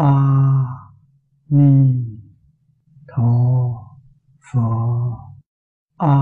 [0.00, 0.12] a
[1.48, 1.72] ni
[3.08, 3.32] tho
[4.46, 4.68] pho
[5.98, 6.14] a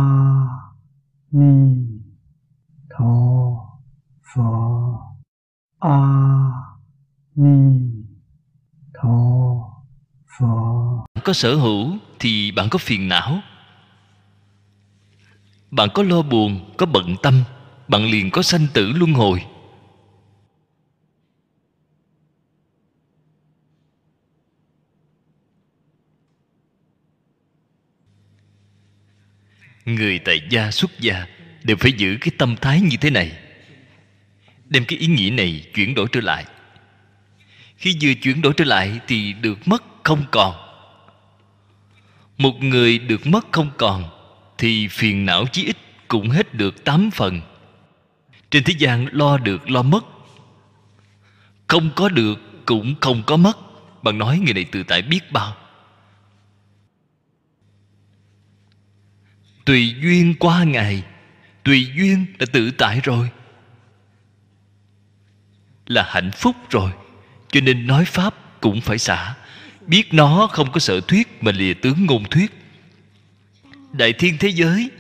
[1.31, 1.53] ni
[2.91, 3.13] tho
[4.31, 4.49] pho
[5.79, 5.99] a
[7.37, 7.57] ni
[8.95, 9.17] tho
[10.39, 13.41] pho có sở hữu thì bạn có phiền não.
[15.71, 17.43] Bạn có lo buồn, có bận tâm,
[17.89, 19.45] bạn liền có sanh tử luân hồi.
[29.95, 31.27] Người tại gia xuất gia
[31.63, 33.33] đều phải giữ cái tâm thái như thế này.
[34.65, 36.45] Đem cái ý nghĩ này chuyển đổi trở lại.
[37.77, 40.55] Khi vừa chuyển đổi trở lại thì được mất không còn.
[42.39, 44.05] Một người được mất không còn
[44.59, 45.77] thì phiền não chí ít
[46.09, 47.41] cũng hết được tám phần.
[48.51, 50.05] Trên thế gian lo được lo mất.
[51.67, 53.59] Không có được cũng không có mất.
[54.03, 55.57] Bạn nói người này tự tại biết bao.
[59.69, 61.03] Tùy duyên qua ngày,
[61.63, 63.31] tùy duyên đã tự tại rồi.
[65.87, 66.93] Là hạnh phúc rồi,
[67.53, 69.35] cho nên nói pháp cũng phải xả.
[69.87, 72.53] Biết nó không có sở thuyết mà lìa tướng ngôn thuyết.
[73.93, 74.91] Đại thiên thế giới,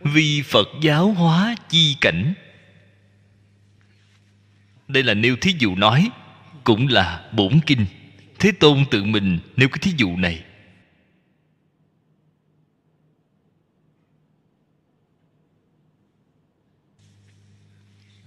[0.00, 2.34] vì phật giáo hóa chi cảnh.
[4.88, 6.10] Đây là nêu thí dụ nói,
[6.64, 7.86] cũng là bổn kinh.
[8.38, 10.44] Thế tôn tự mình nêu cái thí dụ này.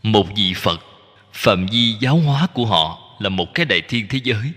[0.03, 0.79] Một vị phật,
[1.33, 4.51] phạm vi giáo hóa của họ là một cái đại thiên thế giới.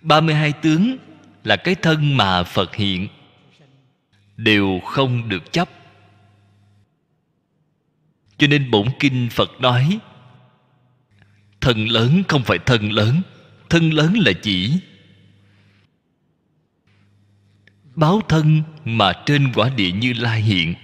[0.00, 0.96] 32 tướng
[1.44, 3.08] là cái thân mà Phật hiện,
[4.36, 5.68] đều không được chấp.
[8.38, 9.98] Cho nên bổn kinh Phật nói,
[11.60, 13.22] thân lớn không phải thân lớn
[13.70, 14.72] thân lớn là chỉ
[17.94, 20.74] báo thân mà trên quả địa như lai hiện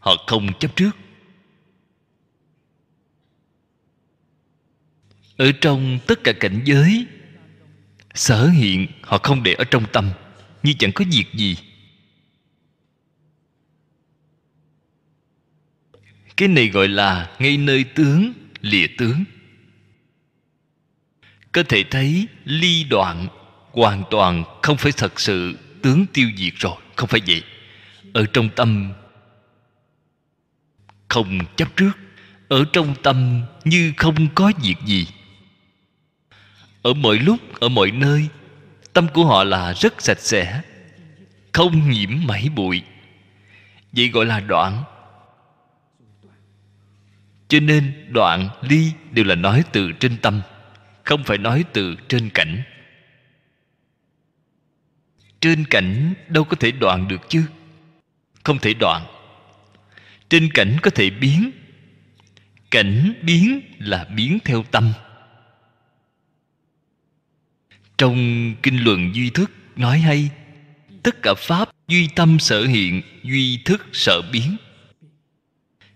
[0.00, 0.90] họ không chấp trước.
[5.36, 7.06] Ở trong tất cả cảnh giới,
[8.14, 10.10] sở hiện họ không để ở trong tâm,
[10.62, 11.56] như chẳng có việc gì.
[16.36, 19.24] Cái này gọi là ngay nơi tướng, lìa tướng.
[21.52, 23.28] Có thể thấy ly đoạn
[23.72, 27.42] hoàn toàn không phải thật sự tướng tiêu diệt rồi, không phải vậy.
[28.12, 28.92] Ở trong tâm
[31.10, 31.92] không chấp trước,
[32.48, 35.06] ở trong tâm như không có việc gì.
[36.82, 38.28] Ở mọi lúc, ở mọi nơi,
[38.92, 40.62] tâm của họ là rất sạch sẽ,
[41.52, 42.82] không nhiễm mảy bụi.
[43.92, 44.84] Vậy gọi là đoạn.
[47.48, 50.40] Cho nên đoạn ly đều là nói từ trên tâm,
[51.04, 52.62] không phải nói từ trên cảnh.
[55.40, 57.44] Trên cảnh đâu có thể đoạn được chứ?
[58.44, 59.19] Không thể đoạn
[60.30, 61.50] trên cảnh có thể biến.
[62.70, 64.92] Cảnh biến là biến theo tâm.
[67.98, 70.30] Trong kinh luận duy thức nói hay,
[71.02, 74.56] tất cả pháp duy tâm sở hiện, duy thức sở biến.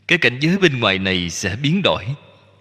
[0.09, 2.05] Cái cảnh giới bên ngoài này sẽ biến đổi.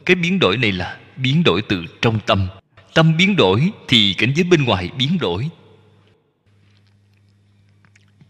[0.06, 2.48] Cái biến đổi này là biến đổi từ trong tâm.
[2.94, 5.50] Tâm biến đổi thì cảnh giới bên ngoài biến đổi.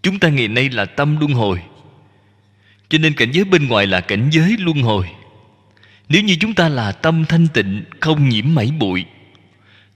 [0.01, 1.61] Chúng ta ngày nay là tâm luân hồi
[2.89, 5.09] cho nên cảnh giới bên ngoài là cảnh giới luân hồi.
[6.09, 9.05] Nếu như chúng ta là tâm thanh tịnh, không nhiễm mảy bụi,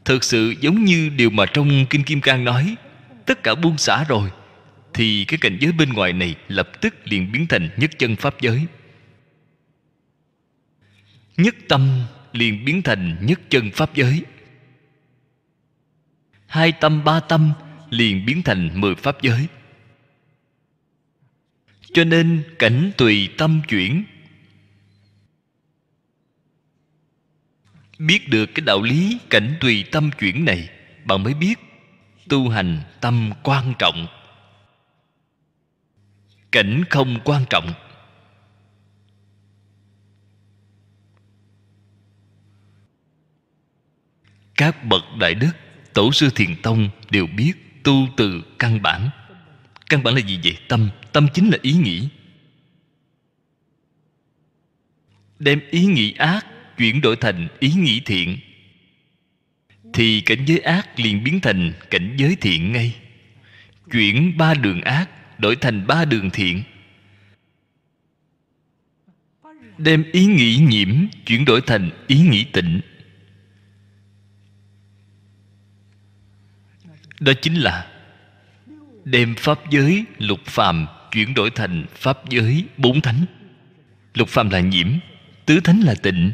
[0.05, 2.75] thực sự giống như điều mà trong kinh kim cang nói,
[3.25, 4.29] tất cả buông xả rồi,
[4.93, 8.41] thì cái cảnh giới bên ngoài này lập tức liền biến thành nhất chân pháp
[8.41, 8.65] giới.
[11.37, 11.89] Nhất tâm
[12.33, 14.21] liền biến thành nhất chân pháp giới.
[16.47, 17.51] Hai tâm, ba tâm
[17.89, 19.47] liền biến thành mười pháp giới
[21.93, 24.03] cho nên cảnh tùy tâm chuyển.
[27.99, 30.69] Biết được cái đạo lý cảnh tùy tâm chuyển này,
[31.05, 31.55] bạn mới biết
[32.29, 34.07] tu hành tâm quan trọng.
[36.51, 37.73] Cảnh không quan trọng.
[44.55, 45.51] Các bậc đại đức,
[45.93, 49.09] tổ sư thiền tông đều biết tu từ căn bản
[49.89, 50.57] căn bản là gì vậy?
[50.67, 52.07] Tâm tâm chính là ý nghĩ.
[55.39, 56.45] Đem ý nghĩ ác
[56.77, 58.37] chuyển đổi thành ý nghĩ thiện.
[59.93, 62.95] Thì cảnh giới ác liền biến thành cảnh giới thiện ngay.
[63.91, 66.63] Chuyển ba đường ác, đổi thành ba đường thiện.
[69.77, 72.81] Đem ý nghĩ nhiễm chuyển đổi thành ý nghĩ tịnh.
[77.19, 77.96] Đó chính là
[79.11, 83.25] đem pháp giới, lục phàm chuyển đổi thành pháp giới bốn thánh.
[84.13, 84.87] Lục phàm là nhiễm,
[85.45, 86.31] tứ thánh là tịnh.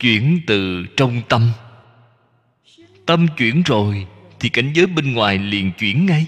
[0.00, 1.50] Chuyển từ trong tâm.
[3.06, 4.06] Tâm chuyển rồi
[4.40, 6.26] thì cảnh giới bên ngoài liền chuyển ngay.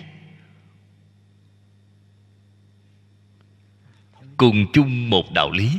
[4.37, 5.71] Cùng chung một đạo lý.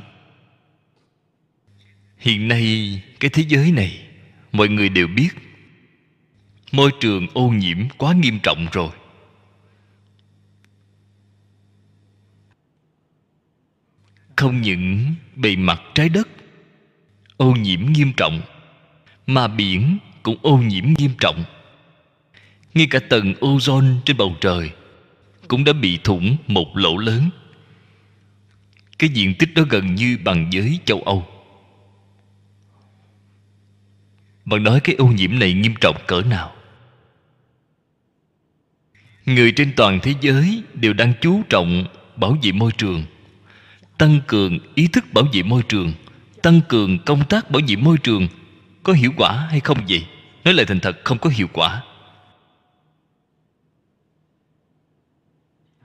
[2.18, 4.08] Hiện nay cái thế giới này,
[4.52, 5.30] mọi người đều biết
[6.74, 8.90] môi trường ô nhiễm quá nghiêm trọng rồi.
[14.36, 16.28] Không những bề mặt trái đất
[17.38, 18.42] ô nhiễm nghiêm trọng,
[19.28, 21.44] mà biển cũng ô nhiễm nghiêm trọng.
[22.74, 24.72] Ngay cả tầng ozone trên bầu trời
[25.48, 27.30] cũng đã bị thủng một lỗ lớn.
[29.00, 31.28] Cái diện tích đó gần như bằng với châu âu.
[34.46, 36.56] Bạn nói cái ô nhiễm này nghiêm trọng cỡ nào?
[39.26, 41.86] Người trên toàn thế giới đều đang chú trọng
[42.16, 43.04] bảo vệ môi trường,
[43.98, 45.94] tăng cường ý thức bảo vệ môi trường,
[46.42, 48.28] tăng cường công tác bảo vệ môi trường.
[48.84, 50.06] Có hiệu quả hay không vậy?
[50.44, 51.84] Nói lại thành thật, không có hiệu quả.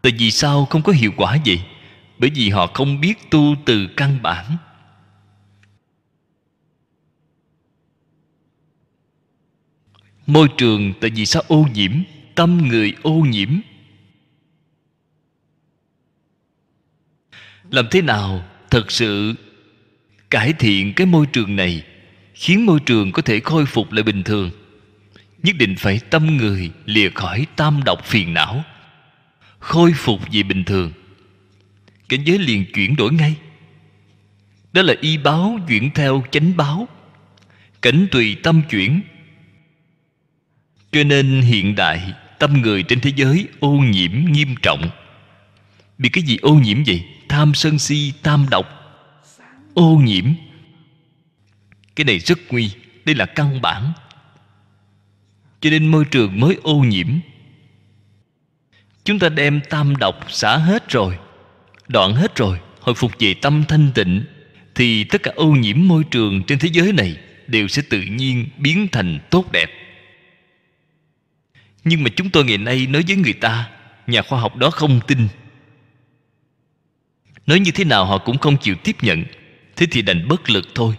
[0.03, 1.63] Tại vì sao không có hiệu quả vậy?
[2.19, 4.57] Bởi vì họ không biết tu từ căn bản.
[10.27, 11.93] Môi trường tại vì sao ô nhiễm?
[12.39, 13.49] Tâm người ô nhiễm.
[17.71, 19.35] Làm thế nào thật sự
[20.31, 21.85] cải thiện cái môi trường này
[22.35, 24.51] khiến môi trường có thể khôi phục lại bình thường?
[25.43, 28.65] Nhất định phải tâm người lìa khỏi tam độc phiền não,
[29.59, 30.93] khôi phục về bình thường.
[32.09, 33.37] Cảnh giới liền chuyển đổi ngay.
[34.73, 36.89] Đó là y báo chuyển theo chánh báo.
[37.83, 39.01] Cảnh tùy tâm chuyển.
[40.93, 44.91] Cho nên hiện đại tâm người trên thế giới ô nhiễm nghiêm trọng.
[45.99, 47.05] Bị cái gì ô nhiễm vậy?
[47.29, 48.67] Tham sân si tam độc.
[49.75, 50.25] Ô nhiễm.
[51.97, 52.71] Cái này rất nguy,
[53.05, 53.93] đây là căn bản.
[55.61, 57.09] Cho nên môi trường mới ô nhiễm.
[59.05, 61.19] Chúng ta đem tam độc xả hết rồi,
[61.89, 64.25] đoạn hết rồi, hồi phục về tâm thanh tịnh,
[64.75, 68.49] thì tất cả ô nhiễm môi trường trên thế giới này đều sẽ tự nhiên
[68.59, 69.71] biến thành tốt đẹp
[71.89, 73.71] nhưng mà chúng tôi ngày nay nói với người ta,
[74.07, 75.29] nhà khoa học đó không tin.
[77.47, 79.25] Nói như thế nào họ cũng không chịu tiếp nhận.
[79.77, 80.95] Thế thì đành bất lực thôi.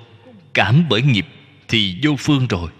[0.53, 1.25] Cảm bởi nghiệp
[1.67, 2.71] thì vô phương rồi.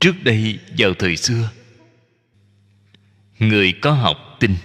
[0.00, 1.50] Trước đây, vào thời xưa,
[3.38, 4.56] người có học tin.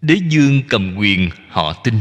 [0.00, 2.00] Đế dương cầm quyền, họ tin.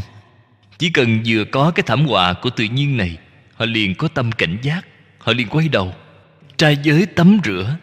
[0.77, 3.17] Chỉ cần vừa có cái thảm họa của tự nhiên này,
[3.53, 4.85] họ liền có tâm cảnh giác
[5.19, 5.95] họ liền quay đầu
[6.57, 7.77] trai giới tắm rửa.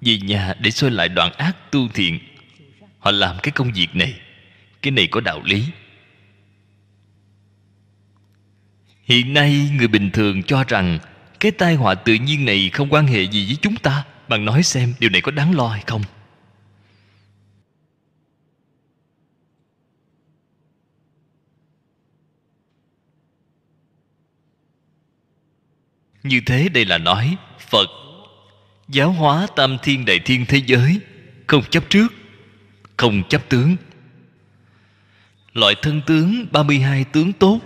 [0.00, 2.18] Về nhà để soi lại đoạn ác tu thiện.
[2.98, 4.14] Họ làm cái công việc này,
[4.82, 5.64] cái này có đạo lý.
[9.04, 10.98] Hiện nay người bình thường cho rằng
[11.40, 14.04] cái tai họa tự nhiên này không quan hệ gì với chúng ta.
[14.28, 16.02] Bạn nói xem, điều này có đáng lo hay không?
[26.22, 27.88] Như thế đây là nói, phật,
[28.88, 31.00] giáo hóa tam thiên đại thiên thế giới,
[31.46, 32.12] không chấp trước,
[32.96, 33.76] không chấp tướng.
[35.52, 37.60] Loại thân tướng 32 tướng tốt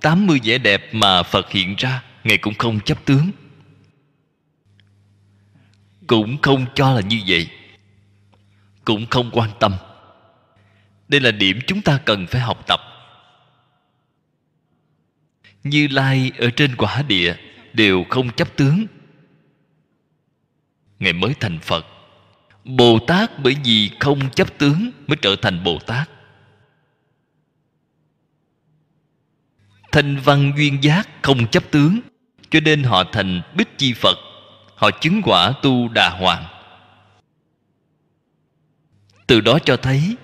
[0.00, 3.30] 80 vẻ đẹp mà Phật hiện ra, Ngài cũng không chấp tướng.
[6.06, 7.48] Cũng không cho là như vậy,
[8.84, 9.74] Cũng không quan tâm.
[11.08, 12.80] Đây là điểm chúng ta cần phải học tập.
[15.64, 17.36] Như Lai ở trên quả địa
[17.74, 18.86] Đều không chấp tướng.
[20.98, 21.86] Ngài mới thành Phật,
[22.64, 26.10] Bồ Tát bởi vì không chấp tướng Mới trở thành Bồ Tát.
[29.92, 32.00] Thanh văn duyên giác không chấp tướng,
[32.50, 34.18] Cho nên họ thành Bích Chi Phật,
[34.76, 36.44] Họ chứng quả tu đà hoàng.
[39.26, 40.16] Từ đó cho thấy,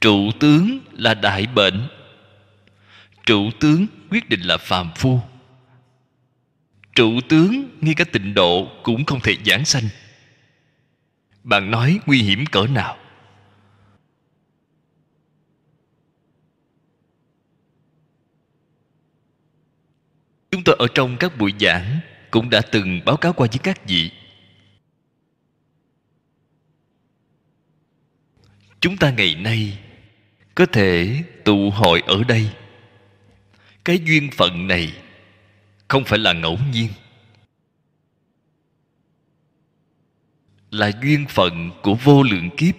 [0.00, 1.88] Trụ tướng là đại bệnh,
[3.26, 5.20] Trụ tướng quyết định là phàm phu.
[6.94, 9.84] Trụ tướng ngay cả tịnh độ cũng không thể giảng sanh.
[11.44, 12.98] Bạn nói nguy hiểm cỡ nào?
[20.50, 23.86] Chúng tôi ở trong các buổi giảng cũng đã từng báo cáo qua với các
[23.86, 24.10] vị.
[28.80, 29.78] Chúng ta ngày nay
[30.54, 32.50] có thể tụ hội ở đây.
[33.84, 35.01] Cái duyên phận này
[35.92, 36.88] không phải là ngẫu nhiên.
[40.70, 42.74] Là duyên phận của vô lượng kiếp.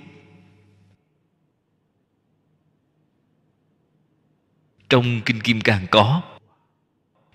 [4.89, 6.21] Trong kinh kim cang có.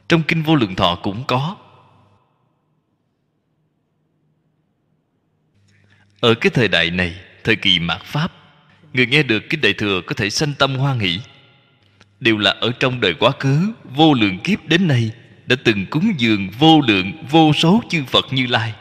[0.09, 1.57] Trong kinh vô lượng thọ cũng có.
[6.21, 8.33] Ở cái thời đại này, thời kỳ mạt pháp,
[8.93, 11.21] người nghe được kinh đại thừa có thể sanh tâm hoan hỷ.
[12.21, 15.13] Đều là ở trong đời quá khứ, vô lượng kiếp đến nay
[15.49, 18.73] đã từng cúng dường vô lượng, vô số chư phật như lai.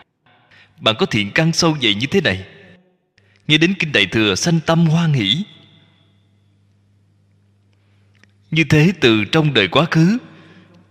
[0.80, 2.46] Bạn có thiện căn sâu dày như thế này.
[3.48, 5.44] Nghe đến kinh đại thừa sanh tâm hoan hỷ
[8.52, 10.18] như thế từ trong đời quá khứ,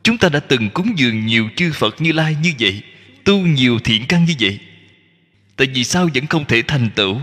[0.03, 2.83] chúng ta đã từng cúng dường nhiều chư phật như lai như vậy,
[3.25, 4.59] tu nhiều thiện căn như vậy.
[5.57, 7.21] Tại vì sao vẫn không thể thành tựu,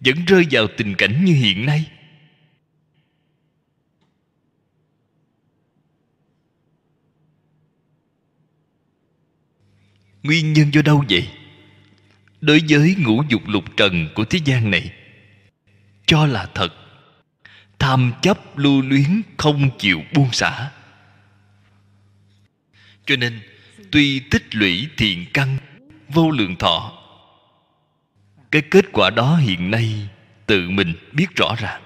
[0.00, 1.84] vẫn rơi vào tình cảnh như hiện nay?
[10.24, 11.28] Nguyên nhân do đâu vậy?
[12.40, 14.92] Đối với ngũ dục lục trần của thế gian này,
[16.06, 16.74] cho là thật.
[17.78, 20.70] Tham chấp lưu luyến không chịu buông xả.
[23.06, 23.40] Cho nên,
[23.90, 25.56] tuy tích lũy thiện căn,
[26.08, 26.92] vô lượng thọ,
[28.50, 30.08] cái kết quả đó hiện nay
[30.46, 31.82] tự mình biết rõ ràng.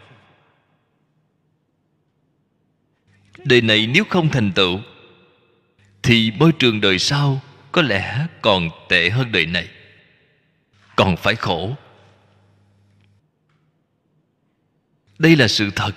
[3.44, 4.80] Đời này nếu không thành tựu,
[6.02, 7.40] thì môi trường đời sau
[7.72, 9.68] có lẽ còn tệ hơn đời này.
[10.96, 11.76] Còn phải khổ.
[15.18, 15.92] Đây là sự thật.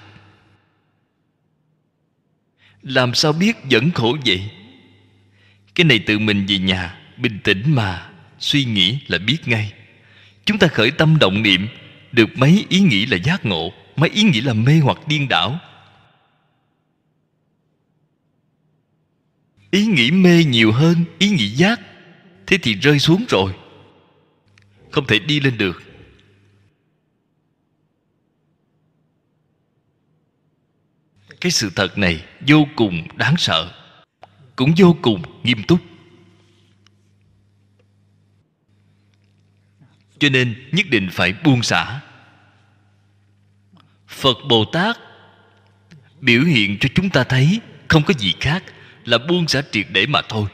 [2.82, 4.50] Làm sao biết vẫn khổ vậy?
[5.76, 8.10] Cái này tự mình về nhà, bình tĩnh mà,
[8.40, 9.74] suy nghĩ là biết ngay.
[10.46, 11.68] Chúng ta khởi tâm động niệm,
[12.12, 15.60] được mấy ý nghĩ là giác ngộ, mấy ý nghĩ là mê hoặc điên đảo.
[19.72, 21.80] Ý nghĩ mê nhiều hơn, ý nghĩ giác,
[22.48, 23.56] thế thì rơi xuống rồi.
[24.92, 25.84] Không thể đi lên được.
[31.42, 33.74] Cái sự thật này vô cùng đáng sợ,
[34.56, 35.80] cũng vô cùng nghiêm túc.
[40.20, 42.02] Cho nên nhất định phải buông xả.
[44.08, 44.98] Phật bồ tát
[46.20, 48.64] biểu hiện cho chúng ta thấy không có gì khác
[49.06, 50.48] là buông xả triệt để mà thôi.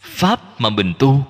[0.00, 1.26] Pháp mà mình tu.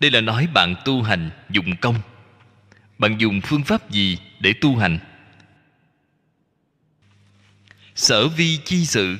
[0.00, 2.00] Đây là nói bạn tu hành dụng công.
[2.98, 4.98] Bạn dùng phương pháp gì để tu hành?
[7.94, 9.18] Sở vi chi sự.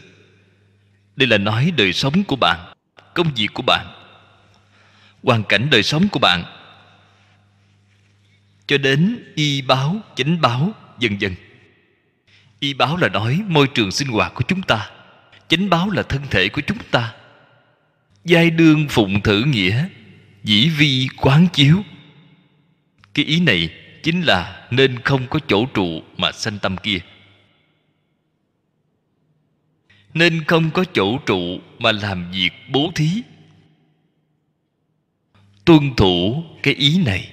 [1.17, 2.75] Đây là nói đời sống của bạn,
[3.15, 3.87] công việc của bạn.
[5.23, 6.45] Hoàn cảnh đời sống của bạn
[8.73, 11.35] cho đến y báo, chánh báo dần dần
[12.63, 14.91] y báo là nói, môi trường sinh hoạt của chúng ta,
[15.49, 17.15] chánh báo là thân thể của chúng ta.
[18.25, 19.89] Giai đương phụng thử nghĩa,
[20.45, 21.83] dĩ vi quán chiếu.
[23.15, 23.71] Cái ý này
[24.03, 26.99] chính là nên không có chỗ trụ mà sanh tâm kia.
[30.15, 33.23] Nên không có chỗ trụ mà làm việc bố thí.
[35.65, 37.32] Tuân thủ cái ý này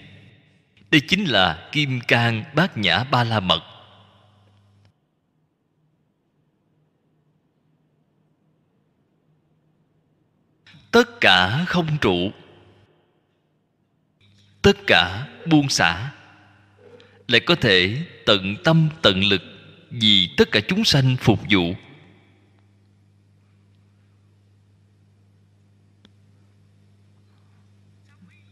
[0.91, 3.63] đây chính là kim cang bát nhã ba la mật.
[10.91, 12.31] Tất cả không trụ.
[14.61, 16.11] Tất cả buông xả.
[17.27, 19.41] Lại có thể tận tâm tận lực
[19.89, 21.73] vì tất cả chúng sanh phục vụ.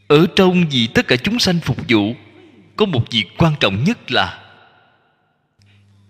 [0.08, 2.16] Ở trong vì tất cả chúng sanh phục vụ
[2.78, 4.54] có một việc quan trọng nhất là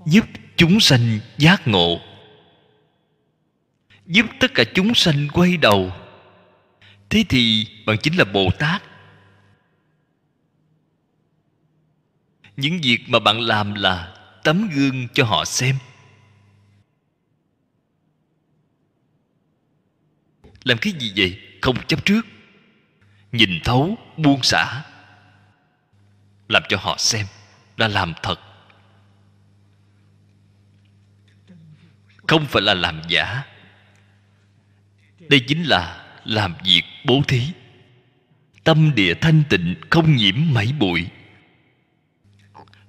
[0.05, 1.99] giúp chúng sanh giác ngộ.
[4.05, 5.91] Giúp tất cả chúng sanh quay đầu.
[7.09, 8.83] Thế thì bạn chính là bồ tát.
[12.57, 15.75] Những việc mà bạn làm là tấm gương cho họ xem.
[20.63, 21.39] Làm cái gì vậy?
[21.61, 22.25] Không chấp trước.
[23.31, 24.83] Nhìn thấu, buông xả
[26.47, 27.25] làm cho họ xem
[27.77, 28.39] là làm thật.
[32.27, 33.43] Không phải là làm giả.
[35.19, 37.41] Đây chính là làm việc bố thí.
[38.63, 41.07] Tâm địa thanh tịnh, không nhiễm mảy bụi.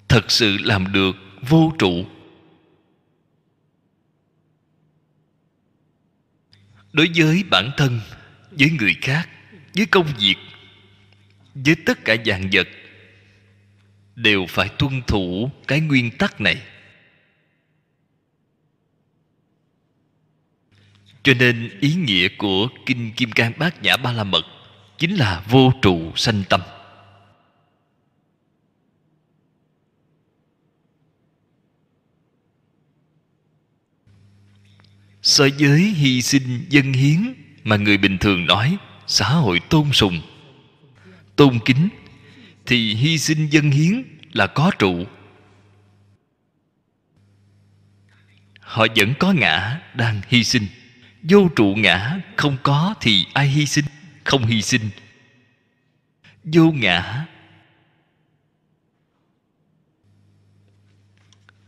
[0.08, 2.06] Thật sự làm được vô trụ.
[6.92, 8.00] Đối với bản thân,
[8.50, 9.28] với người khác,
[9.74, 10.36] với công việc,
[11.54, 12.68] với tất cả dạng vật
[14.18, 16.62] đều phải tuân thủ cái nguyên tắc này.
[21.22, 24.44] Cho nên ý nghĩa của kinh kim cang bát nhã ba la mật
[24.98, 26.60] chính là vô trụ sanh tâm.
[35.22, 37.34] So với hy sinh dân hiến
[37.64, 40.20] mà người bình thường nói, xã hội tôn sùng,
[41.36, 41.88] tôn kính
[42.68, 45.04] thì hy sinh dân hiến là có trụ.
[48.60, 50.66] Họ vẫn có ngã đang hy sinh.
[51.22, 53.84] Vô trụ ngã không có thì ai hy sinh?
[54.24, 54.90] Không hy sinh.
[56.44, 57.26] Vô ngã.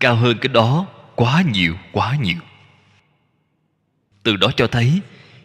[0.00, 2.40] Cao hơn cái đó quá nhiều quá nhiều.
[4.23, 5.00] Từ đó cho thấy,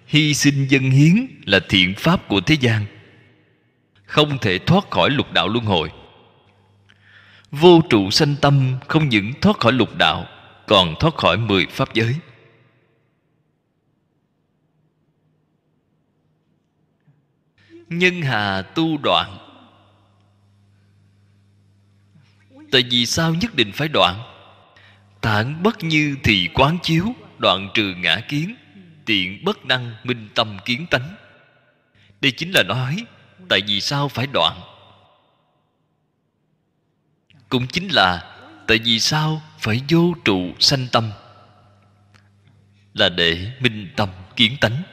[0.07, 2.85] hy sinh dân hiến là thiện pháp của thế gian
[4.15, 5.91] không thể thoát khỏi lục đạo luân hồi.
[7.51, 10.25] Vô trụ sanh tâm không những thoát khỏi lục đạo,
[10.67, 12.15] còn thoát khỏi mười pháp giới.
[17.89, 19.37] Nhân hà tu đoạn.
[22.71, 24.19] Tại vì sao nhất định phải đoạn?
[25.21, 27.05] Tản bất như thì quán chiếu,
[27.37, 28.55] đoạn trừ ngã kiến,
[29.05, 31.15] tiện bất năng minh tâm kiến tánh.
[32.21, 33.05] Đây chính là nói
[33.49, 34.61] tại vì sao phải đoạn?
[37.49, 38.37] Cũng chính là
[38.67, 41.11] tại vì sao phải vô trụ sanh tâm?
[42.93, 44.83] Là để minh tâm kiến tánh.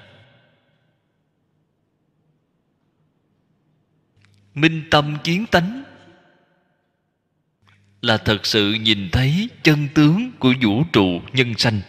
[4.54, 5.82] Minh tâm kiến tánh
[8.02, 11.80] là thật sự nhìn thấy chân tướng của vũ trụ nhân sanh.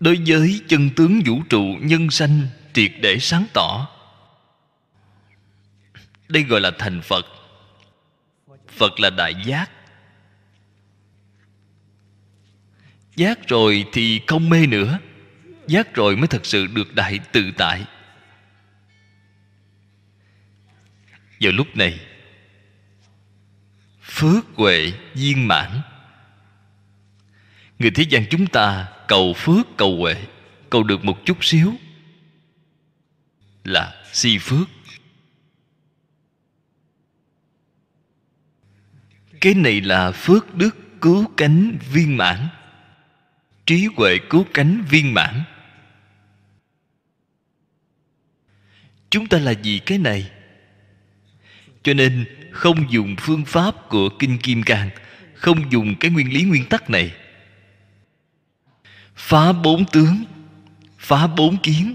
[0.00, 2.40] Đối với chân tướng vũ trụ nhân sanh
[2.76, 3.88] triệt để sáng tỏ.
[6.28, 7.26] Đây gọi là thành phật.
[8.68, 9.70] Phật là đại giác.
[13.16, 14.98] Giác rồi thì không mê nữa.
[15.66, 17.84] Giác rồi mới thật sự được đại tự tại.
[21.40, 22.00] Vào lúc này,
[24.02, 25.80] phước huệ viên mãn.
[27.78, 30.16] Người thế gian chúng ta cầu phước cầu huệ,
[30.70, 31.74] cầu được một chút xíu
[33.66, 34.68] là si phước.
[39.40, 42.48] Cái này là phước đức cứu cánh viên mãn,
[43.66, 45.42] trí huệ cứu cánh viên mãn.
[49.10, 50.30] Chúng ta là gì cái này.
[51.82, 54.90] Cho nên không dùng phương pháp của kinh kim cang,
[55.34, 57.14] không dùng cái nguyên lý nguyên tắc này.
[59.14, 60.24] Phá bốn tướng,
[60.98, 61.94] phá bốn kiến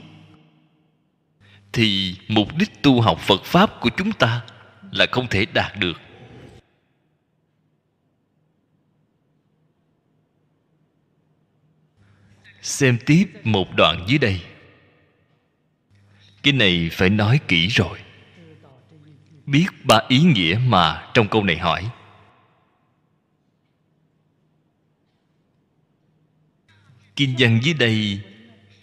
[1.73, 4.45] thì mục đích tu học phật pháp của chúng ta
[4.91, 6.01] là không thể đạt được.
[12.61, 14.41] Xem tiếp một đoạn dưới đây.
[16.43, 17.99] Cái này phải nói kỹ rồi.
[19.45, 21.89] Biết ba ý nghĩa mà trong câu này hỏi.
[27.15, 28.21] Kinh văn dưới đây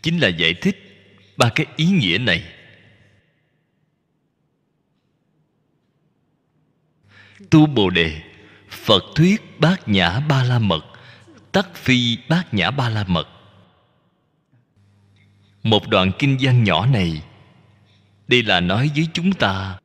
[0.02, 0.76] chính là giải thích
[1.36, 2.57] ba cái ý nghĩa này.
[7.50, 8.22] Tu bồ đề,
[8.70, 10.84] phật thuyết bát nhã ba la mật,
[11.52, 13.28] tắc phi bát nhã ba la mật.
[15.62, 17.22] Một đoạn kinh văn nhỏ này,
[18.28, 19.78] đây là nói với chúng ta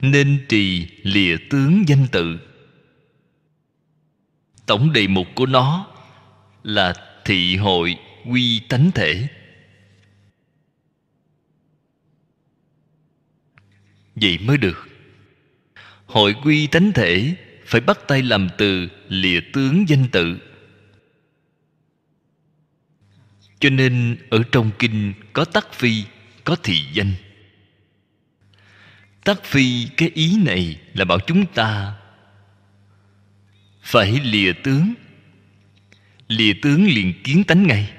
[0.00, 2.38] nên trì lìa tướng danh tự.
[4.66, 5.86] Tổng đề mục của nó
[6.62, 7.98] là thị hội
[8.30, 9.28] quy tánh thể.
[14.14, 14.95] Vậy mới được
[16.16, 17.34] hội quy tánh thể,
[17.66, 20.38] phải bắt tay làm từ lìa tướng danh tự.
[23.60, 26.04] Cho nên ở trong kinh có tắc phi,
[26.44, 27.12] có thị danh.
[29.24, 31.94] Tắc phi, cái ý này là bảo chúng ta
[33.82, 34.94] phải lìa tướng.
[36.28, 37.92] Lìa tướng liền kiến tánh ngay.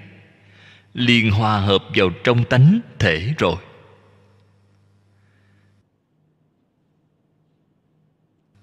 [0.94, 3.67] Liền hòa hợp vào trong tánh thể rồi.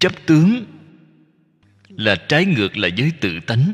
[0.05, 0.65] Chấp tướng.
[1.89, 3.73] Là trái ngược lại với tự tánh.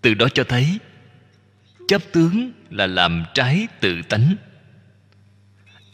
[0.00, 0.78] Từ đó cho thấy,
[1.88, 4.36] chấp tướng là làm trái tự tánh.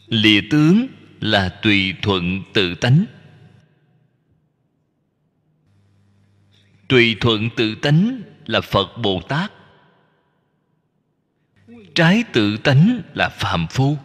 [0.07, 0.87] Lìa tướng
[1.19, 3.05] là tùy thuận tự tánh.
[6.87, 9.51] Tùy thuận tự tánh là phật bồ tát.
[11.95, 13.97] Trái tự tánh là phàm phu.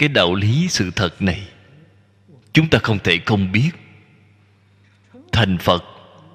[0.00, 1.48] Cái đạo lý sự thật này,
[2.52, 3.70] chúng ta không thể không biết.
[5.32, 5.84] Thành phật,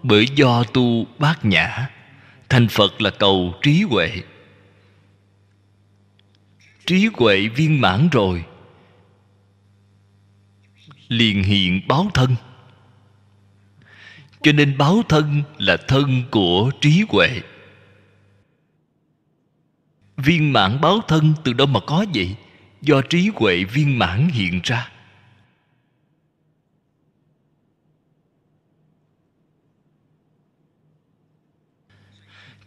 [0.03, 1.89] bởi do tu bát nhã,
[2.49, 4.11] thành phật là cầu trí huệ.
[6.85, 8.45] Trí huệ viên mãn rồi,
[11.07, 12.35] liền hiện báo thân.
[14.41, 17.41] Cho nên báo thân là thân của trí huệ.
[20.17, 22.35] Viên mãn báo thân từ đâu mà có vậy?
[22.85, 24.89] Do trí huệ viên mãn hiện ra.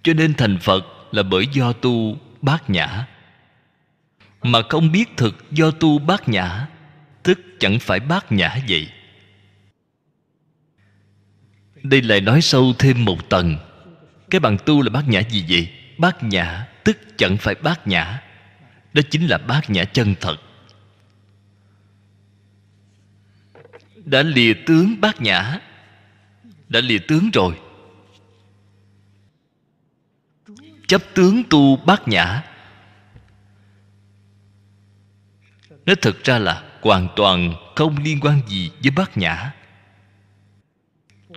[0.03, 3.07] Cho nên thành phật là bởi do tu bát nhã.
[4.43, 6.69] Mà không biết thực do tu bát nhã,
[7.23, 8.89] tức chẳng phải bát nhã vậy.
[11.83, 13.59] Đây lại nói sâu thêm một tầng.
[14.31, 15.71] Cái bằng tu là bát nhã gì vậy?
[15.99, 18.28] Bát nhã, tức chẳng phải bát nhã
[18.93, 20.37] đó chính là bát nhã chân thật.
[23.97, 25.61] Đã lìa tướng bát nhã.
[26.69, 27.59] Đã lìa tướng rồi.
[30.87, 32.43] Chấp tướng tu bát nhã.
[35.87, 39.53] Nó thực ra là hoàn toàn không liên quan gì với bát nhã.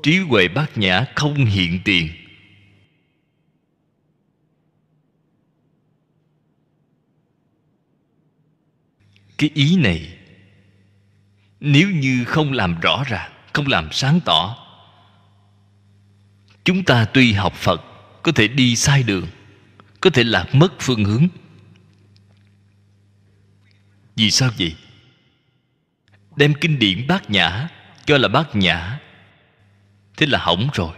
[0.04, 2.21] Trí huệ bát nhã không hiện tiền.
[9.42, 10.18] Cái ý này.
[11.60, 14.58] Nếu như không làm rõ ràng không làm sáng tỏ,
[16.64, 17.82] chúng ta tuy học phật,
[18.24, 19.28] có thể đi sai đường,
[20.02, 21.28] có thể lạc mất phương hướng.
[24.16, 24.76] Vì sao vậy?
[26.36, 27.68] Đem kinh điển bát nhã,
[28.06, 29.00] cho là bát nhã,
[30.18, 30.94] thế là hỏng rồi.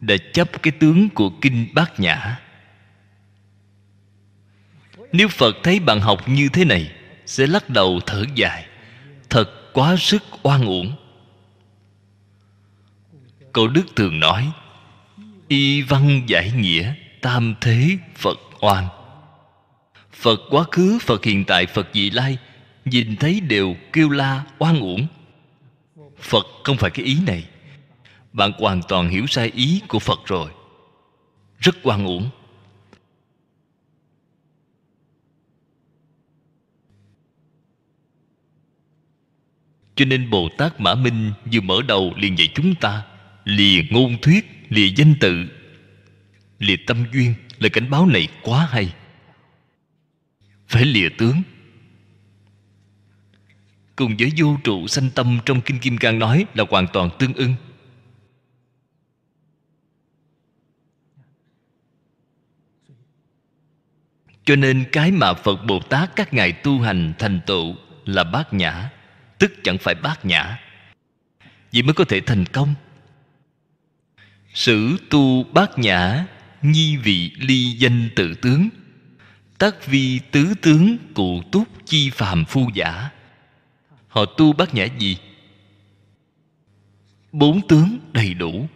[0.00, 2.38] Đã chấp cái tướng của kinh bát nhã
[5.12, 6.90] nếu phật thấy bạn học như thế này,
[7.26, 8.66] sẽ lắc đầu thở dài.
[9.30, 10.92] Thật quá sức oan uổng.
[13.52, 14.52] Câu đức thường nói,
[15.48, 18.88] y văn giải nghĩa, tam thế phật oan.
[20.12, 22.38] Phật quá khứ, phật hiện tại, phật vị lai,
[22.84, 25.06] nhìn thấy đều kêu la oan uổng.
[26.20, 27.44] Phật không phải cái ý này.
[28.32, 30.50] Bạn hoàn toàn hiểu sai ý của phật rồi.
[31.58, 32.30] Rất oan uổng.
[39.96, 43.02] Cho nên bồ tát mã minh vừa mở đầu liền dạy chúng ta
[43.44, 45.46] lìa ngôn thuyết, lìa danh tự
[46.58, 47.34] lìa tâm duyên.
[47.58, 48.94] Lời cảnh báo này quá hay.
[50.68, 51.42] Phải lìa tướng.
[53.96, 57.34] Cùng với vô trụ sanh tâm trong kinh kim cang nói là hoàn toàn tương
[57.34, 57.54] ưng.
[64.44, 68.52] Cho nên cái mà phật bồ tát các ngài tu hành thành tựu là bát
[68.52, 68.90] nhã
[69.38, 70.58] tức chẳng phải bát nhã.
[71.72, 72.74] Vậy mới có thể thành công.
[74.54, 76.26] Sử tu bát nhã,
[76.62, 78.68] nhi vị ly danh tự tướng.
[79.58, 83.10] Tác vi tứ tướng cụ túc chi phàm phu giả.
[84.08, 85.16] Họ tu bát nhã gì?
[87.32, 88.68] Bốn tướng đầy đủ.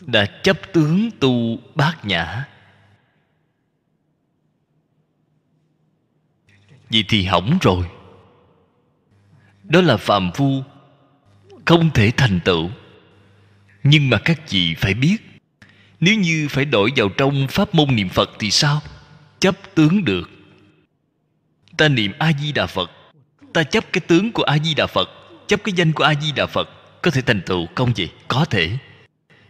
[0.00, 2.44] Đã chấp tướng tu bát nhã.
[6.90, 7.97] Vậy thì hỏng rồi
[9.68, 10.62] đó là phạm phu,
[11.64, 12.70] không thể thành tựu.
[13.82, 15.16] Nhưng mà các chị phải biết,
[16.00, 18.80] nếu như phải đổi vào trong pháp môn niệm phật thì sao?
[19.40, 20.30] Chấp tướng được.
[21.76, 22.90] Ta niệm a di đà phật,
[23.52, 25.08] ta chấp cái tướng của a di đà phật,
[25.46, 26.68] chấp cái danh của a di đà phật,
[27.02, 28.70] có thể thành tựu không gì có thể.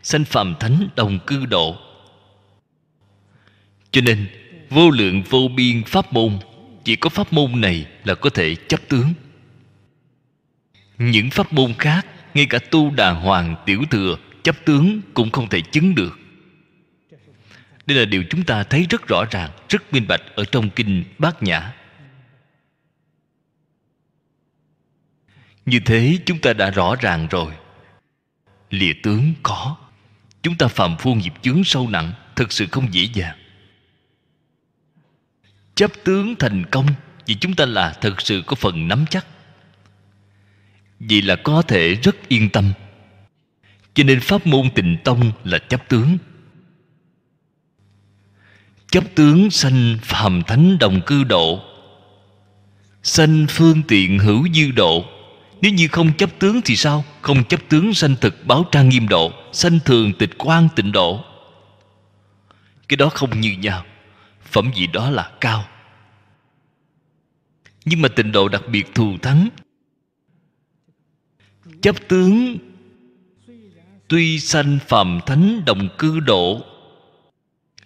[0.03, 1.77] Sanh phàm thánh đồng cư độ.
[3.91, 4.27] Cho nên,
[4.71, 6.39] vô lượng vô biên pháp môn,
[6.85, 9.15] chỉ có pháp môn này là có thể chấp tướng
[10.99, 15.49] những pháp môn khác, ngay cả tu đà hoàng tiểu thừa, chấp tướng cũng không
[15.49, 16.19] thể chứng được.
[17.87, 21.05] Đây là điều chúng ta thấy rất rõ ràng, rất minh bạch ở trong kinh
[21.19, 21.75] bát nhã.
[25.67, 27.53] Như thế chúng ta đã rõ ràng rồi.
[28.71, 29.77] Lìa tướng có.
[30.43, 33.39] Chúng ta phạm phu nghiệp chướng sâu nặng, thực sự không dễ dàng.
[35.75, 36.87] Chấp tướng thành công,
[37.27, 39.27] vì chúng ta là thực sự có phần nắm chắc
[41.01, 42.73] vì là có thể rất yên tâm.
[43.95, 46.19] Cho nên pháp môn tịnh tông là chấp tướng.
[48.91, 51.61] Chấp tướng sanh phàm thánh đồng cư độ,
[53.03, 55.05] sanh phương tiện hữu dư độ.
[55.61, 57.05] Nếu như không chấp tướng thì sao?
[57.21, 61.25] Không chấp tướng sanh thực báo trang nghiêm độ, sanh thường tịch quan tịnh độ.
[62.89, 63.85] Cái đó không như nhau,
[64.45, 65.65] phẩm vị đó là cao.
[67.85, 69.49] Nhưng mà tịnh độ đặc biệt thù thắng
[71.83, 72.59] chấp tướng.
[74.09, 76.63] Tuy sanh phàm thánh đồng cư độ,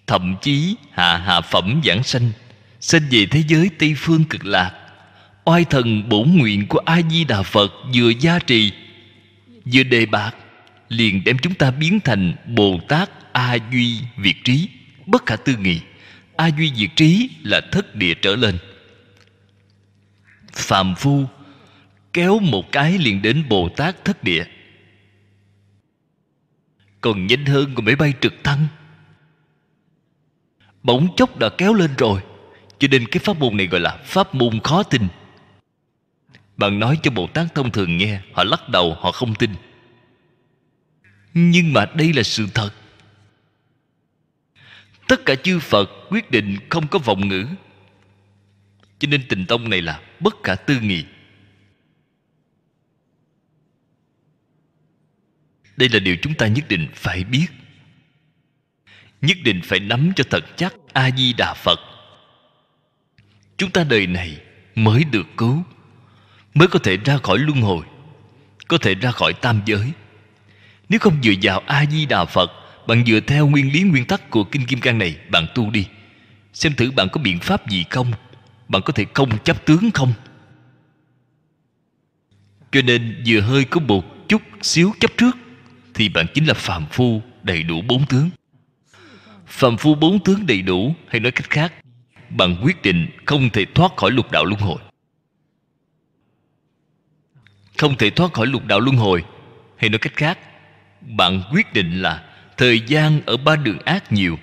[0.06, 2.30] thậm chí hạ hạ phẩm giảng sanh
[2.80, 4.72] sanh về thế giới tây phương cực lạc,
[5.44, 8.72] oai thần bổn nguyện của a di đà phật vừa gia trì,
[9.72, 10.34] vừa đề bạc
[10.88, 14.68] liền đem chúng ta biến thành bồ tát a duy việt trí.
[15.06, 15.80] Bất khả tư nghị
[16.36, 18.58] a duy việt trí là thất địa trở lên.
[20.52, 21.24] Phàm phu
[22.12, 24.44] kéo một cái liền đến bồ tát thất địa.
[27.00, 28.66] Còn nhanh hơn của máy bay trực thăng.
[30.82, 32.20] Bỗng chốc đã kéo lên rồi,
[32.78, 35.02] cho nên cái pháp môn này gọi là pháp môn khó tin.
[36.56, 39.50] Bạn nói cho bồ tát thông thường nghe, họ lắc đầu, họ không tin.
[41.34, 42.70] Nhưng mà đây là sự thật.
[45.08, 47.46] Tất cả chư phật quyết định không có vọng ngữ.
[48.98, 51.04] Cho nên tình tông này là bất khả tư nghị.
[55.82, 57.46] Đây là điều chúng ta nhất định phải biết.
[59.22, 61.80] Nhất định phải nắm cho thật chắc a di đà phật.
[63.56, 64.36] Chúng ta đời này
[64.74, 65.62] mới được cứu,
[66.54, 67.84] mới có thể ra khỏi luân hồi,
[68.68, 69.92] có thể ra khỏi tam giới.
[70.88, 72.50] Nếu không dựa vào a di đà phật,
[72.86, 75.86] bạn dựa theo nguyên lý nguyên tắc của kinh kim cang này, bạn tu đi.
[76.52, 78.12] Xem thử bạn có biện pháp gì không?
[78.68, 80.12] Bạn có thể không chấp tướng không?
[82.72, 85.41] Cho nên vừa hơi có một chút xíu chấp trước
[85.94, 88.30] thì bạn chính là phàm phu đầy đủ bốn tướng.
[89.46, 91.72] Phàm phu bốn tướng đầy đủ, hay nói cách khác,
[92.30, 94.80] bạn quyết định không thể thoát khỏi lục đạo luân hồi.
[97.78, 99.24] Không thể thoát khỏi lục đạo luân hồi,
[99.76, 100.38] hay nói cách khác,
[101.00, 102.24] bạn quyết định là
[102.56, 104.38] thời gian ở ba đường ác nhiều,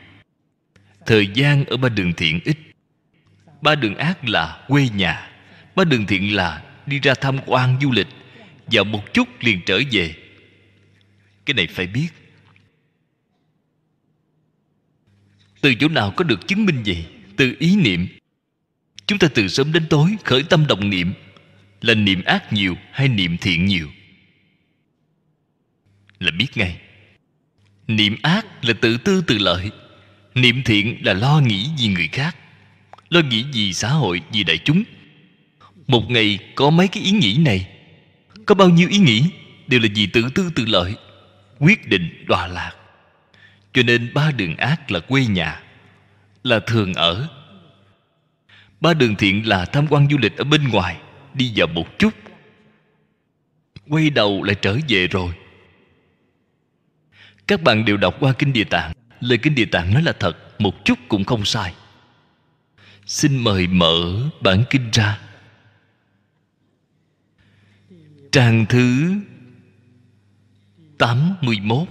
[1.06, 2.58] thời gian ở ba đường thiện ít.
[3.62, 5.30] Ba đường ác là quê nhà,
[5.76, 8.08] ba đường thiện là đi ra tham quan du lịch,
[8.68, 10.16] và một chút liền trở về
[11.50, 12.08] cái này phải biết.
[15.62, 17.06] Từ chỗ nào có được chứng minh gì
[17.38, 18.08] từ ý niệm.
[19.08, 21.14] Chúng ta từ sớm đến tối khởi tâm động niệm.
[21.82, 23.88] Là niệm ác nhiều hay niệm thiện nhiều?
[26.20, 26.82] Là biết ngay.
[27.88, 29.72] Niệm ác là tự tư tự lợi.
[30.36, 32.36] Niệm thiện là lo nghĩ vì người khác.
[33.10, 34.84] Lo nghĩ vì xã hội, vì đại chúng.
[35.88, 37.68] Một ngày có mấy cái ý nghĩ này?
[38.46, 39.24] Có bao nhiêu ý nghĩ?
[39.68, 40.96] Đều là vì tự tư tự lợi
[41.60, 42.72] quyết định đọa lạc.
[43.74, 45.64] Cho nên ba đường ác là quê nhà,
[46.44, 47.28] là thường ở.
[48.82, 50.98] Ba đường thiện là tham quan du lịch ở bên ngoài,
[51.34, 52.14] đi vào một chút.
[53.88, 55.34] Quay đầu lại trở về rồi.
[57.48, 60.38] Các bạn đều đọc qua kinh địa tạng, lời kinh địa tạng nói là thật,
[60.62, 61.74] một chút cũng không sai.
[63.06, 65.20] Xin mời mở bản kinh ra.
[68.32, 69.16] Trang thứ
[71.00, 71.88] 81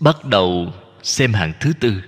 [0.00, 2.02] Bắt đầu xem hàng thứ tư.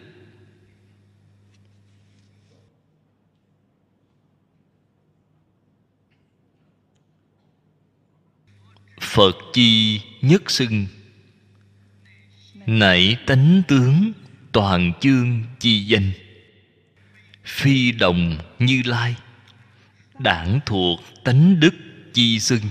[9.00, 10.86] Phật chi nhất xưng.
[12.66, 14.12] Nảy tánh tướng
[14.52, 16.12] toàn chương chi danh.
[17.44, 19.14] Phi đồng như lai,
[20.18, 21.74] Đảng thuộc tánh đức
[22.12, 22.62] chi xưng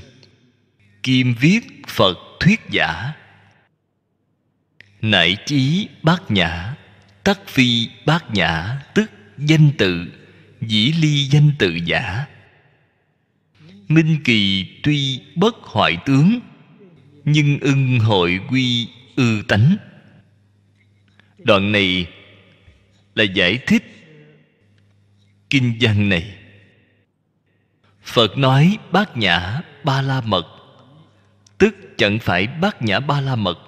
[1.04, 3.14] Kim viết Phật thuyết giả.
[5.02, 6.76] Nại chí bát nhã,
[7.24, 10.08] Tắc phi bát nhã Tức danh tự,
[10.62, 12.26] Dĩ ly danh tự giả.
[13.88, 16.40] Minh kỳ tuy bất hoại tướng,
[17.26, 19.78] Nhưng ưng hội quy ư tánh.
[21.44, 22.08] Đoạn này
[23.16, 23.84] là giải thích
[25.50, 26.38] kinh văn này.
[28.04, 30.48] Phật nói bát nhã ba la mật,
[31.58, 33.60] Tức chẳng phải bát nhã ba la mật.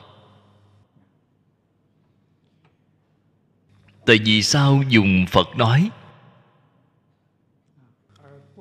[4.06, 5.90] Tại vì sao dùng Phật nói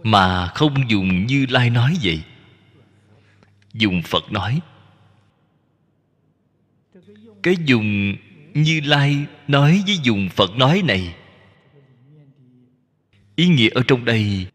[0.02, 2.22] Mà không dùng Như Lai nói vậy?
[3.72, 4.60] Dùng Phật nói.
[7.42, 8.16] Cái dùng
[8.54, 11.14] như Lai nói với dùng Phật nói này.
[13.36, 14.46] Ý nghĩa ở trong đây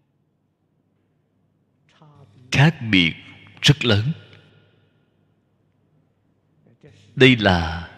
[2.51, 3.13] khác biệt
[3.61, 4.11] rất lớn.
[7.15, 7.89] Đây là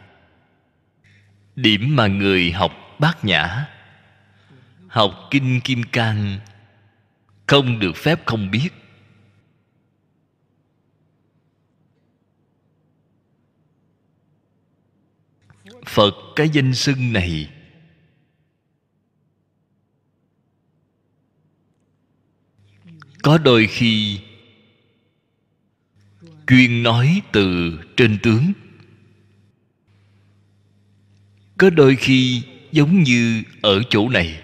[1.55, 3.65] điểm mà người học bát nhã,
[4.87, 6.39] học kinh kim cang
[7.47, 8.69] không được phép không biết.
[15.89, 17.49] Phật cái danh xưng này.
[23.23, 24.19] Có đôi khi
[26.47, 28.53] chuyên nói từ trên tướng.
[31.57, 34.41] Có đôi khi giống như ở chỗ này.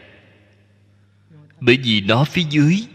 [1.59, 2.85] Bởi vì nó phía dưới,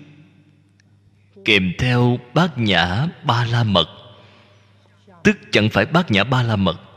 [1.44, 3.88] kèm theo bát nhã ba la mật.
[5.24, 6.89] Tức chẳng phải bát nhã ba la mật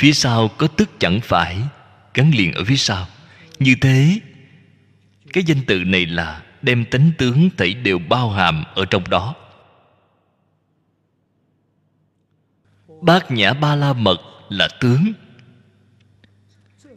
[0.00, 1.58] phía sau có tức chẳng phải,
[2.14, 3.06] gắn liền ở phía sau.
[3.58, 4.20] Như thế,
[5.32, 9.34] cái danh từ này là đem tánh tướng thảy đều bao hàm ở trong đó.
[13.02, 15.12] Bát nhã ba la mật là tướng.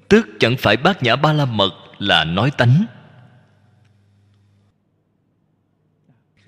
[0.09, 2.85] Tức chẳng phải bát nhã ba la mật là nói tánh.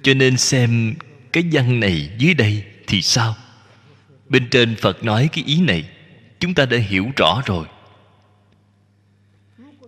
[0.03, 0.95] Cho nên xem
[1.33, 3.35] cái văn này dưới đây thì sao?
[4.29, 5.94] Bên trên phật nói cái ý này
[6.39, 7.67] chúng ta đã hiểu rõ rồi.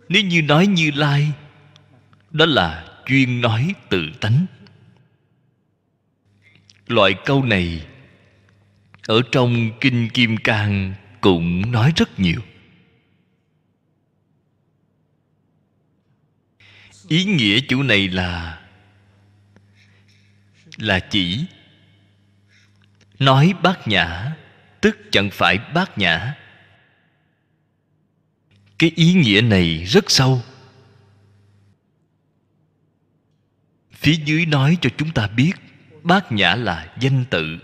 [0.10, 1.32] Nếu như nói như lai,
[2.32, 4.46] đó là chuyên nói tự tánh.
[6.88, 7.86] Loại câu này
[9.08, 12.42] ở trong kinh kim cang cũng nói rất nhiều.
[17.08, 18.62] Ý nghĩa chủ này là
[20.78, 21.46] là chỉ
[23.20, 24.36] nói bát nhã
[24.88, 26.36] tức chẳng phải bát nhã.
[28.80, 30.41] Cái ý nghĩa này rất sâu.
[33.91, 35.52] Phía dưới nói cho chúng ta biết,
[36.04, 37.58] bát nhã là danh tự.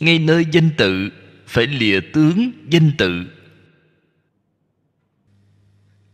[0.00, 1.10] Ngay nơi danh tự
[1.46, 3.26] phải lìa tướng danh tự.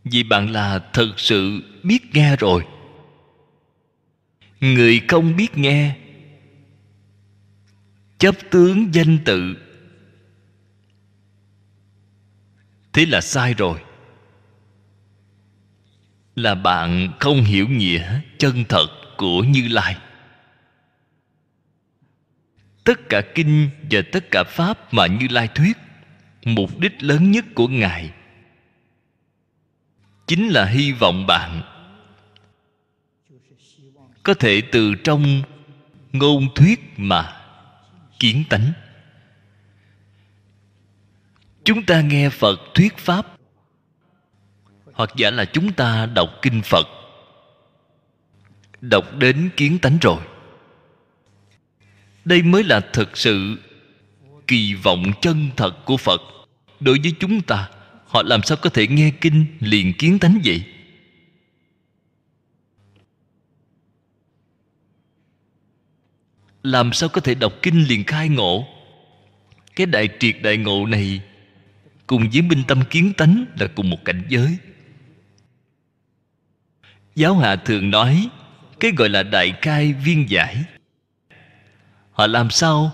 [0.03, 2.65] Vì bạn là thật sự biết nghe rồi.
[4.59, 5.95] Người không biết nghe
[8.21, 9.55] chấp tướng danh tự.
[12.93, 13.79] Thế là sai rồi.
[16.35, 19.97] Là bạn không hiểu nghĩa chân thật của như lai.
[22.83, 25.77] Tất cả kinh và tất cả pháp mà như lai thuyết,
[26.45, 28.11] mục đích lớn nhất của ngài
[30.27, 31.61] chính là hy vọng bạn
[34.23, 35.41] có thể từ trong
[36.13, 37.40] ngôn thuyết mà
[38.21, 38.71] kiến tánh.
[41.63, 43.25] Chúng ta nghe phật thuyết pháp,
[44.93, 46.87] hoặc giả là chúng ta đọc kinh phật,
[48.81, 50.21] đọc đến kiến tánh rồi.
[52.25, 53.57] Đây mới là thực sự
[54.47, 56.21] kỳ vọng chân thật của phật.
[56.79, 57.69] Đối với chúng ta,
[58.07, 60.63] họ làm sao có thể nghe kinh liền kiến tánh vậy?
[66.63, 68.67] Làm sao có thể đọc kinh liền khai ngộ?
[69.75, 71.21] Cái đại triệt đại ngộ này,
[72.07, 74.57] cùng với minh tâm kiến tánh là cùng một cảnh giới.
[77.15, 78.29] Giáo hạ thường nói,
[78.79, 80.63] cái gọi là đại cai viên giải.
[82.11, 82.91] Họ làm sao?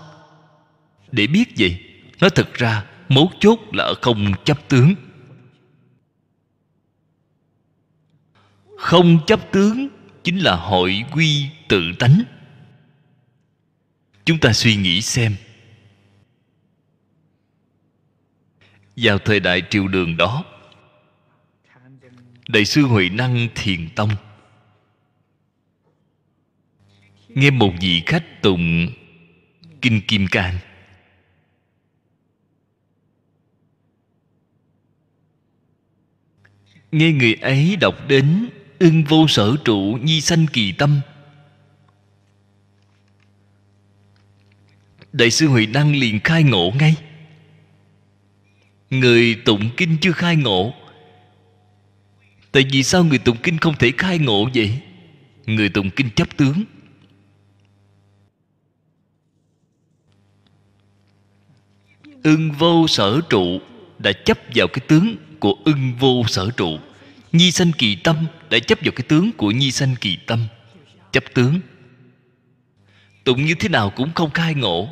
[1.12, 1.78] Để biết gì
[2.20, 4.94] nói thật ra, mấu chốt là ở không chấp tướng.
[8.78, 9.88] Không chấp tướng
[10.24, 12.22] chính là hội quy tự tánh
[14.28, 15.36] chúng ta suy nghĩ xem.
[18.96, 20.44] Vào thời đại triều đường đó,
[22.48, 24.10] đại sư huệ năng thiền tông
[27.28, 28.88] nghe một vị khách tụng
[29.82, 30.58] kinh kim cang.
[36.92, 38.48] Nghe người ấy đọc đến,
[38.78, 41.00] ưng vô sở trụ nhi sanh kỳ tâm.
[45.12, 46.96] Đại sư huệ năng liền khai ngộ ngay.
[48.90, 50.74] Người tụng kinh chưa khai ngộ.
[52.52, 54.80] Tại vì sao người tụng kinh không thể khai ngộ vậy?
[55.46, 56.64] Người tụng kinh chấp tướng.
[62.22, 63.60] Ưng vô sở trụ
[63.98, 66.78] đã chấp vào cái tướng của ưng vô sở trụ.
[67.32, 70.46] Nhi sanh kỳ tâm đã chấp vào cái tướng của nhi sanh kỳ tâm.
[71.12, 71.60] Chấp tướng.
[73.24, 74.88] Tụng như thế nào cũng không khai ngộ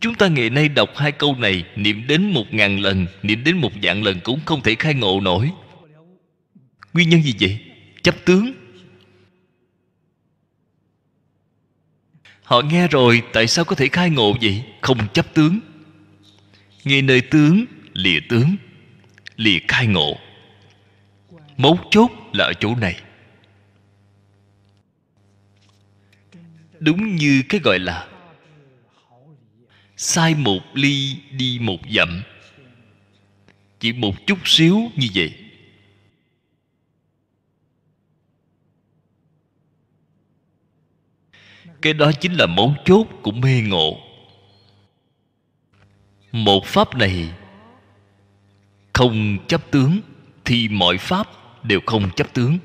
[0.00, 3.56] chúng ta ngày nay đọc hai câu này, niệm đến một ngàn lần, niệm đến
[3.56, 5.50] một vạn lần cũng không thể khai ngộ nổi.
[6.92, 7.58] Nguyên nhân gì vậy?
[8.02, 8.52] Chấp tướng.
[12.42, 14.64] Họ nghe rồi, tại sao có thể khai ngộ vậy?
[14.80, 15.60] Không chấp tướng.
[16.84, 18.56] Nghe nơi tướng, lìa tướng,
[19.36, 20.18] lìa khai ngộ.
[21.56, 23.00] Mấu chốt là ở chỗ này.
[26.78, 28.09] Đúng như cái gọi là
[30.02, 32.22] sai một ly đi một dặm.
[33.80, 35.34] Chỉ một chút xíu như vậy.
[41.82, 44.00] Cái đó chính là mấu chốt của mê ngộ.
[46.32, 47.32] Một pháp này
[48.92, 50.00] không chấp tướng
[50.44, 51.28] thì mọi pháp
[51.64, 52.58] đều không chấp tướng.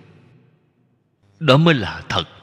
[1.39, 2.34] Đó mới là thật.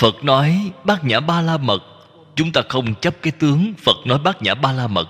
[0.00, 1.82] Phật nói bát nhã ba la mật.
[2.34, 5.08] Chúng ta không chấp cái tướng phật nói bát nhã ba la mật.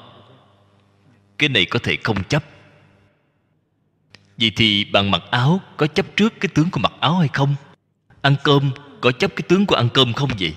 [1.38, 2.44] Cái này có thể không chấp.
[4.36, 7.54] Vậy thì bạn mặc áo có chấp trước cái tướng của mặc áo hay không?
[8.22, 8.70] Ăn cơm,
[9.00, 10.54] có chấp cái tướng của ăn cơm không vậy?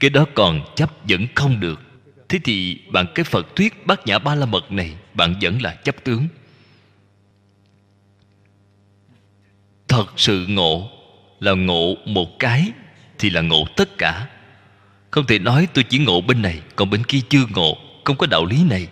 [0.00, 1.80] Cái đó còn chấp vẫn không được.
[2.28, 5.74] Thế thì bạn cái phật thuyết bát nhã ba la mật này, bạn vẫn là
[5.74, 6.28] chấp tướng.
[9.88, 10.90] Thật sự ngộ
[11.40, 12.72] là ngộ một cái
[13.18, 14.28] thì là ngộ tất cả.
[15.10, 18.26] Không thể nói tôi chỉ ngộ bên này, còn bên kia chưa ngộ, không có
[18.26, 18.88] đạo lý này.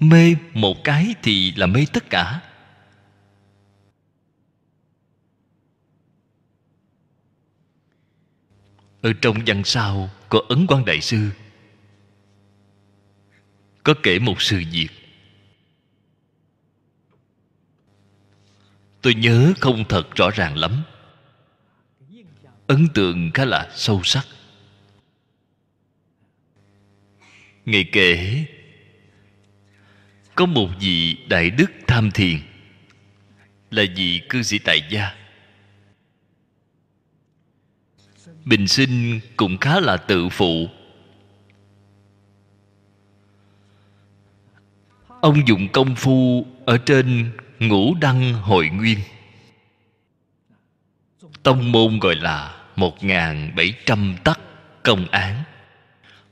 [0.00, 2.40] Mê một cái thì là mê tất cả.
[9.02, 11.30] Ở trong văn sao có ấn quan đại sư.
[13.82, 14.88] Có kể một sự việc.
[19.02, 20.82] Tôi nhớ không thật rõ ràng lắm
[22.66, 24.26] ấn tượng khá là sâu sắc.
[27.64, 28.44] Ngày kể,
[30.34, 32.38] có một vị đại đức tham thiền,
[33.70, 35.14] là vị cư sĩ tại gia.
[38.44, 40.68] Bình sinh cũng khá là tự phụ.
[45.20, 48.98] Ông dùng công phu ở trên ngũ đăng hội nguyên.
[51.42, 52.96] Tông môn gọi là một
[53.56, 54.40] bảy trăm tắc
[54.82, 55.42] công án.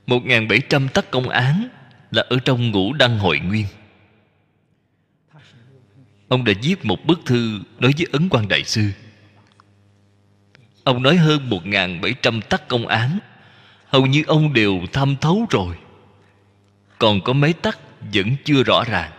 [0.07, 1.67] Một bảy trăm tắc công án
[2.11, 3.65] là ở trong ngũ đăng hội nguyên.
[6.27, 8.91] Ông đã viết một bức thư nói với ấn quan đại sư.
[10.83, 13.19] Ông nói hơn 1.700 tắc công án,
[13.87, 15.75] Hầu như ông đều thăm thấu rồi.
[16.99, 17.79] Còn có mấy tắc
[18.13, 19.11] vẫn chưa rõ ràng,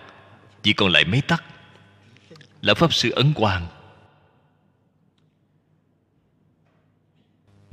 [0.63, 1.45] Chỉ còn lại mấy tắc.
[2.63, 3.67] Là Pháp Sư Ấn Quang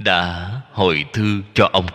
[0.03, 1.85] Đã hồi thư cho ông.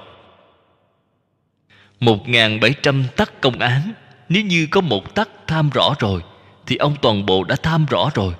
[2.00, 3.92] 1.700 tắc công án.
[4.28, 6.22] Nếu như có một tắc tham rõ rồi,
[6.66, 8.34] Thì ông toàn bộ đã tham rõ rồi.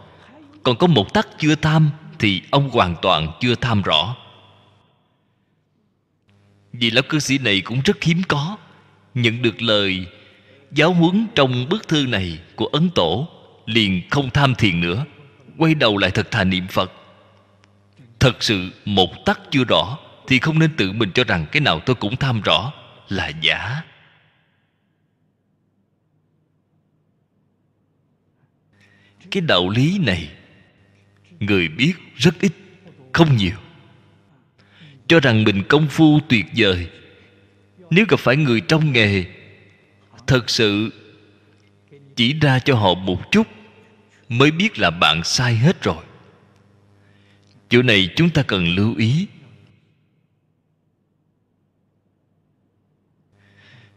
[0.63, 4.17] Còn có một tắc chưa tham, thì ông hoàn toàn chưa tham rõ.
[6.73, 8.57] Vì lão cư sĩ này cũng rất hiếm có,
[9.15, 10.07] nhận được lời
[10.73, 13.29] giáo huấn trong bức thư này của ấn tổ,
[13.67, 15.05] liền không tham thiền nữa,
[15.59, 16.93] quay đầu lại thật thà niệm phật
[18.21, 21.81] thật sự một tắc chưa rõ, thì không nên tự mình cho rằng cái nào
[21.81, 22.73] tôi cũng tham rõ
[23.09, 23.83] là giả.
[29.31, 30.31] Cái đạo lý này,
[31.41, 32.53] người biết rất ít,
[33.13, 33.57] không nhiều.
[35.07, 36.91] Cho rằng mình công phu tuyệt vời,
[37.91, 39.25] nếu gặp phải người trong nghề,
[40.27, 40.91] thật sự
[42.17, 43.47] chỉ ra cho họ một chút,
[44.29, 46.05] mới biết là bạn sai hết rồi
[47.69, 49.27] chỗ này chúng ta cần lưu ý.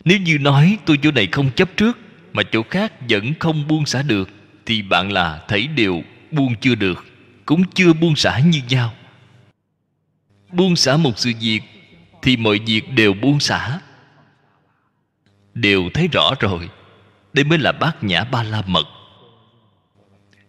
[0.05, 1.97] Nếu như nói tôi chỗ này không chấp trước,
[2.33, 4.29] mà chỗ khác vẫn không buông xả được,
[4.65, 6.01] thì bạn là thấy đều
[6.31, 7.05] buông chưa được,
[7.45, 8.93] cũng chưa buông xả như nhau.
[10.51, 11.61] Buông xả một sự việc,
[12.21, 13.79] thì mọi việc đều buông xả.
[15.53, 16.69] Đều thấy rõ rồi,
[17.33, 18.87] đây mới là bát nhã ba la mật.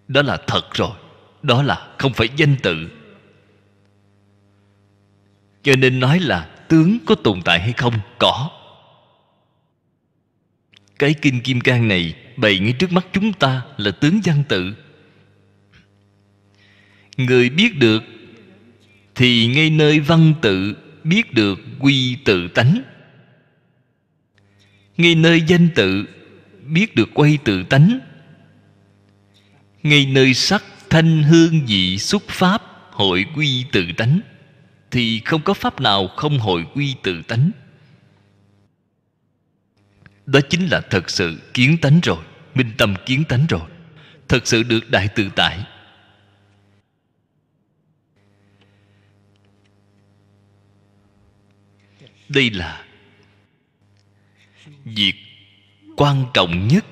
[0.08, 0.96] Đó là thật rồi,
[1.42, 3.01] đó là không phải danh tự
[5.62, 7.94] cho nên nói là tướng có tồn tại hay không?
[8.18, 8.50] Có.
[10.98, 14.74] Cái kinh kim cang này bày ngay trước mắt chúng ta là tướng văn tự.
[17.16, 18.02] Người biết được
[19.14, 22.82] thì ngay nơi văn tự biết được quy tự tánh.
[24.96, 26.04] Ngay nơi danh tự
[26.66, 27.98] biết được quay tự tánh.
[29.82, 34.20] Ngay nơi sắc thanh hương vị xuất pháp hội quy tự tánh
[34.92, 37.50] thì không có pháp nào không hội quy tự tánh.
[40.26, 42.24] Đó chính là thật sự kiến tánh rồi,
[42.54, 43.70] minh tâm kiến tánh rồi,
[44.28, 45.66] thật sự được đại tự tại.
[52.28, 52.84] Đây là
[54.84, 55.14] việc
[55.96, 56.84] quan trọng nhất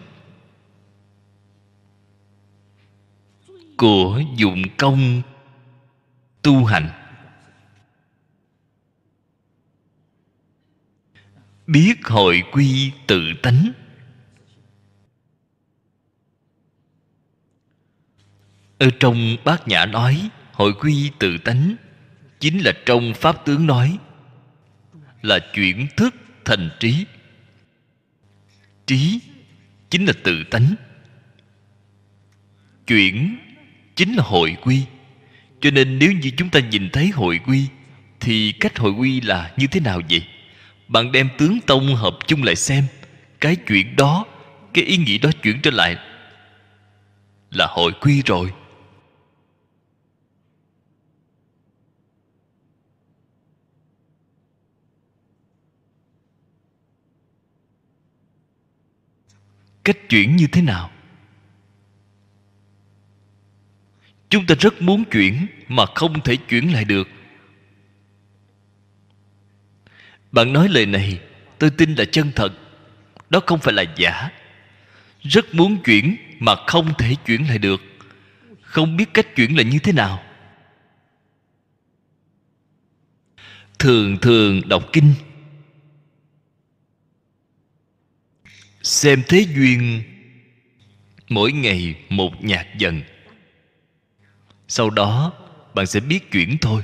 [3.77, 5.23] của dụng công
[6.43, 7.00] tu hành.
[11.71, 13.73] Biết hội quy tự tánh.
[18.79, 21.77] Ở trong bát nhã nói hội quy tự tánh
[22.41, 23.99] chính là trong pháp tướng nói,
[25.23, 26.15] là chuyển thức
[26.45, 27.07] thành trí.
[28.87, 29.21] Trí
[29.91, 30.75] chính là tự tánh.
[32.87, 33.39] Chuyển
[33.97, 34.83] chính là hội quy.
[35.61, 37.67] Cho nên nếu như chúng ta nhìn thấy hội quy,
[38.21, 40.27] thì cách hội quy là như thế nào vậy?
[40.91, 42.85] Bạn đem tướng tông hợp chung lại xem.
[43.41, 44.27] Cái chuyện đó,
[44.75, 45.97] cái ý nghĩ đó chuyển trở lại
[47.51, 48.53] là hội quy rồi.
[59.85, 60.91] Cách chuyển như thế nào?
[64.29, 67.09] Chúng ta rất muốn chuyển mà không thể chuyển lại được.
[70.33, 71.21] Bạn nói lời này,
[71.59, 72.53] tôi tin là chân thật.
[73.31, 74.31] Đó không phải là giả.
[75.23, 77.83] Rất muốn chuyển mà không thể chuyển lại được.
[78.63, 80.23] Không biết cách chuyển là như thế nào.
[83.79, 85.15] Thường thường đọc kinh.
[88.83, 90.03] Xem thế duyên
[91.29, 93.03] mỗi ngày một nhạt dần.
[94.69, 95.33] Sau đó,
[95.75, 96.83] bạn sẽ biết chuyển thôi.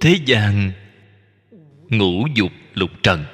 [0.00, 0.72] Thế gian
[1.88, 3.24] ngũ dục lục trần.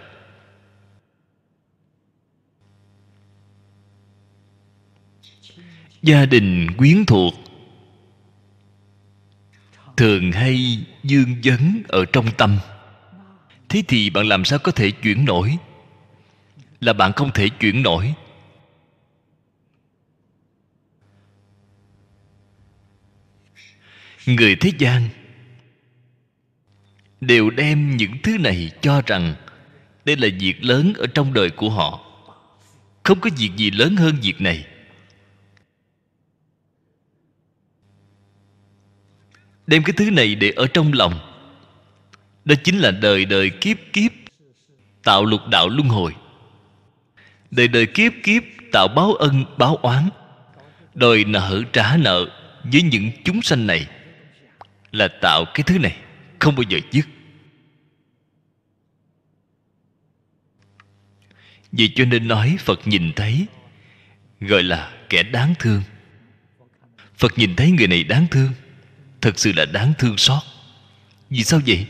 [6.03, 7.35] Gia đình quyến thuộc
[9.97, 12.59] thường hay dương vấn ở trong tâm.
[13.69, 15.57] Thế thì bạn làm sao có thể chuyển nổi?
[16.81, 18.14] Là bạn không thể chuyển nổi.
[24.27, 25.09] Người thế gian
[27.21, 29.35] đều đem những thứ này cho rằng
[30.05, 32.01] đây là việc lớn ở trong đời của họ.
[33.03, 34.67] Không có việc gì lớn hơn việc này.
[39.67, 41.19] Đem cái thứ này để ở trong lòng.
[42.45, 44.12] Đó chính là đời đời kiếp kiếp
[45.05, 46.14] tạo lục đạo luân hồi.
[47.51, 48.43] Đời đời kiếp kiếp
[48.73, 50.09] tạo báo ân, báo oán.
[50.95, 52.27] Đòi nợ trả nợ
[52.73, 53.87] với những chúng sanh này
[54.93, 55.97] là tạo cái thứ này
[56.39, 57.07] không bao giờ dứt.
[61.72, 63.47] Vì cho nên nói phật nhìn thấy,
[64.41, 65.82] gọi là kẻ đáng thương.
[67.16, 68.53] Phật nhìn thấy người này đáng thương,
[69.20, 70.43] thật sự là đáng thương xót.
[71.30, 71.87] Vì sao vậy?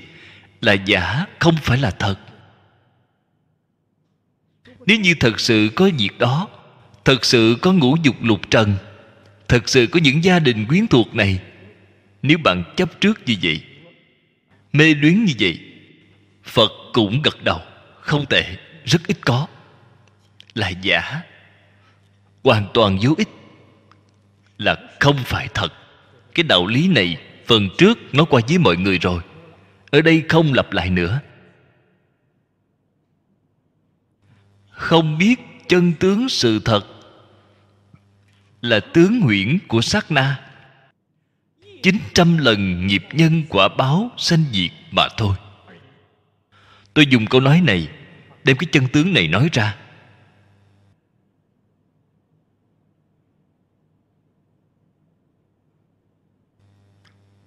[0.60, 2.16] Là giả, không phải là thật.
[4.86, 6.48] Nếu như thật sự có việc đó,
[7.04, 8.76] thật sự có ngũ dục lục trần,
[9.48, 11.40] thật sự có những gia đình quyến thuộc này,
[12.22, 13.60] nếu bạn chấp trước như vậy
[14.76, 15.60] mê luyến như vậy,
[16.44, 17.60] phật cũng gật đầu.
[18.00, 19.46] Không tệ, rất ít có.
[20.54, 21.22] Là giả.
[22.44, 23.28] Hoàn toàn vô ích.
[24.58, 25.72] Là không phải thật.
[26.34, 27.16] Cái đạo lý này,
[27.46, 29.22] phần trước nói qua với mọi người rồi.
[29.90, 31.20] Ở đây không lặp lại nữa.
[34.70, 36.86] Không biết chân tướng sự thật
[38.60, 40.45] là tướng huyễn của sát na
[41.86, 45.36] chín trăm lần nghiệp nhân quả báo sanh diệt mà thôi.
[46.94, 47.88] Tôi dùng câu nói này,
[48.44, 49.76] đem cái chân tướng này nói ra.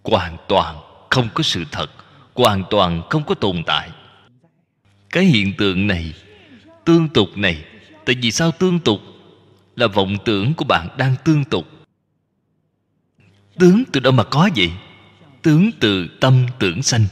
[0.03, 0.77] Hoàn toàn
[1.09, 1.91] không có sự thật,
[2.33, 3.89] hoàn toàn không có tồn tại.
[5.09, 6.13] Cái hiện tượng này,
[6.85, 7.65] tương tục này,
[8.05, 8.99] tại vì sao tương tục?
[9.75, 11.78] Là vọng tưởng của bạn đang tương tục
[13.59, 14.71] tướng từ đâu mà có vậy?
[15.41, 17.05] Tướng từ tâm tưởng sanh.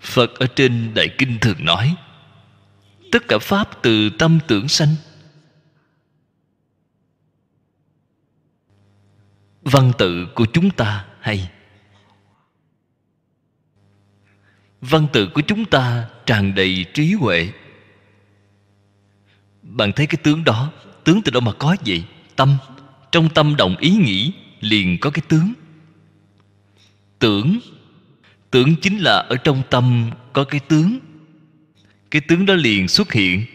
[0.00, 1.96] Phật ở trên đại kinh thường nói,
[3.12, 4.94] tất cả pháp từ tâm tưởng sanh.
[9.62, 11.50] Văn tự của chúng ta hay.
[14.80, 17.52] Văn tự của chúng ta tràn đầy trí huệ.
[19.62, 20.72] Bạn thấy cái tướng đó,
[21.04, 22.04] tướng từ đâu mà có vậy?
[22.36, 22.58] Tâm
[23.12, 25.52] trong tâm động ý nghĩ, liền có cái tướng.
[27.18, 27.60] Tưởng.
[28.50, 30.98] Tưởng chính là ở trong tâm có cái tướng.
[32.10, 33.46] Cái tướng đó liền xuất hiện.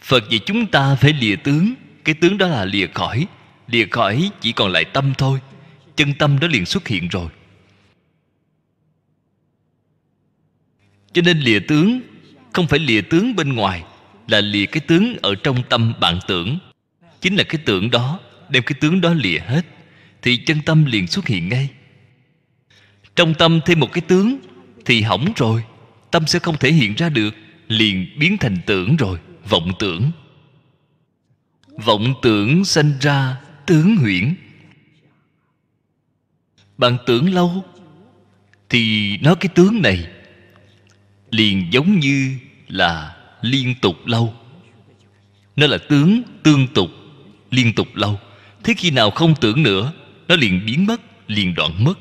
[0.00, 1.74] Phật dạy chúng ta phải lìa tướng.
[2.04, 3.26] Cái tướng đó là lìa khỏi.
[3.66, 5.40] Lìa khỏi chỉ còn lại tâm thôi.
[5.96, 7.28] Chân tâm đó liền xuất hiện rồi.
[11.12, 12.00] Cho nên lìa tướng
[12.52, 13.84] không phải lìa tướng bên ngoài,
[14.28, 16.58] là lìa cái tướng ở trong tâm bạn tưởng
[17.24, 19.62] chính là cái tưởng đó, đem cái tướng đó lìa hết,
[20.22, 21.68] thì chân tâm liền xuất hiện ngay.
[23.16, 24.38] Trong tâm thêm một cái tướng
[24.84, 25.64] thì hỏng rồi,
[26.10, 27.34] tâm sẽ không thể hiện ra được,
[27.68, 29.18] liền biến thành tưởng rồi,
[29.48, 30.10] vọng tưởng.
[31.84, 34.34] Vọng tưởng sanh ra tướng huyễn.
[36.78, 37.64] Bạn tưởng lâu
[38.68, 40.06] thì nó cái tướng này
[41.30, 42.34] liền giống như
[42.68, 44.34] là liên tục lâu.
[45.56, 46.90] Nó là tướng tương tục
[47.54, 48.20] liên tục lâu.
[48.64, 49.92] Thế khi nào không tưởng nữa,
[50.28, 51.98] nó liền biến mất, liền đoạn mất.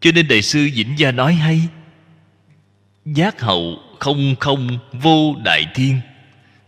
[0.00, 1.60] Cho nên đại sư vĩnh gia nói hay,
[3.04, 6.00] giác hậu không không vô đại thiên.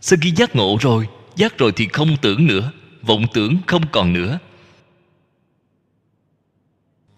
[0.01, 4.13] Sau khi giác ngộ rồi, giác rồi thì không tưởng nữa, vọng tưởng không còn
[4.13, 4.39] nữa.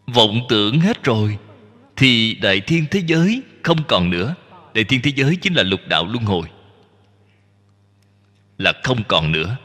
[0.08, 1.38] Vọng tưởng hết rồi,
[1.96, 4.36] thì đại thiên thế giới không còn nữa.
[4.74, 6.48] Đại thiên thế giới chính là lục đạo luân hồi
[8.64, 9.58] là không còn nữa.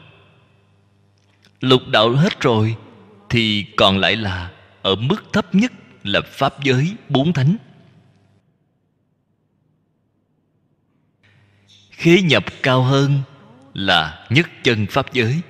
[1.59, 2.75] Lục đạo hết rồi
[3.29, 5.71] thì còn lại là ở mức thấp nhất
[6.03, 7.57] là pháp giới bốn thánh.
[11.91, 13.21] Khế nhập cao hơn
[13.73, 15.41] là nhất chân pháp giới.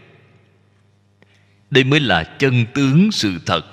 [1.69, 3.65] Đây mới là chân tướng sự thật.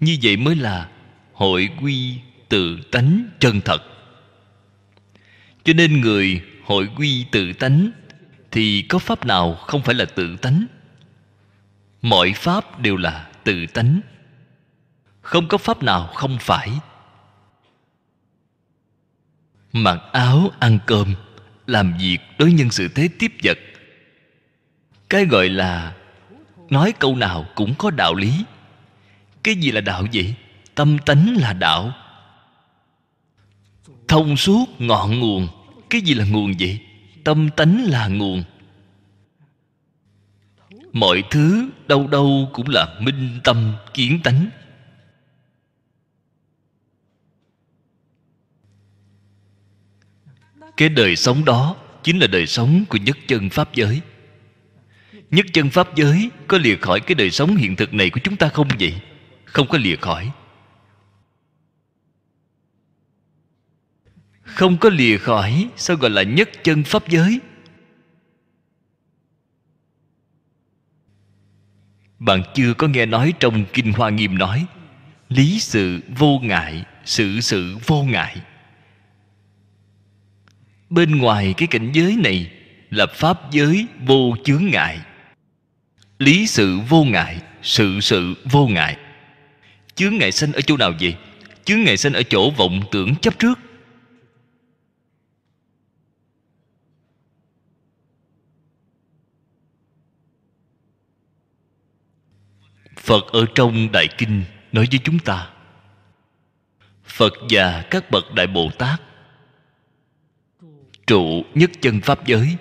[0.00, 0.88] Như vậy mới là
[1.32, 2.18] hội quy
[2.48, 3.82] tự tánh chân thật.
[5.64, 7.90] Cho nên người hội quy tự tánh,
[8.50, 10.66] thì có pháp nào không phải là tự tánh?
[12.02, 14.00] Mọi pháp đều là tự tánh.
[15.20, 16.70] Không có pháp nào không phải.
[19.72, 21.14] Mặc áo ăn cơm,
[21.66, 23.58] làm việc đối nhân sự thế tiếp vật.
[25.08, 25.94] Cái gọi là
[26.70, 28.44] nói câu nào cũng có đạo lý.
[29.42, 30.34] Cái gì là đạo vậy?
[30.74, 31.92] Tâm tánh là đạo.
[34.08, 35.48] Thông suốt ngọn nguồn
[35.92, 36.78] cái gì là nguồn vậy?
[37.24, 38.44] Tâm tánh là nguồn.
[40.92, 44.46] Mọi thứ đâu đâu cũng là minh tâm kiến tánh.
[50.76, 54.00] Cái đời sống đó chính là đời sống của nhất chân pháp giới.
[55.30, 58.36] Nhất chân pháp giới có lìa khỏi cái đời sống hiện thực này của chúng
[58.36, 58.94] ta không vậy?
[59.44, 60.30] Không có lìa khỏi.
[64.54, 67.40] Không có lìa khỏi, sao gọi là nhất chân pháp giới?
[72.18, 74.66] Bạn chưa có nghe nói trong kinh hoa nghiêm nói,
[75.28, 78.36] lý sự vô ngại sự sự vô ngại.
[80.90, 82.50] Bên ngoài cái cảnh giới này
[82.90, 85.00] là pháp giới vô chướng ngại.
[86.18, 88.96] Lý sự vô ngại sự sự vô ngại.
[89.94, 91.16] Chướng ngại sanh ở chỗ nào vậy?
[91.64, 93.58] Chướng ngại sanh ở chỗ vọng tưởng chấp trước.
[103.02, 105.48] Phật ở trong đại kinh nói với chúng ta,
[107.04, 109.02] phật và các bậc đại bồ tát,
[111.06, 112.56] trụ nhất chân pháp giới,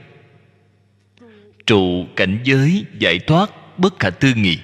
[1.66, 4.60] trụ cảnh giới giải thoát bất khả tư nghị.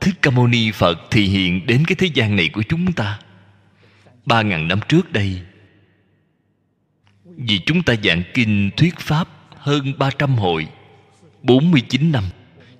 [0.00, 3.18] Thích ca mâu ni phật thì hiện đến cái thế gian này của chúng ta
[4.26, 5.40] ba ngàn năm trước đây.
[7.24, 10.68] Vì chúng ta giảng kinh thuyết pháp hơn ba trăm hội,
[11.42, 12.24] bốn mươi chín năm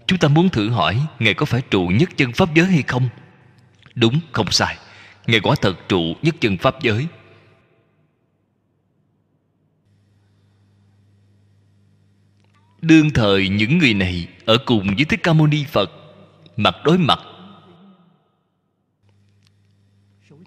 [0.07, 3.09] chúng ta muốn thử hỏi, ngài có phải trụ nhất chân pháp giới hay không?
[3.94, 4.76] Đúng, không sai.
[5.26, 7.07] Ngài quả thật trụ nhất chân pháp giới.
[12.82, 15.90] Đương thời những người này ở cùng với thích ca mâu ni phật,
[16.57, 17.18] mặt đối mặt.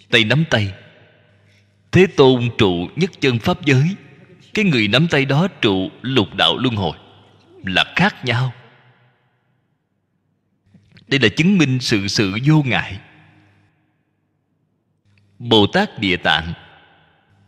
[0.10, 0.74] Tay nắm tay.
[1.92, 3.96] Thế tôn trụ nhất chân pháp giới.
[4.54, 6.98] Cái người nắm tay đó trụ lục đạo luân hồi.
[7.64, 8.54] Là khác nhau
[11.08, 13.00] đây là chứng minh sự sự vô ngại.
[15.40, 16.54] Bồ tát địa tạng.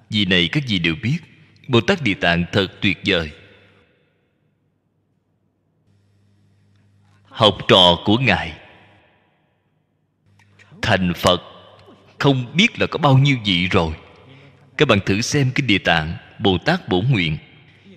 [0.10, 1.18] Vì này các vị đều biết,
[1.68, 3.32] bồ tát địa tạng thật tuyệt vời.
[7.24, 8.58] Học trò của ngài.
[10.82, 11.42] Thành phật,
[12.20, 13.94] không biết là có bao nhiêu vị rồi.
[14.78, 17.38] Các bạn thử xem cái địa tạng bồ tát bổ nguyện.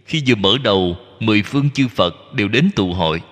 [0.06, 3.22] Khi vừa mở đầu, mười phương chư phật đều đến tụ hội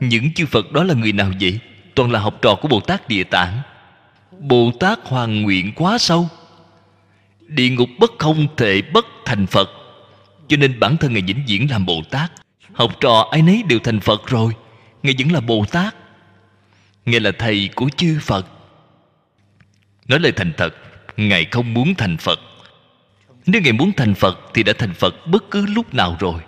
[0.00, 1.58] những chư phật đó là người nào vậy?
[1.94, 3.60] Toàn là học trò của bồ tát địa tạng.
[4.38, 6.28] Bồ tát hoàn nguyện quá sâu.
[7.40, 9.70] Địa ngục bất không thể bất thành phật.
[10.48, 12.32] Cho nên bản thân ngài vĩnh viễn làm bồ tát.
[12.72, 14.52] Học trò ai nấy đều thành phật rồi.
[15.02, 15.94] Ngài vẫn là bồ tát.
[17.06, 18.46] Ngài là thầy của chư phật.
[20.08, 20.74] Nói lời thành thật,
[21.16, 22.40] ngài không muốn thành phật.
[23.46, 26.40] Nếu ngài muốn thành phật thì đã thành phật bất cứ lúc nào rồi.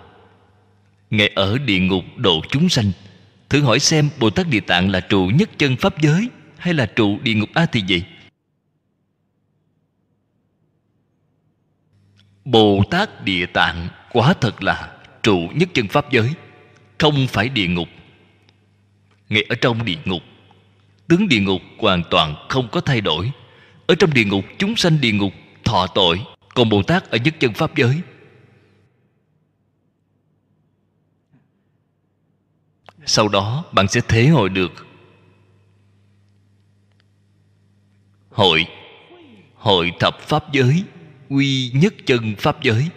[1.09, 2.91] Ngài ở địa ngục độ chúng sanh
[3.51, 6.85] thử hỏi xem bồ tát địa tạng là trụ nhất chân pháp giới hay là
[6.85, 8.03] trụ địa ngục a thì gì
[12.45, 14.91] bồ tát địa tạng quả thật là
[15.23, 16.29] trụ nhất chân pháp giới,
[16.97, 17.87] không phải địa ngục.
[19.29, 20.21] Ngay ở trong địa ngục,
[21.07, 23.31] tướng địa ngục hoàn toàn không có thay đổi.
[23.87, 25.33] Ở trong địa ngục, chúng sanh địa ngục
[25.63, 26.21] thọ tội,
[26.55, 28.01] còn bồ tát ở nhất chân pháp giới
[33.05, 34.87] sau đó bạn sẽ thế hội được.
[38.29, 38.67] Hội
[39.61, 40.83] hội thập pháp giới,
[41.29, 42.89] quy nhất chân pháp giới.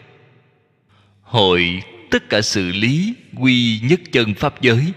[1.23, 4.93] Hội tất cả sự lý, quy nhất chân pháp giới.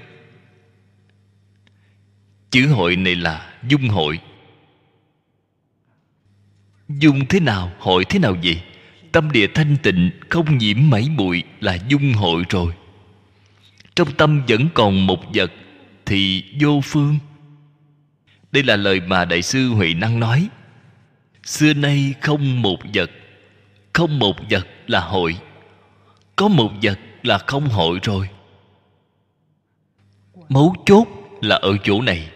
[2.51, 4.19] Chữ hội này là dung hội.
[6.89, 8.61] Dung thế nào, hội thế nào vậy?
[9.11, 12.73] Tâm địa thanh tịnh, không nhiễm mảy bụi là dung hội rồi
[13.97, 15.51] trong tâm vẫn còn một vật
[16.05, 17.17] thì vô phương.
[18.51, 20.49] Đây là lời mà đại sư huệ năng nói.
[21.43, 23.11] Xưa nay không một vật,
[23.93, 25.37] không một vật là hội.
[26.35, 28.29] Có một vật là không hội rồi.
[30.49, 31.07] Mấu chốt
[31.41, 32.29] là ở chỗ này.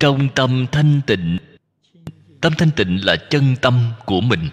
[0.00, 1.38] Trong tâm thanh tịnh,
[2.40, 4.48] tâm thanh tịnh là chân tâm của mình.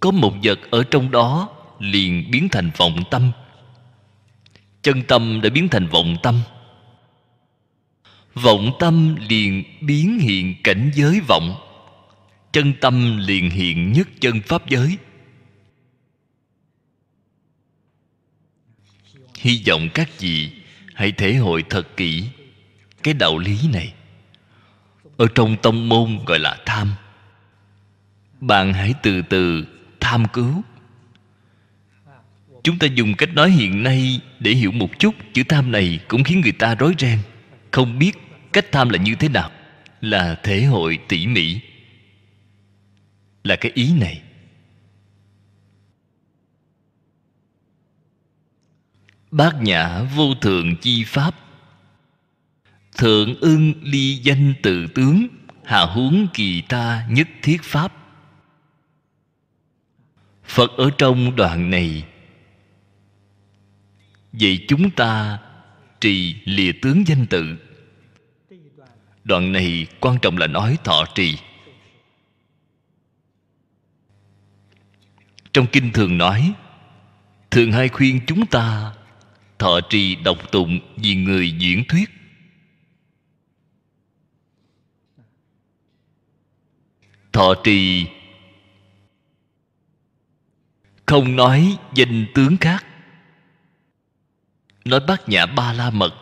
[0.00, 1.48] Có một vật ở trong đó
[1.80, 3.32] liền biến thành vọng tâm.
[4.82, 6.40] Chân tâm đã biến thành vọng tâm.
[8.34, 11.54] Vọng tâm liền biến hiện cảnh giới vọng.
[12.52, 14.96] Chân tâm liền hiện nhất chân pháp giới.
[19.38, 20.50] Hy vọng các vị
[20.94, 22.24] hãy thể hội thật kỹ
[23.02, 23.94] cái đạo lý này.
[25.16, 26.92] Ở trong tông môn gọi là tham.
[28.40, 29.66] Bạn hãy từ từ
[30.00, 30.62] tham cứu
[32.62, 36.24] chúng ta dùng cách nói hiện nay để hiểu một chút chữ tham này cũng
[36.24, 37.18] khiến người ta rối ren.
[37.70, 38.12] Không biết
[38.52, 39.50] cách tham là như thế nào.
[40.00, 41.60] Là thể hội tỉ mỉ.
[43.44, 44.22] Là cái ý này.
[49.30, 51.34] Bát nhã vô thượng chi pháp.
[52.98, 55.26] Thượng ưng ly danh tự tướng
[55.64, 57.92] hà huống kỳ ta nhất thiết pháp.
[60.44, 62.04] Phật ở trong đoạn này
[64.32, 65.38] vậy chúng ta
[66.00, 67.56] trì lìa tướng danh tự.
[69.24, 71.38] Đoạn này quan trọng là nói thọ trì.
[75.52, 76.52] Trong kinh thường nói,
[77.50, 78.94] thường hay khuyên chúng ta
[79.58, 82.10] thọ trì độc tụng vì người diễn thuyết.
[87.32, 88.06] Thọ trì
[91.06, 92.86] không nói danh tướng khác
[94.84, 96.14] nói bát nhã ba la mật.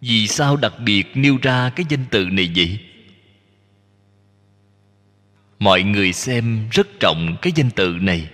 [0.00, 2.80] Vì sao đặc biệt nêu ra cái danh từ này vậy?
[5.58, 8.30] Mọi người xem rất trọng cái danh từ này.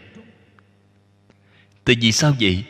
[1.84, 2.64] Tại vì sao vậy?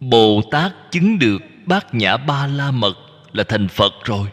[0.00, 2.96] Bồ tát chứng được bát nhã ba la mật
[3.32, 4.28] là thành phật rồi.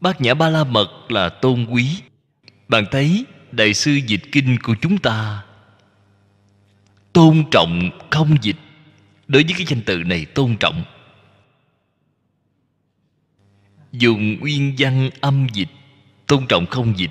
[0.00, 2.02] Bát nhã ba la mật là tôn quý
[2.68, 5.44] bạn thấy đại sư dịch kinh của chúng ta
[7.12, 8.56] tôn trọng không dịch?
[9.28, 10.84] Đối với cái danh từ này tôn trọng.
[13.92, 15.68] Dùng nguyên văn âm dịch,
[16.26, 17.10] tôn trọng không dịch.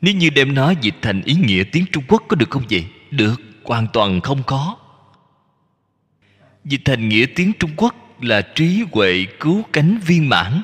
[0.00, 2.84] Nếu như đem nó dịch thành ý nghĩa tiếng trung quốc có được không vậy?
[3.10, 4.76] Được, hoàn toàn không có.
[6.64, 10.62] Dịch thành nghĩa tiếng trung quốc là trí huệ cứu cánh viên mãn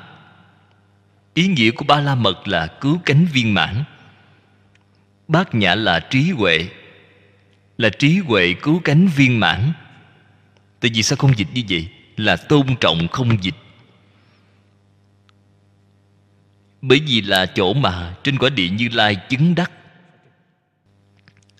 [1.37, 3.84] ý nghĩa của ba la mật là cứu cánh viên mãn.
[5.28, 6.68] Bát nhã là trí huệ,
[7.78, 9.72] là trí huệ cứu cánh viên mãn.
[10.80, 11.89] Tại vì sao không dịch như vậy?
[12.16, 13.55] Là tôn trọng không dịch.
[16.82, 19.70] Bởi vì là chỗ mà trên quả địa như lai chứng đắc,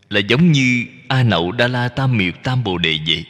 [0.09, 3.25] là giống như a nậu đa la tam miệt tam bồ đề vậy.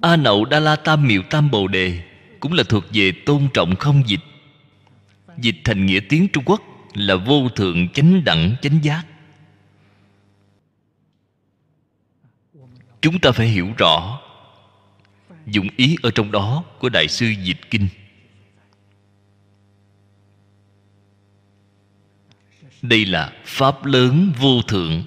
[0.00, 2.13] A nậu đa la tam miệu tam bồ đề
[2.44, 4.20] cũng là thuộc về tôn trọng không dịch.
[5.38, 6.62] Dịch thành nghĩa tiếng trung quốc
[6.94, 9.04] là vô thượng chánh đẳng, chánh giác.
[13.00, 14.20] Chúng ta phải hiểu rõ
[15.46, 17.88] dụng ý ở trong đó của đại sư dịch kinh.
[22.82, 25.04] Đây là pháp lớn vô thượng.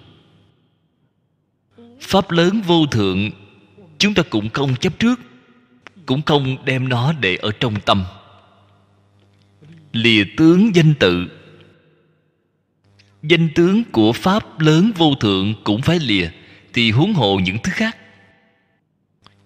[2.01, 3.29] Pháp lớn vô thượng,
[3.97, 5.19] chúng ta cũng không chấp trước
[6.07, 8.03] cũng không đem nó để ở trong tâm.
[9.91, 11.27] Lìa tướng danh tự.
[13.23, 16.29] Danh tướng của pháp lớn vô thượng cũng phải lìa,
[16.73, 17.97] thì huống hồ những thứ khác.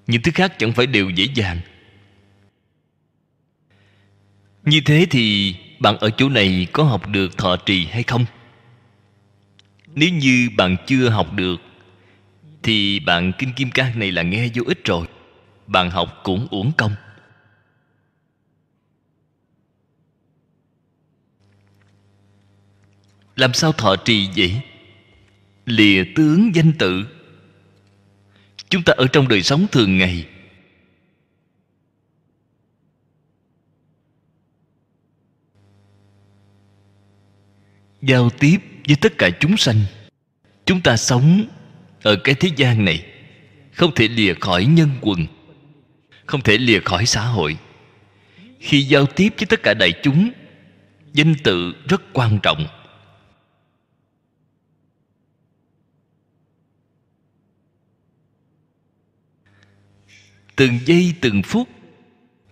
[0.07, 1.59] Những thứ khác chẳng phải đều dễ dàng.
[4.63, 8.25] Như thế thì bạn ở chỗ này có học được thọ trì hay không?
[9.95, 11.61] Nếu như bạn chưa học được,
[12.63, 15.07] thì bạn kinh kim cang này là nghe vô ích rồi
[15.71, 16.95] bạn học cũng uổng công.
[23.35, 24.61] Làm sao thọ trì vậy?
[25.65, 27.05] Lìa tướng danh tự.
[28.69, 30.27] Chúng ta ở trong đời sống thường ngày.
[38.01, 38.57] Giao tiếp
[38.87, 39.83] với tất cả chúng sanh.
[40.65, 41.45] Chúng ta sống
[42.03, 43.05] ở cái thế gian này,
[43.73, 45.25] không thể lìa khỏi nhân quần
[46.31, 47.57] không thể lìa khỏi xã hội.
[48.59, 50.31] Khi giao tiếp với tất cả đại chúng,
[51.13, 52.65] danh tự rất quan trọng.
[60.55, 61.69] Từng giây, từng phút,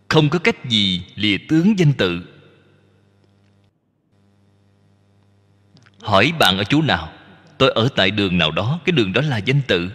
[0.07, 2.21] không có cách gì lìa tướng danh tự
[6.01, 7.13] hỏi bạn ở chỗ nào,
[7.57, 9.91] tôi ở tại đường nào đó, cái đường đó là danh tự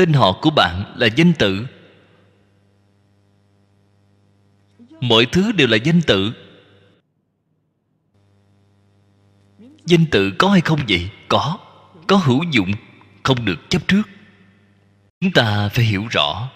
[0.00, 1.66] tên họ của bạn là danh tự.
[5.00, 6.32] Mọi thứ đều là danh tự.
[9.84, 11.10] Danh tự có hay không vậy?
[11.28, 11.58] Có.
[12.06, 12.72] Có hữu dụng.
[13.22, 14.02] Không được chấp trước.
[15.20, 16.50] Chúng ta phải hiểu rõ.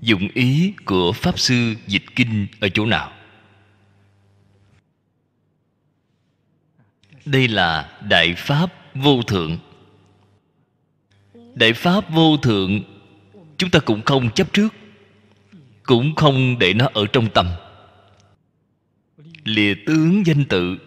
[0.00, 3.12] Dụng ý của pháp sư dịch kinh ở chỗ nào?
[7.24, 9.58] Đây là đại pháp vô thượng
[11.56, 12.80] đại pháp vô thượng,
[13.58, 14.74] chúng ta cũng không chấp trước,
[15.82, 17.46] cũng không để nó ở trong tâm
[19.44, 20.78] lìa tướng danh tự.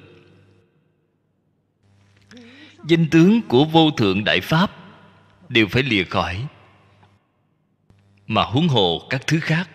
[2.88, 4.72] Danh tướng của vô thượng đại pháp
[5.50, 6.48] đều phải lìa khỏi,
[8.28, 9.70] mà huống hồ các thứ khác.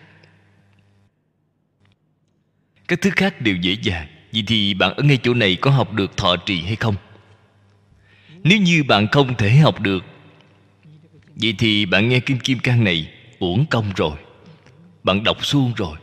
[2.87, 5.93] Các thứ khác đều dễ dàng, vì thì bạn ở ngay chỗ này có học
[5.93, 6.95] được thọ trì hay không?
[8.43, 10.03] Nếu như bạn không thể học được
[11.35, 14.17] vậy thì bạn nghe kim kim cang này, uổng công rồi.
[15.03, 15.97] Bạn đọc suông rồi.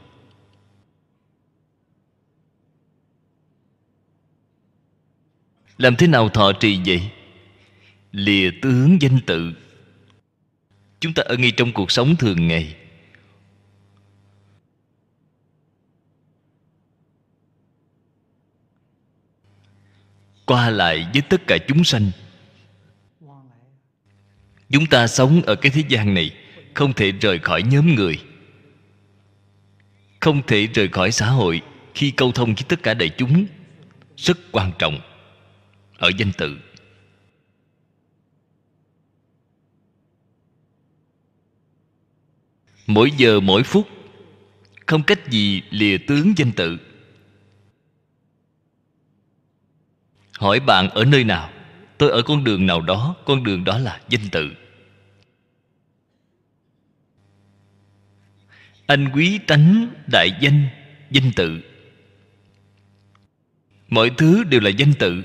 [5.78, 7.10] Làm thế nào thọ trì vậy?
[8.12, 9.52] Lìa tướng danh tự.
[11.00, 12.76] Chúng ta ở ngay trong cuộc sống thường ngày.
[20.46, 22.10] Qua lại với tất cả chúng sanh
[24.72, 26.30] chúng ta sống ở cái thế gian này,
[26.74, 28.18] không thể rời khỏi nhóm người.
[30.20, 31.60] Không thể rời khỏi xã hội
[31.94, 33.46] khi câu thông với tất cả đại chúng
[34.16, 35.00] rất quan trọng
[35.98, 36.58] ở danh tự
[42.86, 43.88] mỗi giờ mỗi phút,
[44.86, 46.78] không cách gì lìa tướng danh tự.
[50.38, 51.50] Hỏi bạn ở nơi nào,
[51.98, 54.50] tôi ở con đường nào đó, con đường đó là danh tự
[58.86, 60.68] anh quý tánh đại danh
[61.10, 61.60] danh tự.
[63.88, 65.24] Mọi thứ đều là danh tự.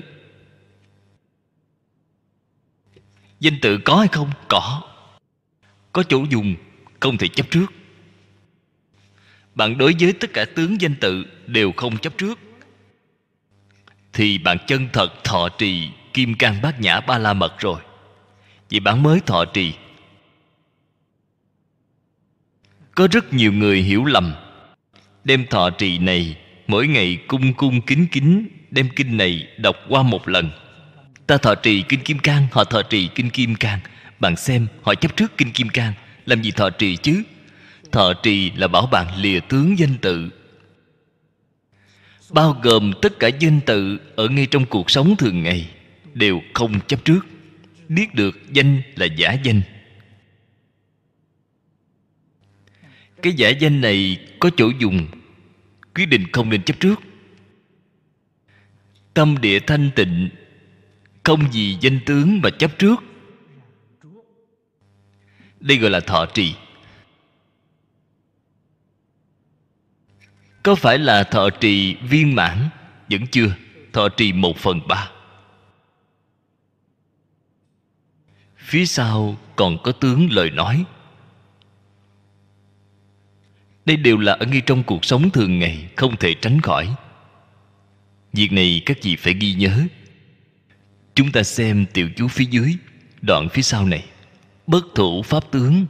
[3.40, 4.30] Danh tự có hay không?
[4.48, 4.82] Có.
[5.92, 6.54] Có chỗ dùng,
[7.00, 7.66] không thể chấp trước.
[9.54, 12.38] Bạn đối với tất cả tướng danh tự đều không chấp trước.
[14.12, 17.80] Thì bạn chân thật thọ trì kim cang bát nhã ba la mật rồi.
[18.68, 19.74] Vì bạn mới thọ trì
[22.98, 24.34] có rất nhiều người hiểu lầm.
[25.24, 26.36] Đem thọ trì này,
[26.66, 30.50] mỗi ngày cung cung kính kính, đem kinh này đọc qua một lần.
[31.26, 33.78] Ta thọ trì kinh kim cang, họ thọ trì kinh kim cang.
[34.20, 35.92] Bạn xem, họ chấp trước kinh kim cang.
[36.26, 37.22] Làm gì thọ trì chứ?
[37.92, 40.30] Thọ trì là bảo bạn lìa tướng danh tự.
[42.30, 45.70] Bao gồm tất cả danh tự ở ngay trong cuộc sống thường ngày,
[46.14, 47.26] đều không chấp trước.
[47.88, 49.60] Biết được danh là giả danh.
[53.22, 55.06] Cái giả danh này có chỗ dùng.
[55.94, 57.00] Quyết định không nên chấp trước.
[59.14, 60.28] Tâm địa thanh tịnh,
[61.24, 62.96] không vì danh tướng mà chấp trước.
[65.60, 66.54] Đây gọi là thọ trì.
[70.62, 72.68] Có phải là thọ trì viên mãn?
[73.10, 73.54] Vẫn chưa.
[73.92, 75.10] Thọ trì một phần ba.
[78.56, 80.84] Phía sau còn có tướng lời nói
[83.88, 86.94] đây đều là ở ngay trong cuộc sống thường ngày, không thể tránh khỏi.
[88.32, 89.86] Việc này các vị phải ghi nhớ.
[91.14, 92.74] Chúng ta xem tiểu chú phía dưới,
[93.22, 94.04] đoạn phía sau này.
[94.66, 95.86] Bất thủ pháp tướng.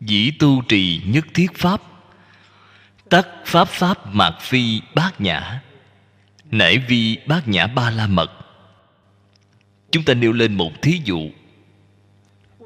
[0.00, 1.82] Dĩ tu trì nhất thiết pháp.
[3.08, 5.62] Tắc pháp pháp mạc phi bát nhã.
[6.50, 8.30] Nể vi bát nhã ba la mật.
[9.90, 11.30] Chúng ta nêu lên một thí dụ.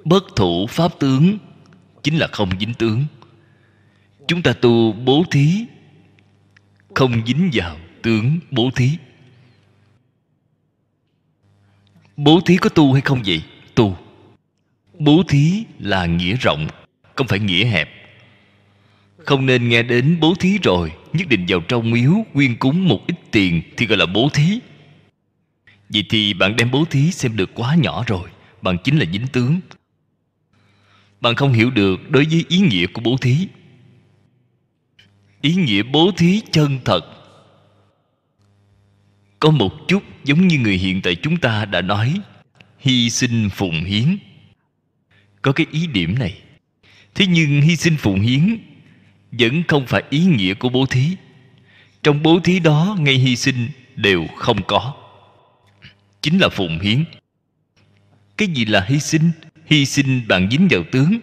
[0.04, 1.38] Bất thủ pháp tướng
[2.02, 3.04] chính là không dính tướng
[4.26, 5.64] chúng ta tu bố thí,
[6.94, 8.90] không dính vào tướng bố thí.
[12.16, 13.42] Bố thí có tu hay không vậy?
[13.74, 13.98] Tu.
[14.98, 16.68] Bố thí là nghĩa rộng,
[17.14, 17.90] không phải nghĩa hẹp.
[19.18, 23.00] Không nên nghe đến bố thí rồi, nhất định vào trong miếu quyên cúng một
[23.06, 24.58] ít tiền thì gọi là bố thí.
[25.88, 28.30] Vậy thì bạn đem bố thí xem được quá nhỏ rồi,
[28.62, 29.60] bạn chính là dính tướng.
[31.20, 33.48] Bạn không hiểu được đối với ý nghĩa của bố thí
[35.44, 37.00] ý nghĩa bố thí chân thật.
[39.40, 42.20] Có một chút giống như người hiện tại chúng ta đã nói,
[42.78, 44.16] hy sinh phụng hiến.
[45.42, 46.38] Có cái ý điểm này.
[47.14, 48.58] Thế nhưng hy sinh phụng hiến
[49.32, 51.16] vẫn không phải ý nghĩa của bố thí.
[52.02, 54.94] Trong bố thí đó, ngay hy sinh đều không có.
[56.22, 57.04] Chính là phụng hiến.
[58.36, 59.30] Cái gì là hy sinh?
[59.66, 61.18] Hy sinh bạn dính vào tướng.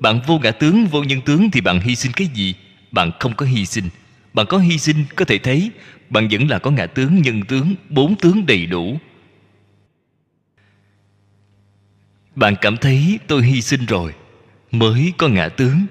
[0.00, 2.54] Bạn vô ngã tướng, vô nhân tướng thì bạn hy sinh cái gì?
[2.92, 3.88] Bạn không có hy sinh.
[4.34, 5.70] Bạn có hy sinh có thể thấy
[6.10, 8.98] bạn vẫn là có ngã tướng, nhân tướng, bốn tướng đầy đủ.
[12.34, 14.14] Bạn cảm thấy tôi hy sinh rồi,
[14.70, 15.86] mới có ngã tướng.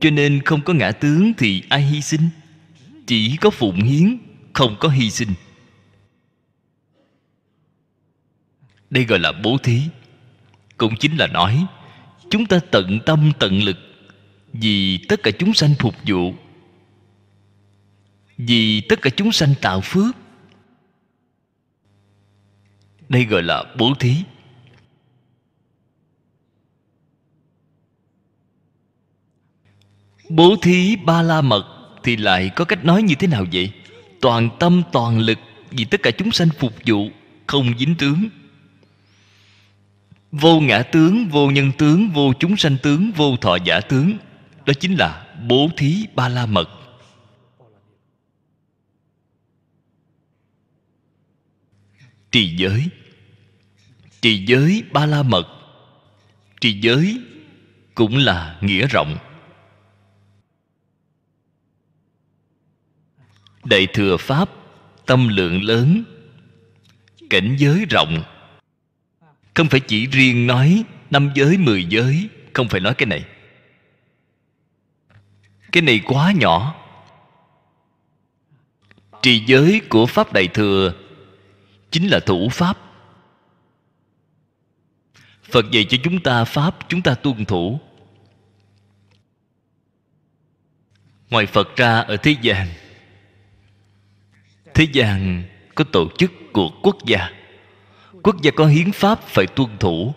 [0.00, 2.28] Cho nên không có ngã tướng thì ai hy sinh?
[3.06, 4.18] Chỉ có phụng hiến,
[4.52, 5.28] không có hy sinh.
[8.90, 9.80] Đây gọi là bố thí.
[10.76, 11.66] Cũng chính là nói,
[12.30, 13.76] chúng ta tận tâm, tận lực
[14.52, 16.34] vì tất cả chúng sanh phục vụ.
[18.36, 20.16] Vì tất cả chúng sanh tạo phước.
[23.08, 24.14] Đây gọi là bố thí.
[30.28, 31.66] Bố thí ba la mật
[32.02, 33.72] thì lại có cách nói như thế nào vậy?
[34.20, 35.38] Toàn tâm, toàn lực
[35.70, 37.08] vì tất cả chúng sanh phục vụ,
[37.46, 38.28] không dính tướng.
[40.32, 44.18] Vô ngã tướng, vô nhân tướng, vô chúng sanh tướng, vô thọ giả tướng
[44.66, 46.68] đó chính là bố thí ba la mật.
[52.32, 52.88] Trì giới.
[54.20, 55.46] Trì giới ba la mật.
[56.60, 57.20] Trì giới
[57.94, 59.18] cũng là nghĩa rộng.
[63.64, 64.50] Đại thừa pháp,
[65.06, 66.04] tâm lượng lớn,
[67.30, 68.22] cảnh giới rộng.
[69.54, 73.24] Không phải chỉ riêng nói năm giới, mười giới, không phải nói cái này
[75.72, 76.74] cái này quá nhỏ.
[79.22, 80.94] Trì giới của pháp đại thừa
[81.90, 82.78] chính là thủ pháp.
[85.42, 87.80] Phật dạy cho chúng ta pháp, chúng ta tuân thủ.
[91.30, 92.68] Ngoài phật ra ở thế gian
[94.74, 95.44] thế gian
[95.74, 97.30] có tổ chức của quốc gia.
[98.22, 100.14] Quốc gia có hiến pháp phải tuân thủ.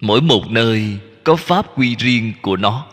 [0.00, 2.86] Mỗi một nơi có pháp quy riêng của nó.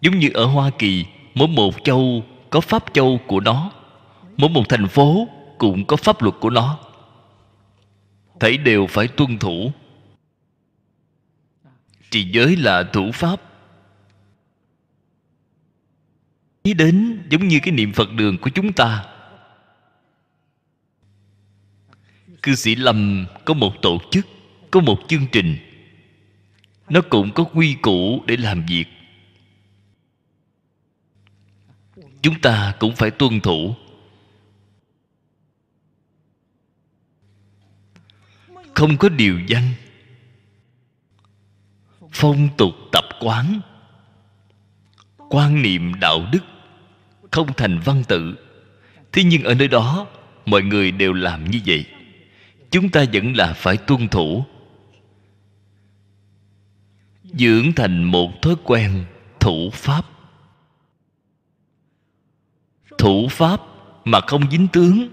[0.00, 1.04] Giống như ở hoa kỳ,
[1.34, 3.72] mỗi một châu có pháp châu của nó.
[4.36, 6.78] Mỗi một thành phố cũng có pháp luật của nó.
[8.40, 9.72] Thảy đều phải tuân thủ.
[12.10, 13.40] Trì giới là thủ pháp.
[16.62, 19.04] Ý đến giống như cái niệm phật đường của chúng ta.
[22.42, 24.26] Cư sĩ lâm có một tổ chức,
[24.70, 25.73] có một chương trình
[26.88, 28.84] nó cũng có quy củ để làm việc.
[32.22, 33.74] Chúng ta cũng phải tuân thủ.
[38.74, 39.74] Không có điều danh
[42.12, 43.60] phong tục tập quán.
[45.16, 46.44] Quan niệm đạo đức
[47.30, 48.34] không thành văn tự.
[49.12, 50.06] Thế nhưng ở nơi đó,
[50.46, 51.84] mọi người đều làm như vậy.
[52.70, 54.44] Chúng ta vẫn là phải tuân thủ
[57.38, 59.04] dưỡng thành một thói quen,
[59.40, 60.04] thủ pháp.
[62.98, 63.60] Thủ pháp
[64.04, 65.08] mà không dính tướng,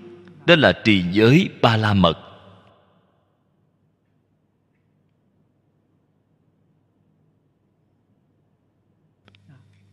[0.45, 2.31] đó là trì giới ba la mật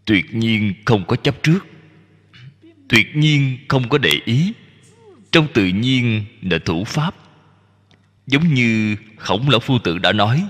[0.08, 1.66] tuyệt nhiên không có chấp trước.
[2.88, 4.52] Tuyệt nhiên không có để ý.
[5.32, 7.14] Trong tự nhiên là thủ pháp.
[8.26, 10.48] Giống như khổng lão phu tử đã nói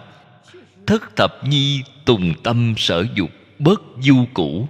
[0.88, 4.68] thất thập nhi tùng tâm sở dục bất du cũ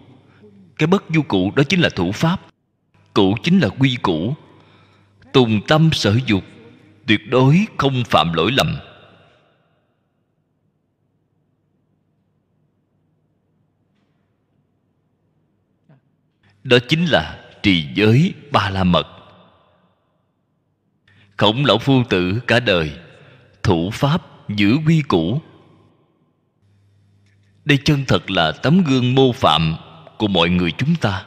[0.79, 2.41] cái bất du cũ đó chính là thủ pháp
[3.19, 4.35] cũ chính là quy củ.
[5.33, 6.45] Tùng tâm sở dục
[7.07, 8.77] tuyệt đối không phạm lỗi lầm.
[16.65, 19.07] Đó chính là trì giới ba la mật.
[21.37, 22.99] Khổng lão phu tử cả đời,
[23.63, 25.41] thủ pháp giữ quy củ
[27.69, 29.77] đây chân thật là tấm gương mô phạm
[30.19, 31.25] của mọi người chúng ta.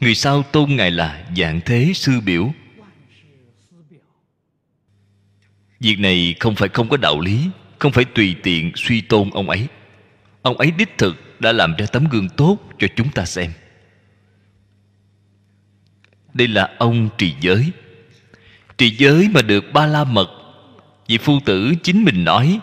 [0.00, 2.52] Người sau tôn ngài là dạng thế sư biểu.
[5.80, 7.48] Việc này không phải không có đạo lý,
[7.78, 9.66] không phải tùy tiện suy tôn ông ấy.
[10.42, 13.50] Ông ấy đích thực đã làm ra tấm gương tốt cho chúng ta xem.
[16.34, 17.70] Đây là ông trì giới.
[18.78, 20.30] Trì giới mà được ba la mật,
[21.08, 22.60] vị phu tử chính mình nói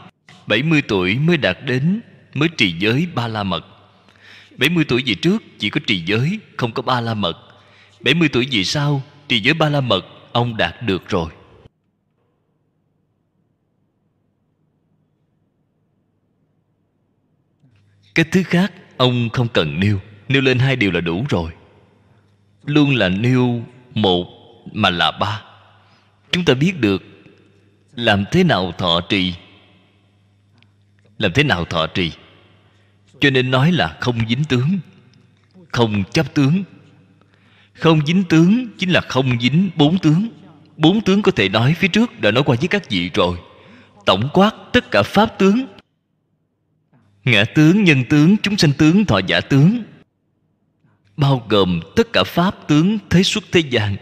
[0.47, 2.01] 70 tuổi mới đạt đến
[2.34, 3.66] mới trì giới ba la mật.
[4.58, 7.38] 70 tuổi về trước, chỉ có trì giới, không có ba la mật.
[8.02, 11.32] 70 tuổi về sau, trì giới ba la mật, ông đạt được rồi.
[18.16, 20.00] Cái thứ khác, ông không cần nêu.
[20.28, 21.52] Nêu lên hai điều là đủ rồi.
[22.66, 23.62] Luôn là nêu
[23.94, 24.28] một
[24.74, 25.44] mà là ba.
[26.32, 27.04] Chúng ta biết được
[27.96, 29.34] làm thế nào thọ trì.
[31.18, 32.12] Làm thế nào thọ trì?
[33.22, 34.80] Cho nên nói là không dính tướng,
[35.72, 36.63] không chấp tướng.
[37.74, 40.28] Không dính tướng chính là không dính bốn tướng.
[40.78, 43.38] Bốn tướng có thể nói phía trước đã nói qua với các vị rồi.
[44.05, 45.65] Tổng quát tất cả pháp tướng.
[47.24, 49.84] Ngã tướng, nhân tướng, chúng sanh tướng, thọ giả tướng.
[51.17, 53.95] Bao gồm tất cả pháp tướng thế xuất thế gian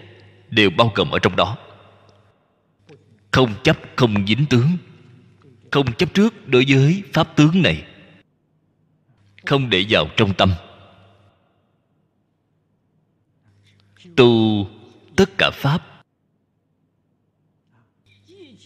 [0.49, 1.57] đều bao gồm ở trong đó.
[3.31, 4.77] Không chấp, không dính tướng.
[5.71, 7.83] Không chấp trước đối với pháp tướng này
[9.49, 10.53] không để vào trong tâm.
[14.15, 14.67] Tu
[15.15, 16.03] tất cả pháp,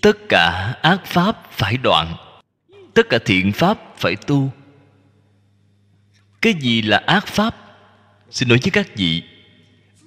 [0.01, 2.15] tất cả ác pháp phải đoạn,
[2.93, 4.51] tất cả thiện pháp phải tu.
[6.41, 7.55] Cái gì là ác pháp?
[8.29, 9.23] Xin nói với các vị,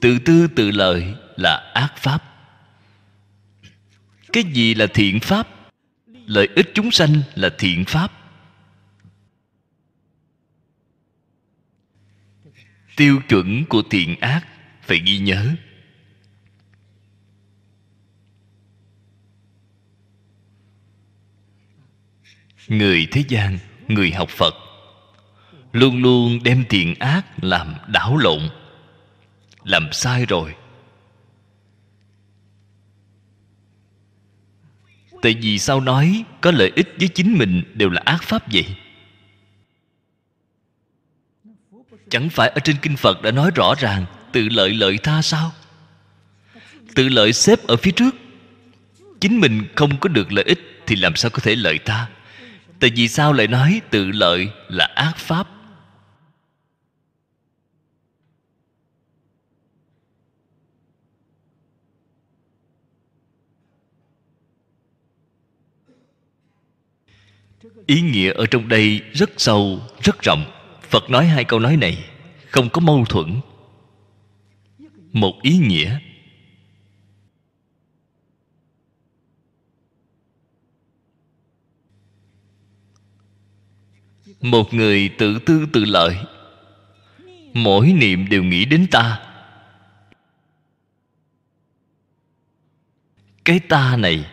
[0.01, 2.22] tự tư tự lợi là ác pháp.
[4.33, 5.49] Cái gì là thiện pháp?
[6.27, 8.16] Lợi ích chúng sanh là thiện pháp.
[12.97, 14.47] Tiêu chuẩn của thiện ác,
[14.82, 15.55] phải ghi nhớ.
[22.68, 23.59] Người thế gian,
[23.89, 24.55] người học phật,
[25.73, 28.48] luôn luôn đem thiện ác làm đảo lộn,
[29.64, 30.55] làm sai rồi.
[35.23, 38.66] Tại vì sao nói có lợi ích với chính mình đều là ác pháp vậy?
[42.11, 45.53] Chẳng phải ở trên kinh phật đã nói rõ ràng tự lợi lợi tha sao?
[46.95, 48.15] Tự lợi xếp ở phía trước.
[49.20, 52.09] Chính mình không có được lợi ích thì làm sao có thể lợi ta
[52.81, 55.49] tại vì sao lại nói tự lợi là ác pháp?
[67.87, 70.56] Ý nghĩa ở trong đây rất sâu, rất rộng
[70.91, 72.05] phật nói hai câu nói này,
[72.51, 73.41] không có mâu thuẫn.
[75.13, 75.99] Một ý nghĩa.
[84.41, 86.17] Một người tự tư tự lợi.
[87.55, 89.23] Mỗi niệm đều nghĩ đến ta.
[93.45, 94.25] Cái ta này,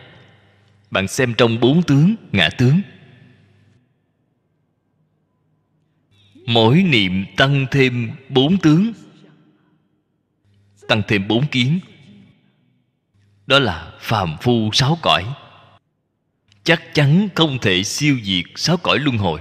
[0.90, 2.80] bạn xem trong bốn tướng, ngã tướng.
[6.46, 8.92] Mỗi niệm tăng thêm bốn tướng.
[10.88, 11.80] Tăng thêm bốn kiến.
[13.46, 15.24] Đó là phàm phu sáu cõi.
[16.64, 19.40] Chắc chắn không thể siêu diệt sáu cõi luân hồi.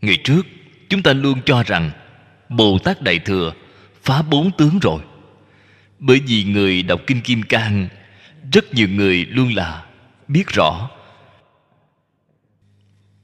[0.00, 0.46] Ngày trước,
[0.88, 1.90] chúng ta luôn cho rằng
[2.48, 3.52] bồ tát đại thừa
[4.02, 5.02] phá bốn tướng rồi.
[5.98, 7.88] Bởi vì người đọc kinh kim cang,
[8.52, 9.87] rất nhiều người luôn là
[10.28, 10.90] biết rõ.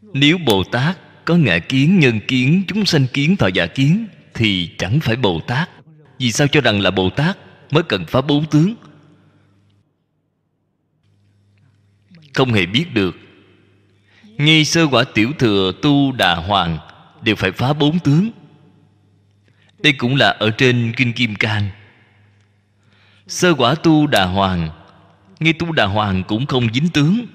[0.02, 4.70] Nếu bồ tát có ngã kiến nhân kiến, chúng sanh kiến thọ giả kiến, thì
[4.78, 5.70] chẳng phải bồ tát.
[6.18, 7.38] Vì sao cho rằng là bồ tát
[7.70, 8.74] mới cần phá bốn tướng?
[12.34, 13.16] Không hề biết được.
[14.22, 16.78] Ngay sơ quả tiểu thừa tu đà hoàng
[17.22, 18.30] đều phải phá bốn tướng.
[19.78, 21.68] Đây cũng là ở trên kinh kim cang.
[23.26, 24.83] Sơ quả tu đà hoàng
[25.40, 27.26] ngay tu đà hoàng cũng không dính tướng,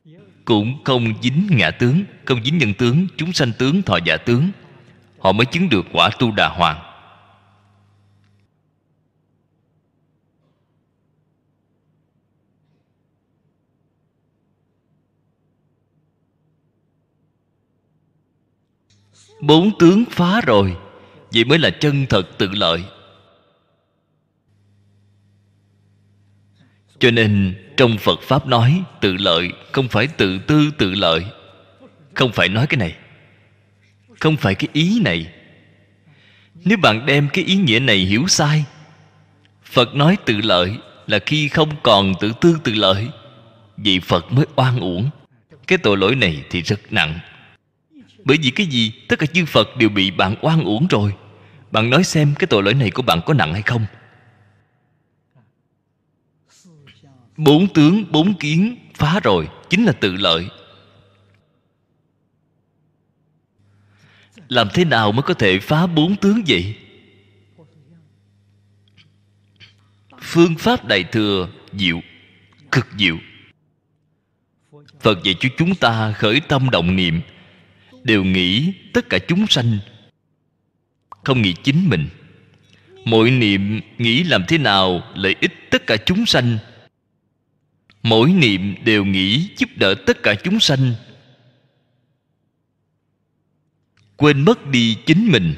[0.46, 4.52] cũng không dính ngã tướng, không dính nhân tướng, chúng sanh tướng, thọ giả tướng.
[5.20, 6.80] Họ mới chứng được quả tu đà hoàng.
[19.42, 20.78] Bốn tướng phá rồi,
[21.34, 22.84] vậy mới là chân thật tự lợi.
[27.00, 31.26] Cho nên trong phật pháp nói, tự lợi không phải tự tư tự lợi.
[32.14, 32.96] Không phải nói cái này.
[34.20, 35.28] Không phải cái ý này.
[36.66, 38.64] Nếu bạn đem cái ý nghĩa này hiểu sai,
[39.64, 40.78] phật nói tự lợi
[41.08, 43.08] là khi không còn tự tư tự lợi
[43.78, 45.10] vậy phật mới oan uổng.
[45.68, 47.20] Cái tội lỗi này thì rất nặng.
[48.24, 48.92] Bởi vì cái gì?
[49.08, 51.14] Tất cả chư phật đều bị bạn oan uổng rồi.
[51.72, 53.86] Bạn nói xem cái tội lỗi này của bạn có nặng hay không?
[57.38, 60.50] Bốn tướng, bốn kiến, phá rồi, chính là tự lợi.
[64.48, 66.76] Làm thế nào mới có thể phá bốn tướng vậy?
[70.22, 72.02] Phương pháp đại thừa diệu,
[72.72, 73.18] cực diệu.
[75.00, 77.22] Phật dạy cho chúng ta khởi tâm động niệm,
[78.04, 79.80] đều nghĩ tất cả chúng sanh
[81.24, 82.10] không nghĩ chính mình
[83.10, 86.58] mỗi niệm nghĩ làm thế nào lợi ích tất cả chúng sanh.
[88.04, 90.94] Mỗi niệm đều nghĩ giúp đỡ tất cả chúng sanh.
[94.18, 95.56] Quên mất đi chính mình.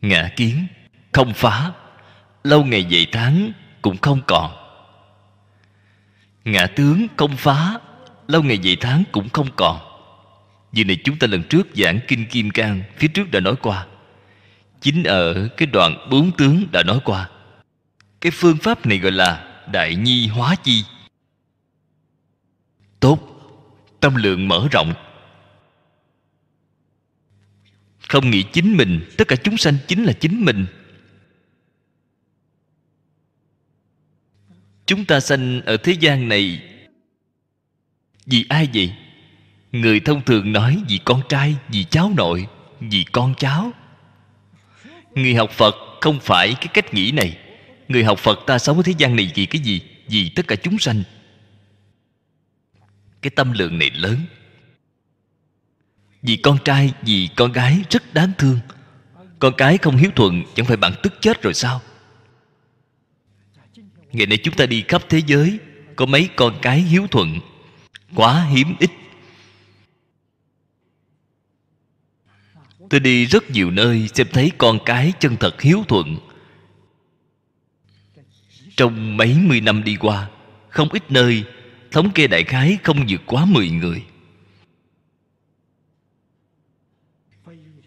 [0.00, 0.66] Ngã kiến,
[1.12, 1.72] không phá.
[2.44, 3.52] Lâu ngày vậy tháng
[3.82, 4.52] cũng không còn.
[6.44, 7.80] Ngã tướng không phá,
[8.28, 9.89] lâu ngày vậy tháng cũng không còn
[10.72, 13.86] vì này chúng ta lần trước giảng kinh kim cang, phía trước đã nói qua.
[14.80, 17.30] Chính ở cái đoạn bốn tướng đã nói qua.
[18.20, 20.84] Cái phương pháp này gọi là đại nhi hóa chi.
[23.00, 23.18] Tốt,
[24.00, 24.94] tâm lượng mở rộng.
[28.08, 30.66] Không nghĩ chính mình, tất cả chúng sanh chính là chính mình.
[34.86, 36.62] Chúng ta sanh ở thế gian này
[38.26, 38.92] vì ai vậy?
[39.72, 42.46] Người thông thường nói vì con trai, vì cháu nội,
[42.80, 43.72] vì con cháu.
[45.14, 47.38] Người học phật không phải cái cách nghĩ này.
[47.88, 49.82] Người học phật ta sống ở thế gian này vì cái gì?
[50.08, 51.02] Vì tất cả chúng sanh.
[53.22, 54.16] Cái tâm lượng này lớn.
[56.22, 58.58] Vì con trai, vì con gái rất đáng thương.
[59.38, 61.80] Con cái không hiếu thuận, chẳng phải bạn tức chết rồi sao?
[64.12, 65.58] Ngày nay chúng ta đi khắp thế giới,
[65.96, 67.40] có mấy con cái hiếu thuận.
[68.14, 68.90] Quá hiếm ít.
[72.90, 76.16] Tôi đi rất nhiều nơi xem thấy con cái chân thật hiếu thuận.
[78.76, 80.30] Trong mấy mươi năm đi qua,
[80.68, 81.44] không ít nơi,
[81.90, 84.02] thống kê đại khái không vượt quá mười người.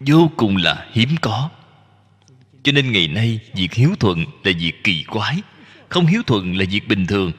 [0.00, 1.50] Vô cùng là hiếm có.
[2.62, 5.42] Cho nên ngày nay, việc hiếu thuận là việc kỳ quái,
[5.88, 7.32] không hiếu thuận là việc bình thường.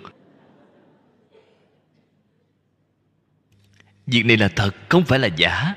[4.08, 5.74] Việc này là thật, không phải là giả.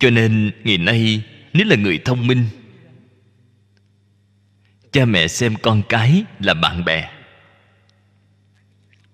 [0.00, 1.22] Cho nên ngày nay,
[1.52, 2.44] nếu là người thông minh,
[4.92, 7.10] cha mẹ xem con cái là bạn bè.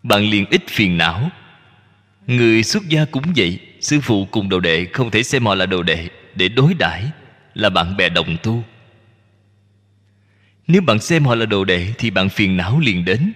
[0.02, 1.30] Bạn liền ít phiền não.
[2.26, 5.66] Người xuất gia cũng vậy, sư phụ cùng đồ đệ không thể xem họ là
[5.66, 7.04] đồ đệ để đối đãi
[7.54, 8.64] là bạn bè đồng tu.
[10.66, 13.32] Nếu bạn xem họ là đồ đệ thì bạn phiền não liền đến.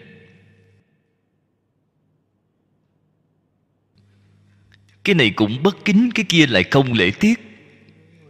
[5.11, 7.41] Cái này cũng bất kính, cái kia lại không lễ tiết.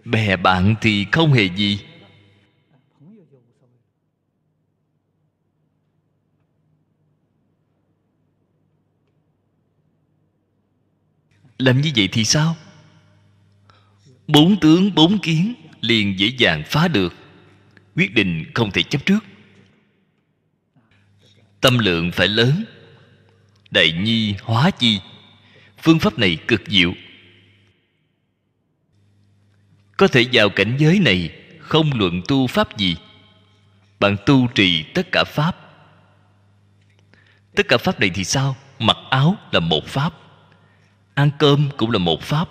[0.05, 1.81] Bè bạn thì không hề gì.
[11.59, 12.57] Làm như vậy thì sao?
[14.27, 17.15] Bốn tướng, bốn kiến liền dễ dàng phá được.
[17.97, 19.25] Quyết định không thể chấp trước.
[21.61, 22.65] Tâm lượng phải lớn.
[23.71, 25.01] Đại nhi hóa chi?
[25.83, 26.93] Phương pháp này cực diệu.
[29.97, 32.97] Có thể vào cảnh giới này, không luận tu pháp gì.
[34.01, 35.57] Bạn tu trì tất cả pháp.
[37.55, 38.57] Tất cả pháp này thì sao?
[38.79, 40.13] Mặc áo là một pháp.
[41.15, 42.49] Ăn cơm cũng là một pháp.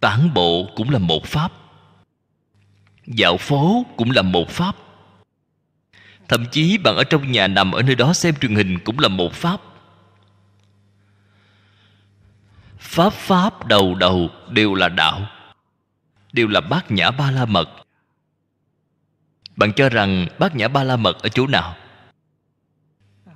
[0.00, 1.52] Tản bộ cũng là một pháp.
[3.06, 4.76] Dạo phố cũng là một pháp.
[6.28, 9.08] Thậm chí bạn ở trong nhà nằm ở nơi đó xem truyền hình cũng là
[9.08, 9.60] một pháp.
[12.78, 15.26] Pháp pháp đầu đầu đều là đạo,
[16.32, 17.68] đều là bát nhã ba la mật.
[19.56, 21.76] Bạn cho rằng bát nhã ba la mật ở chỗ nào?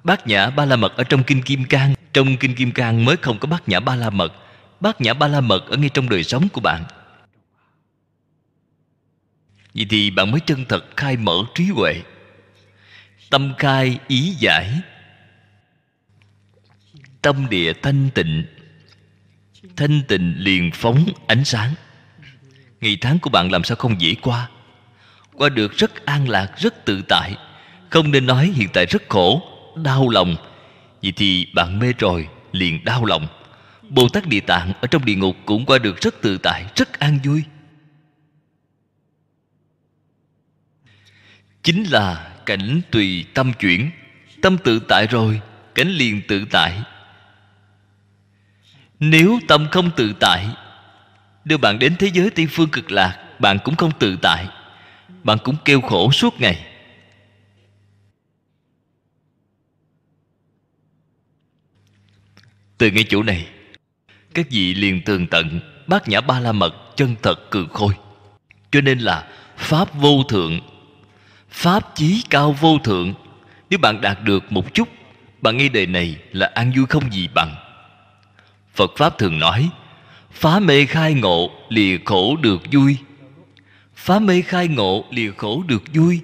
[0.05, 1.95] Bát nhã ba la mật ở trong kinh kim cang.
[2.13, 4.33] Trong kinh kim cang mới không có bát nhã ba la mật.
[4.81, 6.85] Bát nhã ba la mật ở ngay trong đời sống của bạn.
[9.75, 12.03] Vậy thì bạn mới chân thật khai mở trí huệ,
[13.31, 14.81] tâm khai ý giải,
[17.23, 18.45] tâm địa thanh tịnh
[19.77, 21.75] thanh tịnh liền phóng ánh sáng.
[22.81, 24.49] Ngày tháng của bạn làm sao không dễ qua?
[25.35, 27.37] Qua được rất an lạc, rất tự tại.
[27.91, 29.43] Không nên nói hiện tại rất khổ,
[29.85, 30.37] đau lòng.
[31.03, 33.27] Vậy thì bạn mê rồi, liền đau lòng.
[33.89, 36.99] Bồ tát địa tạng ở trong địa ngục cũng qua được rất tự tại, rất
[36.99, 37.43] an vui.
[41.63, 43.91] Chính là cảnh tùy tâm chuyển.
[44.43, 45.41] Tâm tự tại rồi,
[45.75, 46.83] cảnh liền tự tại
[49.05, 50.47] nếu tâm không tự tại,
[51.45, 54.47] đưa bạn đến thế giới tây phương cực lạc, bạn cũng không tự tại.
[55.25, 56.67] Bạn cũng kêu khổ suốt ngày.
[62.79, 63.47] Từ ngay chỗ này,
[64.35, 67.95] các vị liền tường tận bát nhã ba la mật chân thật cừ khôi.
[68.71, 70.61] Cho nên là pháp vô thượng,
[71.51, 73.15] pháp chí cao vô thượng.
[73.71, 74.89] Nếu bạn đạt được một chút,
[75.41, 77.62] bạn nghe đời này là an vui không gì bằng
[78.75, 79.71] phật pháp thường nói,
[80.31, 82.99] phá mê khai ngộ lìa khổ được vui.
[83.95, 86.21] Phá mê khai ngộ lìa khổ được vui.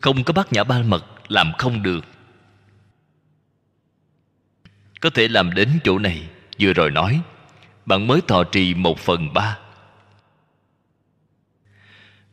[0.00, 2.04] Không có bát nhã ba mật làm không được.
[5.00, 6.28] Có thể làm đến chỗ này,
[6.60, 7.20] vừa rồi nói,
[7.86, 9.58] bạn mới thọ trì một phần ba.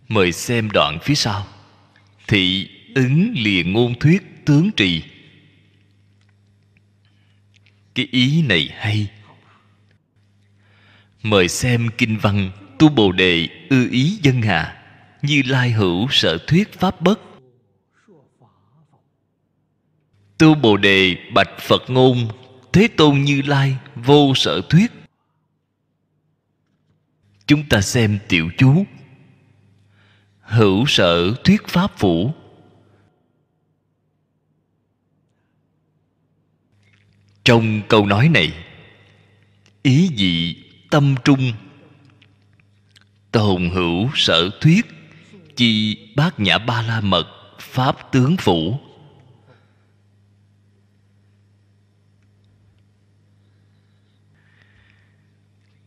[0.07, 1.47] Mời xem đoạn phía sau.
[2.27, 5.03] Thị ứng lìa ngôn thuyết tướng trì
[7.95, 9.11] cái ý này hay.
[11.23, 14.83] Mời xem kinh văn tu bồ đề ư ý dân hà,
[15.21, 17.19] như lai hữu sở thuyết pháp bất.
[20.37, 22.27] Tu bồ đề bạch phật ngôn,
[22.73, 24.91] thế tôn như lai vô sở thuyết.
[27.47, 28.85] Chúng ta xem tiểu chú.
[30.41, 32.33] Hữu sở thuyết pháp phủ.
[37.43, 38.53] Trong câu nói này,
[39.83, 40.55] ý dị
[40.89, 41.53] tâm trung,
[43.31, 44.85] tồn hữu sở thuyết,
[45.55, 47.27] chi bát nhã ba la mật
[47.59, 48.79] pháp tướng phủ.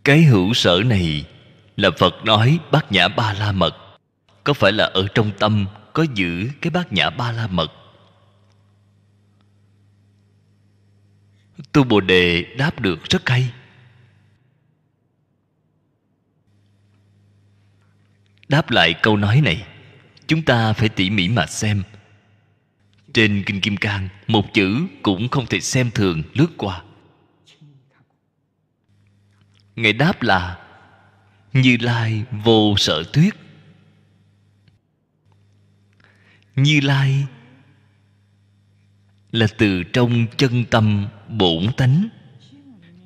[0.05, 1.25] Cái hữu sở này
[1.77, 3.77] là phật nói bát nhã ba la mật.
[4.45, 7.84] Có phải là ở trong tâm có giữ cái bát nhã ba la mật?
[11.75, 13.53] Tu bồ đề đáp được rất hay.
[18.49, 19.67] Đáp lại câu nói này,
[20.27, 21.83] chúng ta phải tỉ mỉ mà xem.
[23.15, 26.83] Trên kinh kim cang, một chữ cũng không thể xem thường lướt qua.
[29.77, 30.59] Ngài đáp là
[31.53, 33.35] như lai vô sở thuyết.
[36.57, 37.27] Như lai
[39.35, 42.09] là từ trong chân tâm bổn tánh.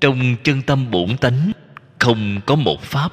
[0.00, 1.52] Trong chân tâm bổn tánh
[1.98, 3.12] không có một pháp.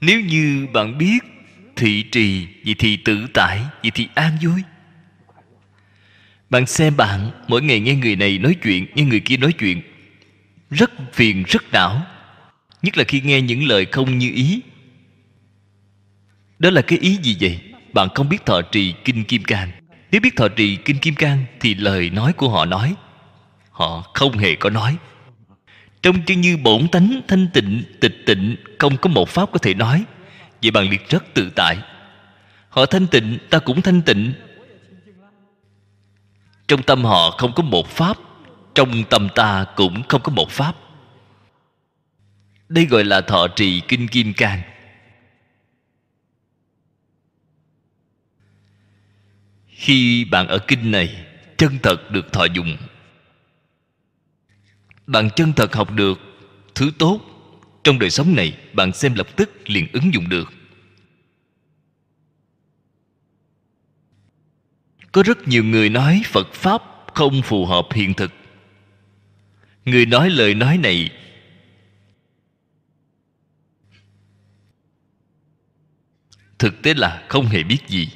[0.00, 1.18] Nếu như bạn biết
[1.76, 4.62] thị trì vậy thì tự tại vậy thì an vui,
[6.50, 9.82] bạn xem bạn mỗi ngày nghe người này nói chuyện, nghe người kia nói chuyện,
[10.70, 12.06] rất phiền, rất não.
[12.82, 14.60] Nhất là khi nghe những lời không như ý
[16.62, 17.60] đó là cái ý gì vậy?
[17.92, 19.70] Bạn không biết thọ trì kinh kim cang.
[20.10, 22.94] Nếu biết thọ trì kinh kim cang thì lời nói của họ nói,
[23.70, 24.96] họ không hề có nói.
[26.02, 29.74] Trong chân như bổn tánh thanh tịnh, tịch tịnh, không có một pháp có thể
[29.74, 30.04] nói.
[30.62, 31.78] Vậy bạn liệt rất tự tại.
[32.68, 34.32] Họ thanh tịnh, ta cũng thanh tịnh.
[36.68, 38.16] Trong tâm họ không có một pháp,
[38.74, 40.76] trong tâm ta cũng không có một pháp.
[42.68, 44.71] Đây gọi là thọ trì kinh kim cang.
[49.82, 51.26] Khi bạn ở kinh này,
[51.58, 52.76] chân thật được thọ dụng.
[55.06, 56.20] Bạn chân thật học được
[56.74, 57.20] thứ tốt
[57.84, 60.52] trong đời sống này, bạn xem lập tức liền ứng dụng được.
[65.12, 66.82] Có rất nhiều người nói phật pháp
[67.14, 68.32] không phù hợp hiện thực.
[69.84, 71.10] Người nói lời nói này
[76.58, 78.08] thực tế là không hề biết gì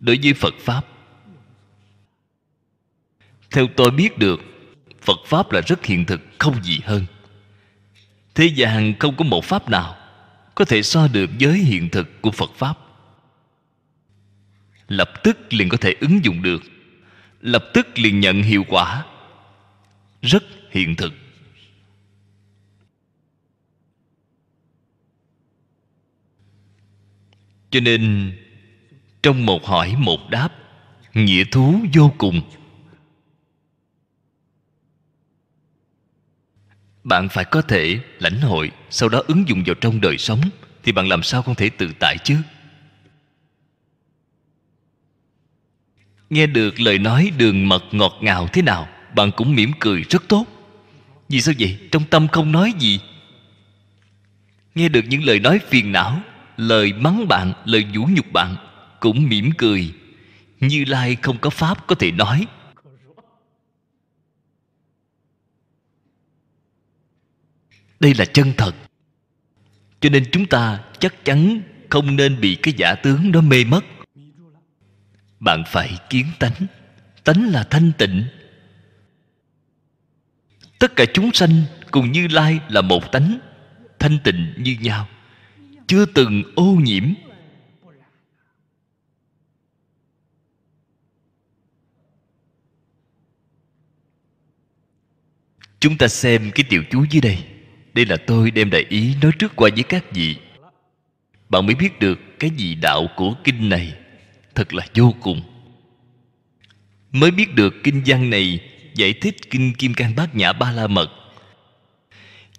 [0.00, 0.86] đối với phật pháp.
[3.50, 4.40] Theo tôi biết được,
[5.00, 7.06] phật pháp là rất hiện thực, không gì hơn.
[8.34, 9.96] Thế gian không có một pháp nào
[10.54, 12.78] có thể so được với hiện thực của phật pháp.
[14.88, 16.62] Lập tức liền có thể ứng dụng được,
[17.40, 19.06] lập tức liền nhận hiệu quả.
[20.22, 21.12] Rất hiện thực.
[27.70, 28.32] Cho nên
[29.22, 30.48] trong một hỏi một đáp,
[31.14, 32.40] nghĩa thú vô cùng.
[37.04, 40.40] Bạn phải có thể lãnh hội, sau đó ứng dụng vào trong đời sống,
[40.82, 42.36] thì bạn làm sao không thể tự tại chứ?
[46.30, 50.22] Nghe được lời nói đường mật ngọt ngào thế nào, bạn cũng mỉm cười rất
[50.28, 50.46] tốt.
[51.28, 51.78] Vì sao vậy?
[51.92, 53.00] Trong tâm không nói gì.
[54.74, 56.20] Nghe được những lời nói phiền não,
[56.56, 58.56] lời mắng bạn, lời vũ nhục bạn
[59.00, 59.94] cũng mỉm cười.
[60.60, 62.46] Như lai không có pháp có thể nói.
[68.00, 68.74] Đây là chân thật.
[70.00, 73.84] Cho nên chúng ta chắc chắn không nên bị cái giả tướng đó mê mất.
[75.40, 76.66] Bạn phải kiến tánh.
[77.24, 78.24] Tánh là thanh tịnh.
[80.78, 83.38] Tất cả chúng sanh cùng như lai là một tánh,
[83.98, 85.08] thanh tịnh như nhau.
[85.86, 87.04] Chưa từng ô nhiễm.
[95.80, 97.38] Chúng ta xem cái tiểu chú dưới đây.
[97.94, 100.36] Đây là tôi đem đại ý nói trước qua với các vị.
[101.48, 103.92] Bạn mới biết được cái gì đạo của kinh này.
[104.54, 105.42] Thật là vô cùng.
[107.12, 108.60] Mới biết được kinh văn này
[108.94, 111.10] giải thích kinh kim cang bát nhã ba la mật.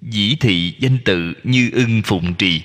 [0.01, 2.61] Dĩ thị danh tự như ưng phụng trì.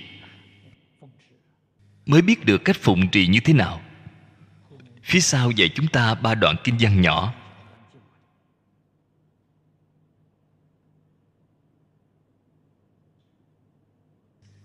[2.06, 3.80] Mới biết được cách phụng trì như thế nào.
[5.02, 7.34] Phía sau dạy chúng ta ba đoạn kinh văn nhỏ.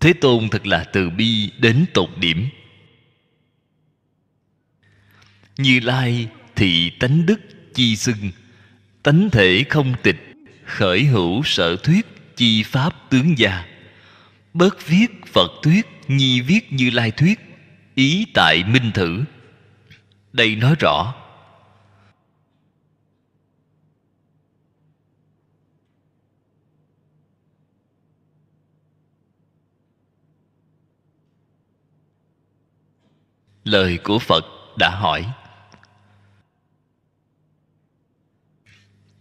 [0.00, 2.48] Thế tôn thật là từ bi đến tột điểm.
[5.58, 7.40] Như lai thị tánh đức
[7.74, 8.30] chi xưng,
[9.02, 12.06] tánh thể không tịch, khởi hữu sở thuyết
[12.36, 13.64] chi pháp tướng gia.
[14.54, 17.40] Bớt viết phật thuyết, nhi viết như lai thuyết,
[17.94, 19.24] ý tại minh thử.
[20.32, 21.14] Đây nói rõ
[33.70, 34.44] lời của phật
[34.76, 35.32] đã hỏi.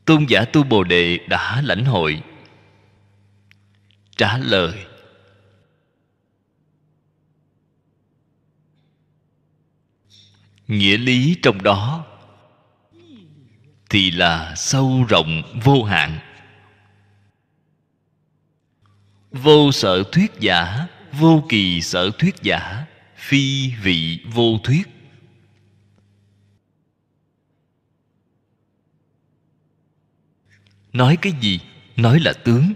[0.05, 2.23] Tôn giả tu bồ đề đã lãnh hội.
[4.17, 4.85] Trả lời.
[10.67, 12.05] Nghĩa lý trong đó
[13.89, 16.19] thì là sâu rộng vô hạn.
[19.31, 22.85] Vô sở thuyết giả, vô kỳ sở thuyết giả
[23.29, 24.87] phi vị vô thuyết.
[30.93, 31.59] Nói cái gì?
[31.95, 32.73] Nói là tướng.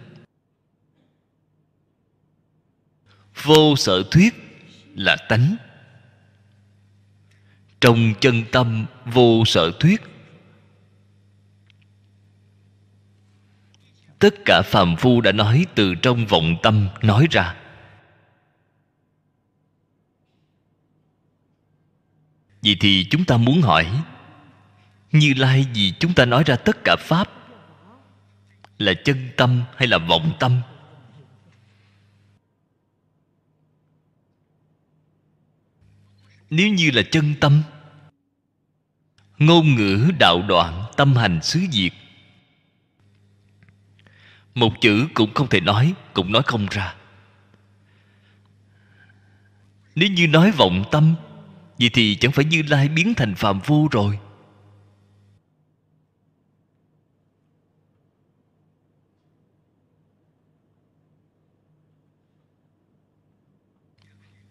[3.44, 4.34] Vô sở thuyết
[4.96, 5.56] là tánh.
[7.82, 10.02] Trong chân tâm vô sở thuyết.
[14.20, 17.63] Tất cả phàm phu đã nói từ trong vọng tâm nói ra.
[22.64, 24.04] Vậy thì chúng ta muốn hỏi,
[25.12, 27.30] như lai gì chúng ta nói ra tất cả pháp,
[28.78, 30.62] là chân tâm hay là vọng tâm?
[36.50, 37.64] Nếu như là chân tâm,
[39.38, 41.94] ngôn ngữ đạo đoạn tâm hành xứ diệt
[44.56, 46.96] một chữ cũng không thể nói, cũng nói không ra.
[49.96, 51.16] Nếu như nói vọng tâm
[51.80, 54.20] vậy thì chẳng phải như lai biến thành phàm phu rồi.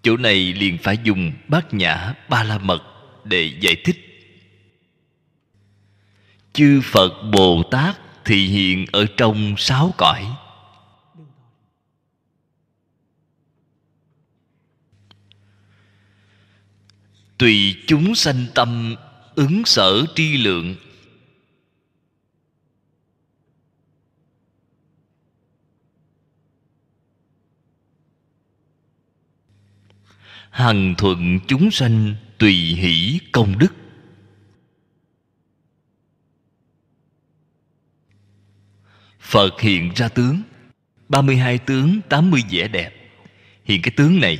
[0.02, 2.82] Chỗ này liền phải dùng bát nhã ba la mật
[3.24, 3.96] để giải thích.
[6.52, 10.26] Chư phật bồ tát thị hiện ở trong sáu cõi.
[17.42, 18.94] Tùy chúng sanh tâm
[19.34, 20.74] ứng sở tri lượng.
[30.50, 33.72] Hằng thuận chúng sanh tùy hỷ công đức.
[39.20, 40.42] Phật hiện ra tướng
[41.08, 42.90] 32 tướng 80 vẻ đẹp.
[43.64, 44.38] Hiện cái tướng này,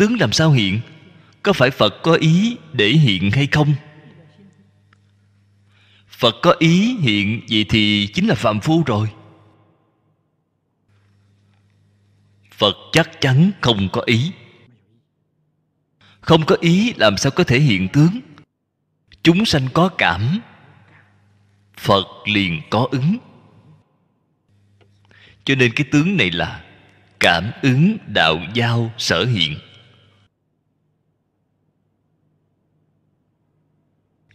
[0.00, 0.80] Tướng làm sao hiện?
[1.42, 3.74] Có phải Phật có ý để hiện hay không?
[6.08, 9.08] Phật có ý hiện Vậy thì chính là phạm phu rồi.
[12.52, 14.32] Phật chắc chắn không có ý.
[16.20, 18.20] Không có ý làm sao có thể hiện tướng?
[19.22, 20.40] Chúng sanh có cảm.
[21.76, 23.16] Phật liền có ứng.
[25.44, 26.64] Cho nên cái tướng này là
[27.20, 29.58] cảm ứng đạo giao sở hiện.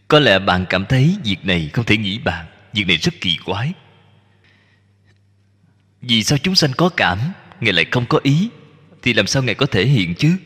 [0.08, 3.36] Có lẽ bạn cảm thấy việc này không thể nghĩ bạn việc này rất kỳ
[3.44, 3.72] quái.
[6.00, 7.18] Vì sao chúng sanh có cảm,
[7.60, 8.48] ngài lại không có ý?
[9.02, 10.36] Thì làm sao ngài có thể hiện chứ?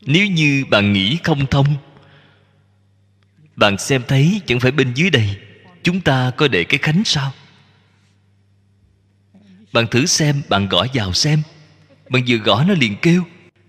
[0.00, 1.66] Nếu như bạn nghĩ không thông,
[3.56, 5.36] bạn xem thấy chẳng phải bên dưới đây,
[5.82, 7.32] chúng ta có để cái khánh sao?
[9.72, 11.42] Bạn thử xem, bạn gõ vào xem.
[12.08, 13.24] Bạn vừa gõ nó liền kêu.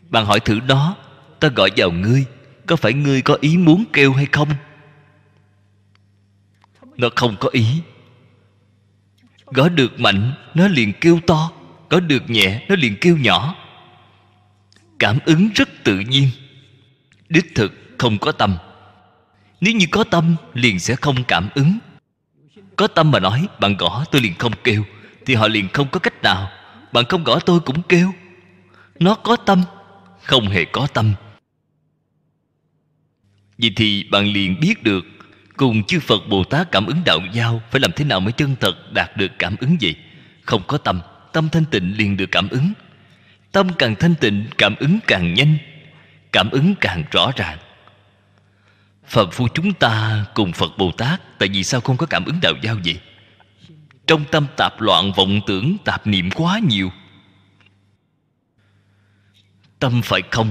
[0.10, 0.98] Bạn hỏi thử nó,
[1.40, 2.26] ta gọi vào ngươi
[2.68, 4.50] có phải ngươi có ý muốn kêu hay không?
[6.98, 7.66] Nó không có ý.
[9.46, 11.52] Gõ được mạnh, nó liền kêu to.
[11.90, 13.56] Gõ được nhẹ, nó liền kêu nhỏ.
[15.00, 16.30] Cảm ứng rất tự nhiên.
[17.30, 18.58] Đích thực không có tâm.
[19.62, 21.80] Nếu như có tâm, liền sẽ không cảm ứng.
[22.76, 24.84] Có tâm mà nói, bạn gõ, tôi liền không kêu.
[25.26, 26.50] Thì họ liền không có cách nào.
[26.92, 28.12] Bạn không gõ, tôi cũng kêu.
[29.00, 29.64] Nó có tâm,
[30.24, 31.14] không hề có tâm
[33.58, 35.06] vì thì bạn liền biết được,
[35.58, 38.56] cùng chư phật bồ tát cảm ứng đạo giao phải làm thế nào mới chân
[38.60, 39.96] thật đạt được cảm ứng gì
[40.46, 41.02] không có tâm
[41.36, 42.74] tâm thanh tịnh liền được cảm ứng.
[43.52, 45.58] Tâm càng thanh tịnh, cảm ứng càng nhanh,
[46.32, 47.58] cảm ứng càng rõ ràng.
[49.08, 52.40] Phật phu chúng ta cùng phật bồ tát, tại vì sao không có cảm ứng
[52.42, 52.96] đạo giao gì
[54.08, 56.92] trong tâm tạp loạn, vọng tưởng, tạp niệm quá nhiều.
[59.80, 60.50] Tâm phải không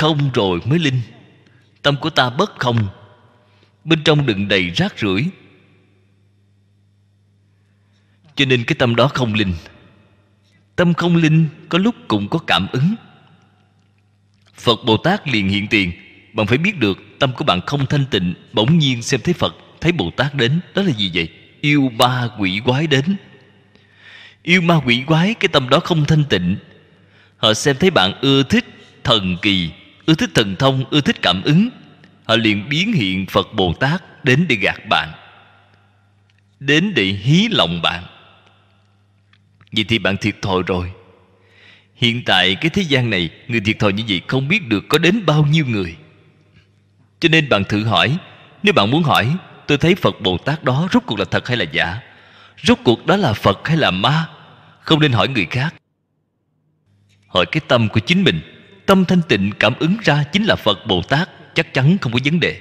[0.00, 1.00] không rồi mới linh.
[1.82, 2.88] Tâm của ta bất không.
[3.84, 5.24] Bên trong đựng đầy rác rưởi.
[8.34, 9.54] Cho nên cái tâm đó không linh.
[10.76, 12.94] Tâm không linh có lúc cũng có cảm ứng.
[14.54, 15.92] Phật bồ tát liền hiện tiền.
[16.32, 19.54] Bạn phải biết được, tâm của bạn không thanh tịnh, bỗng nhiên xem thấy phật,
[19.80, 21.28] thấy bồ tát đến, đó là gì vậy?
[21.60, 23.16] Yêu ma quỷ quái đến.
[24.42, 26.56] Yêu ma quỷ quái, cái tâm đó không thanh tịnh.
[27.36, 28.64] Họ xem thấy bạn ưa thích
[29.04, 29.70] thần kỳ
[30.06, 31.68] ưa thích thần thông, ưa thích cảm ứng.
[32.24, 35.12] Họ liền biến hiện phật bồ tát đến để gạt bạn,
[36.60, 38.04] đến để hí lòng bạn.
[39.72, 40.92] Vậy thì bạn thiệt thòi rồi.
[41.94, 44.98] Hiện tại cái thế gian này, người thiệt thòi như vậy không biết được có
[44.98, 45.96] đến bao nhiêu người.
[47.20, 48.18] Cho nên bạn thử hỏi,
[48.62, 49.36] nếu bạn muốn hỏi,
[49.66, 52.00] tôi thấy phật bồ tát đó rốt cuộc là thật hay là giả?
[52.62, 54.28] Rốt cuộc đó là phật hay là ma?
[54.80, 55.74] Không nên hỏi người khác.
[57.26, 58.40] Hỏi cái tâm của chính mình
[58.90, 62.18] tâm thanh tịnh cảm ứng ra chính là phật bồ tát, chắc chắn không có
[62.24, 62.60] vấn đề.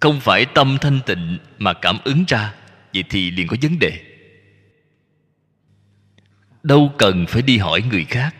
[0.00, 2.54] Không phải tâm thanh tịnh mà cảm ứng ra,
[2.94, 4.04] vậy thì liền có vấn đề.
[6.62, 8.34] Đâu cần phải đi hỏi người khác.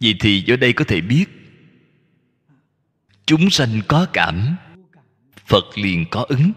[0.00, 1.24] Vì thì ở đây có thể biết,
[3.26, 4.56] chúng sanh có cảm
[5.50, 6.52] phật liền có ứng.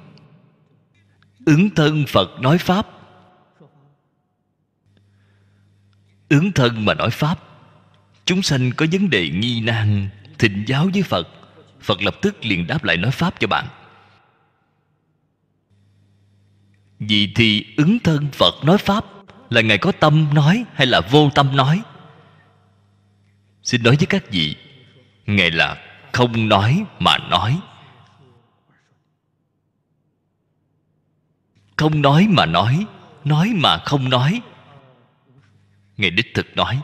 [1.46, 2.88] Ứng thân phật nói pháp.
[6.30, 7.40] Ứng thân mà nói pháp,
[8.26, 10.10] chúng sanh có vấn đề nghi nan,
[10.40, 11.28] thịnh giáo với phật.
[11.82, 13.68] Phật lập tức liền đáp lại nói pháp cho bạn.
[17.00, 19.06] Vì thì ứng thân phật nói pháp
[19.50, 21.82] là ngài có tâm nói hay là vô tâm nói?
[23.64, 24.56] Xin nói với các vị,
[25.26, 25.78] ngài là
[26.12, 27.60] không nói mà nói.
[31.84, 32.86] Không nói mà nói
[33.26, 34.42] nói mà không nói.
[35.98, 36.82] Ngài đích thực nói.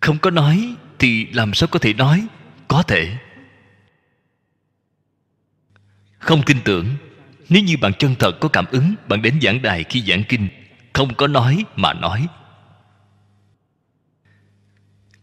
[0.00, 2.26] Không có nói thì làm sao có thể nói?
[2.68, 3.16] Có thể.
[6.18, 6.86] Không tin tưởng.
[7.48, 10.48] Nếu như bạn chân thật có cảm ứng, bạn đến giảng đài khi giảng kinh,
[10.92, 12.26] không có nói mà nói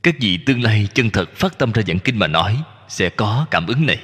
[0.03, 2.57] các vị tương lai chân thật phát tâm ra giảng kinh mà nói,
[2.87, 3.99] sẽ có cảm ứng này.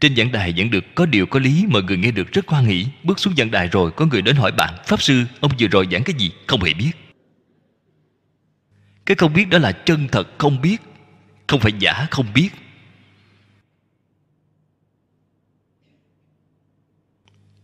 [0.00, 2.64] Trên giảng đài vẫn được có điều có lý, mọi người nghe được rất hoan
[2.64, 5.68] hỷ bước xuống giảng đài rồi có người đến hỏi bạn, pháp sư, ông vừa
[5.68, 6.30] rồi giảng cái gì?
[6.46, 6.92] Không hề biết.
[9.06, 10.82] Cái không biết đó là chân thật không biết,
[11.46, 12.50] không phải giả không biết.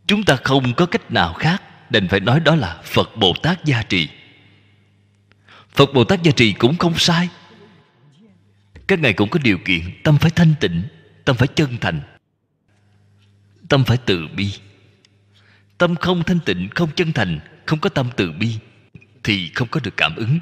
[0.07, 3.65] Chúng ta không có cách nào khác đành phải nói đó là phật bồ tát
[3.65, 4.09] gia trì
[5.73, 7.29] phật bồ tát gia trì cũng không sai.
[8.87, 10.83] Các ngài cũng có điều kiện, tâm phải thanh tịnh,
[11.25, 12.01] tâm phải chân thành,
[13.69, 14.55] tâm phải từ bi.
[15.79, 18.59] Tâm không thanh tịnh, không chân thành, không có tâm từ bi,
[19.23, 20.39] thì không có được cảm ứng.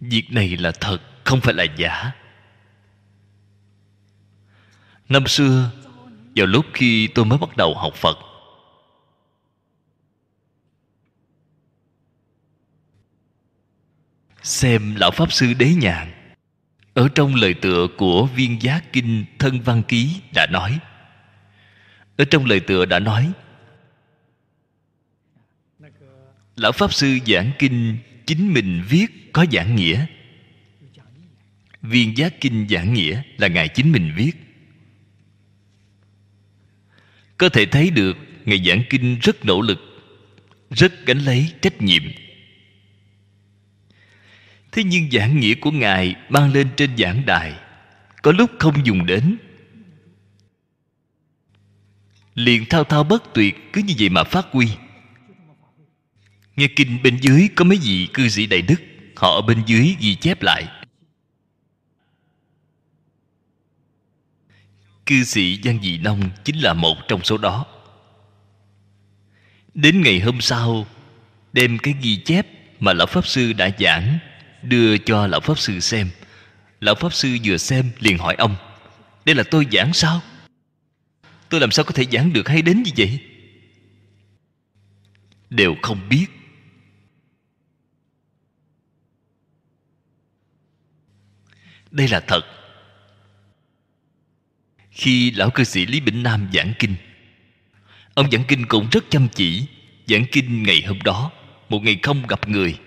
[0.00, 2.12] Việc này là thật, không phải là giả.
[5.08, 5.70] Năm xưa,
[6.36, 8.18] vào lúc khi tôi mới bắt đầu học phật
[14.46, 16.12] xem lão pháp sư đế nhàn
[16.94, 20.78] ở trong lời tựa của viên giá kinh thân văn ký đã nói.
[22.16, 23.32] Ở trong lời tựa đã nói,
[26.56, 30.06] lão pháp sư giảng kinh chính mình viết có giảng nghĩa.
[31.82, 34.32] Viên giá kinh giảng nghĩa là ngài chính mình viết.
[37.38, 39.78] Có thể thấy được, ngài giảng kinh rất nỗ lực,
[40.70, 42.02] rất gánh lấy trách nhiệm
[44.76, 47.54] thế nhưng giảng nghĩa của ngài mang lên trên giảng đài
[48.22, 49.36] có lúc không dùng đến.
[52.34, 54.68] Liền thao thao bất tuyệt cứ như vậy mà phát huy.
[56.56, 58.82] Nghe kinh bên dưới có mấy vị cư sĩ đại đức
[59.16, 60.68] họ ở bên dưới ghi chép lại.
[65.06, 67.66] Cư sĩ Giang Dị Nông chính là một trong số đó.
[69.74, 70.86] Đến ngày hôm sau,
[71.52, 72.46] đem cái ghi chép
[72.80, 74.18] mà Lão Pháp Sư đã giảng
[74.68, 76.08] đưa cho Lão Pháp Sư xem.
[76.80, 78.56] Lão Pháp Sư vừa xem liền hỏi ông,
[79.24, 80.22] Đây là tôi giảng sao?
[81.48, 83.20] Tôi làm sao có thể giảng được hay đến như vậy?
[85.50, 86.26] Đều không biết
[91.90, 92.40] Đây là thật
[94.90, 96.94] khi lão cư sĩ lý bỉnh nam giảng kinh,
[98.14, 99.66] ông giảng kinh cũng rất chăm chỉ
[100.06, 101.30] giảng kinh ngày hôm đó,
[101.68, 102.78] một ngày không gặp người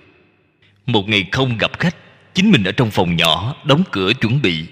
[0.91, 1.95] một ngày không gặp khách,
[2.33, 4.65] chính mình ở trong phòng nhỏ, đóng cửa chuẩn bị.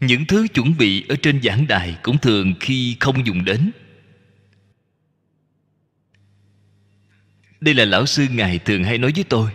[0.00, 3.70] Những thứ chuẩn bị ở trên giảng đài cũng thường khi không dùng đến.
[7.60, 9.50] Đây là lão sư ngài thường hay nói với tôi.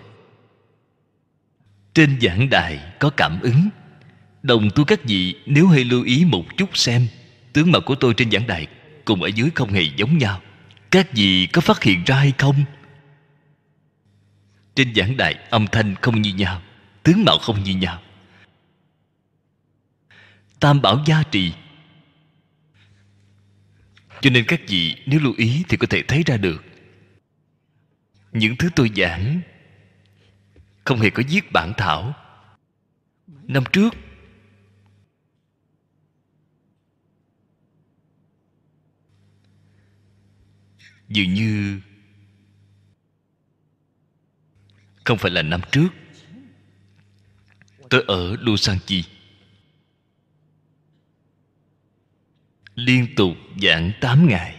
[1.93, 3.69] Trên giảng đài có cảm ứng.
[4.43, 7.07] Đồng tu các vị, nếu hay lưu ý một chút xem,
[7.53, 8.67] tướng mạo của tôi trên giảng đài
[9.05, 10.41] cùng ở dưới không hề giống nhau
[10.93, 12.65] các vị có phát hiện ra hay không?
[14.75, 16.61] Trên giảng đài, âm thanh không như nhau,
[17.03, 18.01] tướng mạo không như nhau.
[20.59, 21.53] Tam bảo gia trì.
[24.21, 26.63] Cho nên các vị nếu lưu ý thì có thể thấy ra được.
[28.31, 29.41] Những thứ tôi giảng
[30.83, 32.13] không hề có viết bản thảo.
[33.27, 33.93] Năm trước
[41.14, 41.80] dường như
[45.03, 45.88] không phải là năm trước.
[47.90, 49.03] Tôi ở Lusanchi
[52.76, 54.56] liên tục giảng 8 ngày.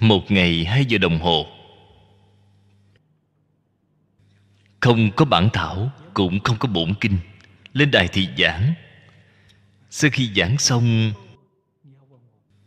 [0.00, 1.46] Một ngày hai giờ đồng hồ.
[4.80, 7.18] Không có bản thảo, cũng không có bổn kinh.
[7.72, 8.74] Lên đài thì giảng.
[9.90, 11.12] Sau khi giảng xong,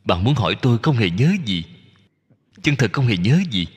[0.03, 1.63] bạn muốn hỏi tôi không hề nhớ gì
[2.65, 3.67] chân thật không hề nhớ gì.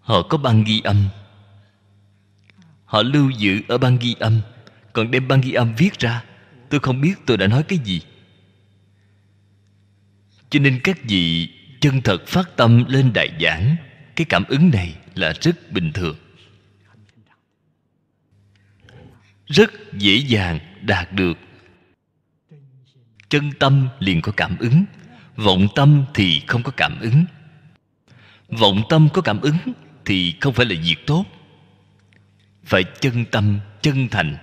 [0.00, 1.08] Họ có băng ghi âm.
[2.84, 4.40] Họ lưu giữ ở băng ghi âm,
[4.92, 6.24] còn đem băng ghi âm viết ra.
[6.68, 8.00] Tôi không biết tôi đã nói cái gì.
[10.50, 11.48] Cho nên các vị
[11.80, 13.76] chân thật phát tâm lên đại giảng,
[14.16, 16.16] cái cảm ứng này là rất bình thường.
[19.46, 21.38] Rất dễ dàng đạt được.
[23.28, 24.84] Chân tâm liền có cảm ứng
[25.36, 27.24] vọng tâm thì không có cảm ứng.
[28.48, 29.56] Vọng tâm có cảm ứng
[30.04, 31.24] thì không phải là việc tốt.
[32.64, 34.36] Phải chân tâm, chân thành.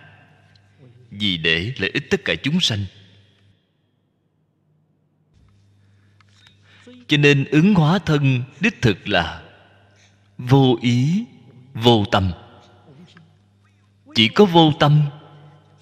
[1.11, 2.85] Vì để lợi ích tất cả chúng sanh.
[7.07, 9.43] Cho nên ứng hóa thân đích thực là
[10.37, 11.25] vô ý,
[11.73, 12.31] vô tâm.
[14.15, 15.01] Chỉ có vô tâm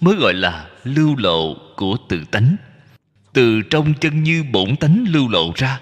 [0.00, 2.56] mới gọi là lưu lộ của tự tánh
[3.38, 5.80] từ trong chân như bổn tánh lưu lộ ra.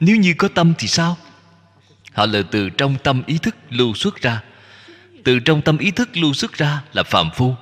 [0.00, 1.16] Nếu như có tâm thì sao?
[2.12, 4.42] Họ là từ trong tâm ý thức lưu xuất ra.
[5.24, 7.54] Từ trong tâm ý thức lưu xuất ra là phàm phu.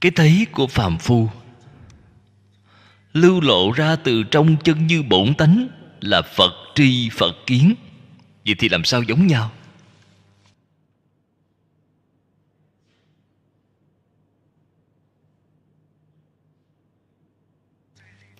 [0.00, 1.28] Cái thấy của phàm phu
[3.12, 5.68] lưu lộ ra từ trong chân như bổn tánh
[6.00, 7.74] là phật tri phật kiến.
[8.44, 9.52] Vậy thì làm sao giống nhau?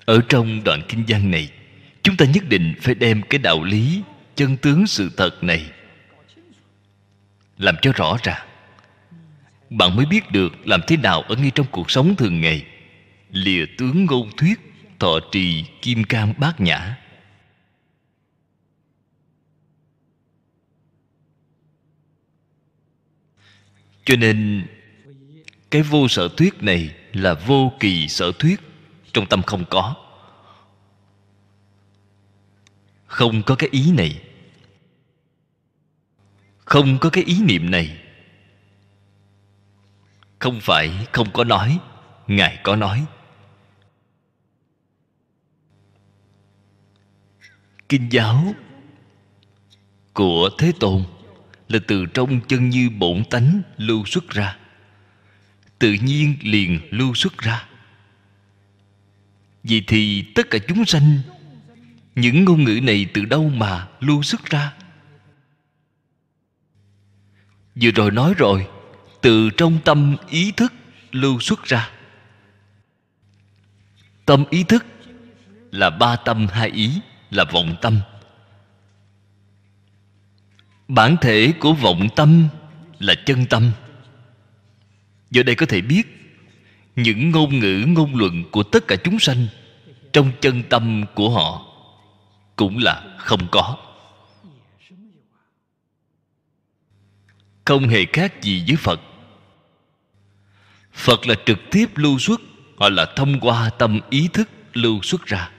[0.07, 1.51] Ở trong đoạn kinh văn này,
[2.03, 4.03] chúng ta nhất định phải đem cái đạo lý,
[4.35, 5.66] chân tướng sự thật này
[7.59, 8.47] làm cho rõ ràng.
[9.70, 12.66] Bạn mới biết được làm thế nào ở ngay trong cuộc sống thường ngày.
[13.31, 14.61] Lìa tướng ngôn thuyết,
[14.99, 16.97] thọ trì kim cang bát nhã.
[24.05, 24.66] Cho nên,
[25.70, 28.61] cái vô sở thuyết này là vô kỳ sở thuyết
[29.16, 29.94] trong tâm không có.
[33.06, 34.22] Không có cái ý này.
[36.64, 37.98] Không có cái ý niệm này.
[40.38, 41.78] Không phải không có nói,
[42.26, 43.06] ngài có nói.
[47.88, 48.55] Kinh giáo
[50.12, 51.05] của thế tôn
[51.68, 54.59] là từ trong chân như bổn tánh lưu xuất ra.
[55.78, 57.68] Tự nhiên liền lưu xuất ra
[59.68, 61.18] vì thì tất cả chúng sanh,
[62.14, 64.72] những ngôn ngữ này từ đâu mà lưu xuất ra?
[67.74, 68.68] Vừa rồi nói rồi,
[69.22, 70.72] từ trong tâm ý thức
[71.12, 71.90] lưu xuất ra.
[74.24, 74.86] Tâm ý thức
[75.70, 78.01] là ba tâm hai ý, là vọng tâm.
[80.88, 82.48] Bản thể của vọng tâm
[82.98, 83.72] là chân tâm.
[85.30, 86.15] Giờ đây có thể biết
[86.97, 89.47] những ngôn ngữ, ngôn luận của tất cả chúng sanh
[90.12, 91.66] trong chân tâm của họ
[92.56, 93.77] cũng là không có.
[97.64, 99.01] Không hề khác gì với phật.
[100.93, 102.40] Phật là trực tiếp lưu xuất
[102.77, 105.51] hoặc là thông qua tâm ý thức lưu xuất ra.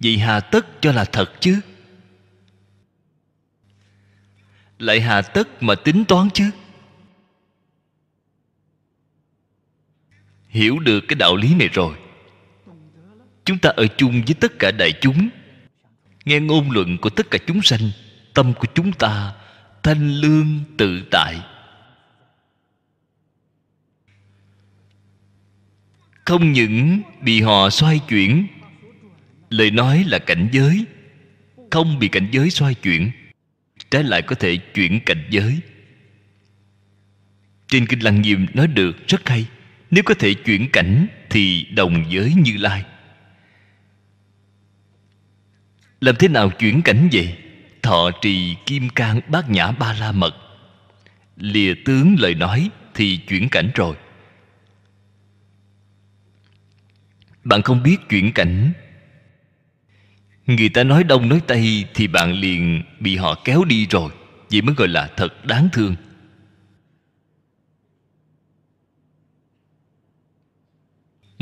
[0.00, 1.60] Vậy hà tất cho là thật chứ?
[4.78, 6.50] Lại hà tất mà tính toán chứ?
[10.52, 11.96] Hiểu được cái đạo lý này rồi.
[13.44, 15.28] Chúng ta ở chung với tất cả đại chúng.
[16.24, 17.90] Nghe ngôn luận của tất cả chúng sanh,
[18.34, 19.32] tâm của chúng ta
[19.82, 21.40] thanh lương tự tại.
[26.24, 28.46] Không những bị họ xoay chuyển,
[29.50, 30.84] lời nói là cảnh giới,
[31.70, 33.10] không bị cảnh giới xoay chuyển,
[33.90, 35.60] trái lại có thể chuyển cảnh giới.
[37.68, 39.46] Trên kinh lăng nghiêm nói được rất hay
[39.92, 42.84] nếu có thể chuyển cảnh thì đồng giới như lai.
[46.00, 47.36] Làm thế nào chuyển cảnh vậy?
[47.82, 50.34] Thọ trì kim cang bát nhã ba la mật.
[51.36, 53.96] Lìa tướng lời nói thì chuyển cảnh rồi.
[57.44, 58.72] Bạn không biết chuyển cảnh.
[60.46, 64.12] Người ta nói đông nói tây thì bạn liền bị họ kéo đi rồi.
[64.50, 65.96] Vậy mới gọi là thật đáng thương.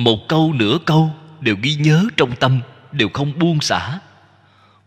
[0.05, 1.11] Một câu nửa câu
[1.41, 2.61] đều ghi nhớ trong tâm,
[2.93, 3.99] đều không buông xả.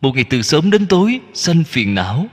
[0.01, 2.25] Một ngày từ sớm đến tối, sanh phiền não.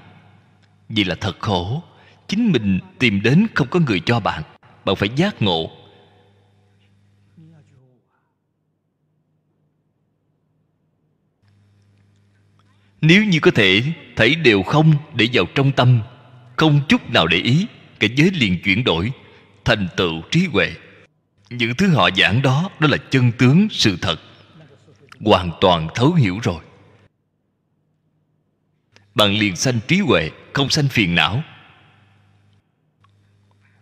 [0.89, 1.83] Vì là thật khổ,
[2.29, 4.43] chính mình tìm đến không có người cho bạn
[4.85, 5.71] bạn phải giác ngộ.
[13.01, 13.83] Nếu như có thể,
[14.17, 16.01] thấy đều không để vào trong tâm,
[16.57, 17.67] không chút nào để ý
[18.01, 19.13] cảnh giới liền chuyển đổi,
[19.65, 20.73] thành tựu trí huệ
[21.51, 24.17] những thứ họ giảng đó đó là chân tướng, sự thật.
[25.21, 26.63] Hoàn toàn thấu hiểu rồi.
[29.15, 31.43] Bạn liền sanh trí huệ, không sanh phiền não.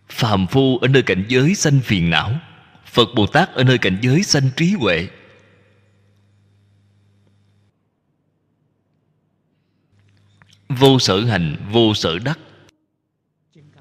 [0.09, 2.39] Phàm phu ở nơi cảnh giới sanh phiền não.
[2.85, 5.07] Phật bồ tát ở nơi cảnh giới sanh trí huệ.
[10.69, 12.39] Vô sở hành, vô sở đắc.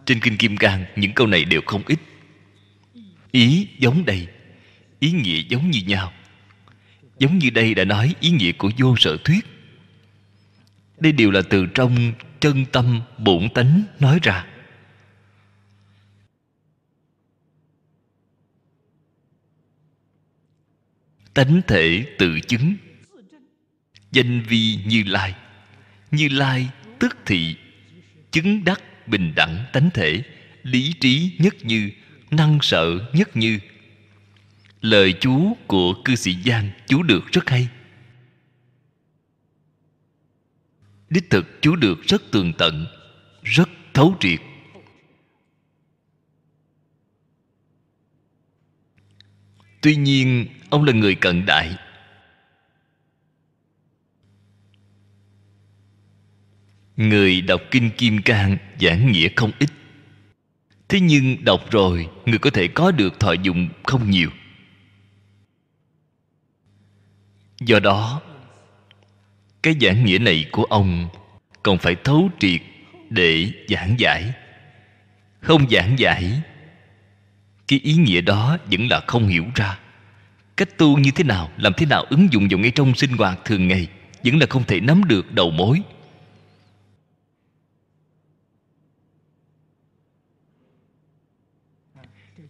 [0.07, 1.99] Trên kinh kim cang, những câu này đều không ít
[3.33, 4.27] ý giống đây.
[4.99, 6.13] Ý nghĩa giống như nhau.
[7.19, 9.47] Giống như đây đã nói ý nghĩa của vô sở thuyết.
[10.99, 14.47] Đây đều là từ trong chân tâm bổn tánh nói ra.
[21.35, 22.75] Tánh thể tự chứng.
[24.13, 25.35] Danh vi như lai.
[26.11, 26.69] Như lai
[26.99, 27.57] tức thị.
[28.31, 30.23] Chứng đắc bình đẳng tánh thể.
[30.63, 31.91] Lý trí nhất như
[32.31, 33.59] năng sợ nhất như.
[34.81, 37.69] Lời chú của cư sĩ giang chú được rất hay.
[41.11, 42.87] Đích thực chú được rất tường tận,
[43.43, 44.41] rất thấu triệt.
[49.81, 51.77] Tuy nhiên, ông là người cận đại.
[56.97, 59.78] Người đọc kinh kim cang giảng nghĩa không ít
[60.89, 64.31] thế nhưng đọc rồi, người có thể có được thọ dụng không nhiều.
[67.61, 68.23] Do đó,
[69.63, 71.09] cái giảng nghĩa này của ông
[71.63, 72.61] còn phải thấu triệt
[73.11, 74.33] để giảng giải.
[75.41, 76.41] Không giảng giải,
[77.69, 79.79] cái ý nghĩa đó vẫn là không hiểu ra.
[80.57, 83.45] Cách tu như thế nào, làm thế nào ứng dụng vào ngay trong sinh hoạt
[83.45, 83.87] thường ngày
[84.25, 85.83] vẫn là không thể nắm được đầu mối.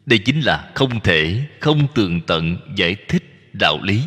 [0.08, 4.02] Đây chính là không thể, không tường tận giải thích đạo lý.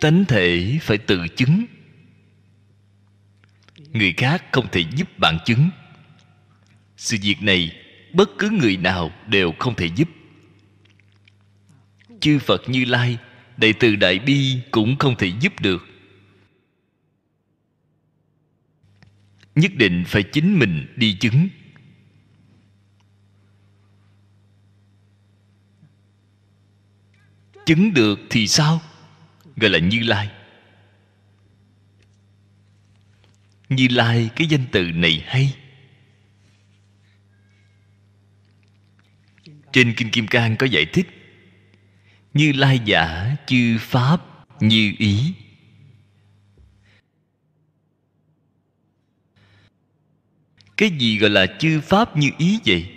[0.00, 1.64] Tánh thể phải tự chứng.
[3.92, 5.70] Người khác không thể giúp bạn chứng.
[6.96, 7.76] Sự việc này,
[8.12, 10.08] bất cứ người nào đều không thể giúp.
[12.20, 13.18] Chư phật như lai,
[13.56, 15.87] đệ từ đại bi cũng không thể giúp được.
[19.58, 21.48] Nhất định phải chính mình đi chứng.
[27.66, 28.80] Chứng được thì sao?
[29.56, 30.30] Gọi là như lai.
[33.68, 35.54] Như lai, cái danh từ này hay.
[39.72, 41.06] Trên kinh kim cang có giải thích,
[42.34, 44.20] như lai giả chư pháp
[44.60, 45.34] như ý.
[50.78, 52.90] Cái gì gọi là chư pháp như ý vậy?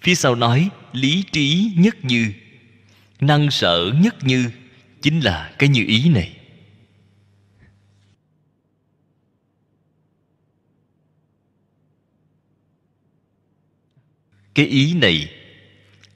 [0.00, 2.32] Phía sau nói, lý trí nhất như,
[3.20, 4.50] năng sở nhất như,
[5.02, 6.34] chính là cái như ý này.
[14.54, 15.34] Cái ý này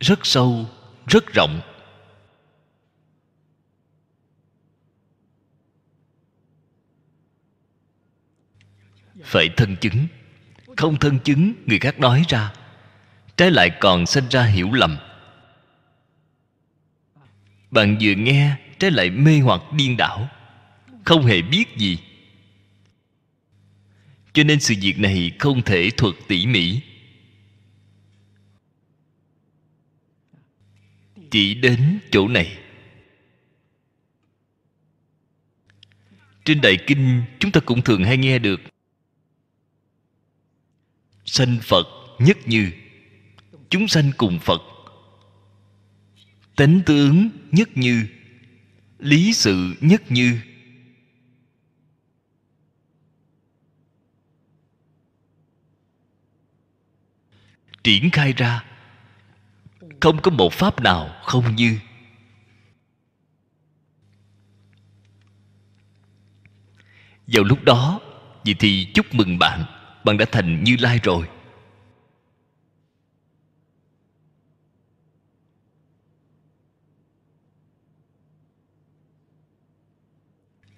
[0.00, 0.66] rất sâu,
[1.06, 1.60] rất rộng.
[9.22, 10.06] Phải thân chứng
[10.76, 12.52] không thân chứng, người khác nói ra.
[13.36, 14.96] Trái lại còn sinh ra hiểu lầm.
[17.70, 20.28] Bạn vừa nghe, trái lại mê hoặc điên đảo.
[21.04, 21.98] Không hề biết gì.
[24.32, 26.80] Cho nên sự việc này không thể thuật tỉ mỉ.
[31.30, 32.58] Chỉ đến chỗ này.
[36.44, 38.60] Trên đại kinh, chúng ta cũng thường hay nghe được
[41.32, 41.86] sanh phật
[42.18, 42.72] nhất như.
[43.68, 44.62] Chúng sanh cùng phật.
[46.56, 48.06] Tánh tướng nhất như.
[48.98, 50.40] Lý sự nhất như.
[57.84, 58.64] Triển khai ra.
[60.00, 61.78] Không có một pháp nào không như.
[67.26, 68.00] Vào lúc đó,
[68.44, 71.26] vậy thì chúc mừng bạn bạn đã thành như lai rồi.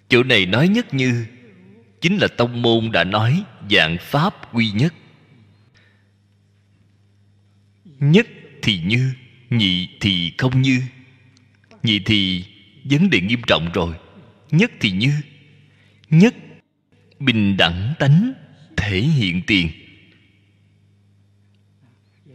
[0.08, 1.26] Chỗ này nói nhất như,
[2.00, 4.94] chính là tông môn đã nói dạng pháp quy nhất.
[7.84, 8.26] Nhất
[8.62, 9.12] thì như,
[9.50, 10.80] nhị thì không như.
[11.82, 12.44] Nhị thì
[12.84, 13.94] vấn đề nghiêm trọng rồi.
[14.50, 15.12] Nhất thì như,
[16.10, 16.34] nhất
[17.18, 18.32] bình đẳng tánh
[18.76, 19.70] thể hiện tiền.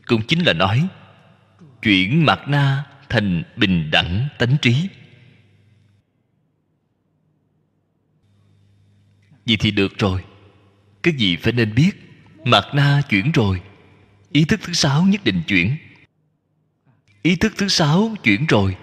[0.06, 0.88] Cũng chính là nói,
[1.82, 4.90] chuyển mặt na thành bình đẳng tánh trí.
[9.46, 10.24] Vậy thì được rồi,
[11.04, 11.92] cái gì phải nên biết?
[12.46, 13.62] Mặt na chuyển rồi,
[14.32, 15.76] ý thức thứ sáu nhất định chuyển.
[17.22, 18.78] Ý thức thứ sáu chuyển rồi,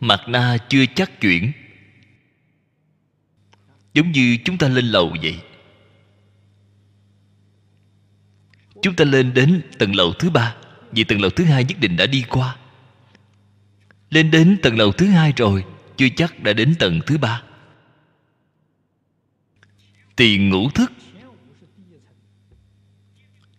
[0.00, 1.52] mặt na chưa chắc chuyển.
[3.94, 5.40] Giống như chúng ta lên lầu vậy
[8.86, 10.54] chúng ta lên đến tầng lầu thứ ba.
[10.92, 12.56] Vì tầng lầu thứ hai nhất định đã đi qua.
[14.10, 15.64] Lên đến tầng lầu thứ hai rồi,
[15.96, 17.42] chưa chắc đã đến tầng thứ ba.
[20.16, 20.92] Tiền ngũ thức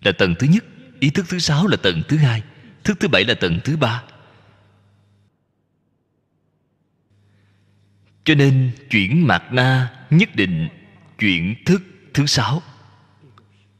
[0.01, 0.65] là tầng thứ nhất,
[0.99, 2.43] ý thức thứ sáu là tầng thứ hai,
[2.83, 4.03] thức thứ bảy là tầng thứ ba.
[8.23, 10.67] Cho nên chuyển mạt na nhất định
[11.19, 11.83] chuyển thức
[12.13, 12.61] thứ sáu.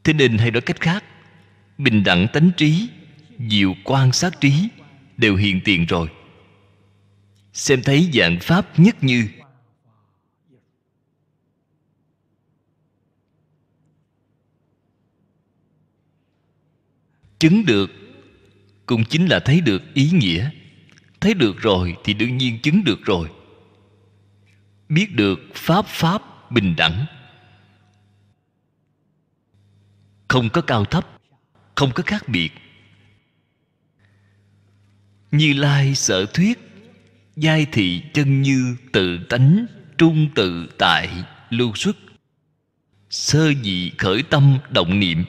[0.04, 1.04] Thế nên hay nói cách khác
[1.78, 2.88] bình đẳng tánh trí
[3.48, 4.68] diệu quan sát trí
[5.16, 6.08] đều hiện tiền rồi.
[7.52, 9.28] Xem thấy dạng pháp nhất như
[17.38, 17.90] chứng được
[18.86, 20.50] cũng chính là thấy được ý nghĩa.
[21.20, 23.30] Thấy được rồi thì đương nhiên chứng được rồi.
[24.88, 27.06] Biết được pháp pháp bình đẳng.
[30.28, 31.17] Không có cao thấp
[31.78, 32.52] không có khác biệt.
[35.30, 36.58] Như lai sở thuyết,
[37.36, 39.66] giai thị chân như tự tánh,
[39.98, 41.08] trung tự tại,
[41.50, 41.96] lưu xuất.
[43.10, 45.24] Sơ dị khởi tâm động niệm.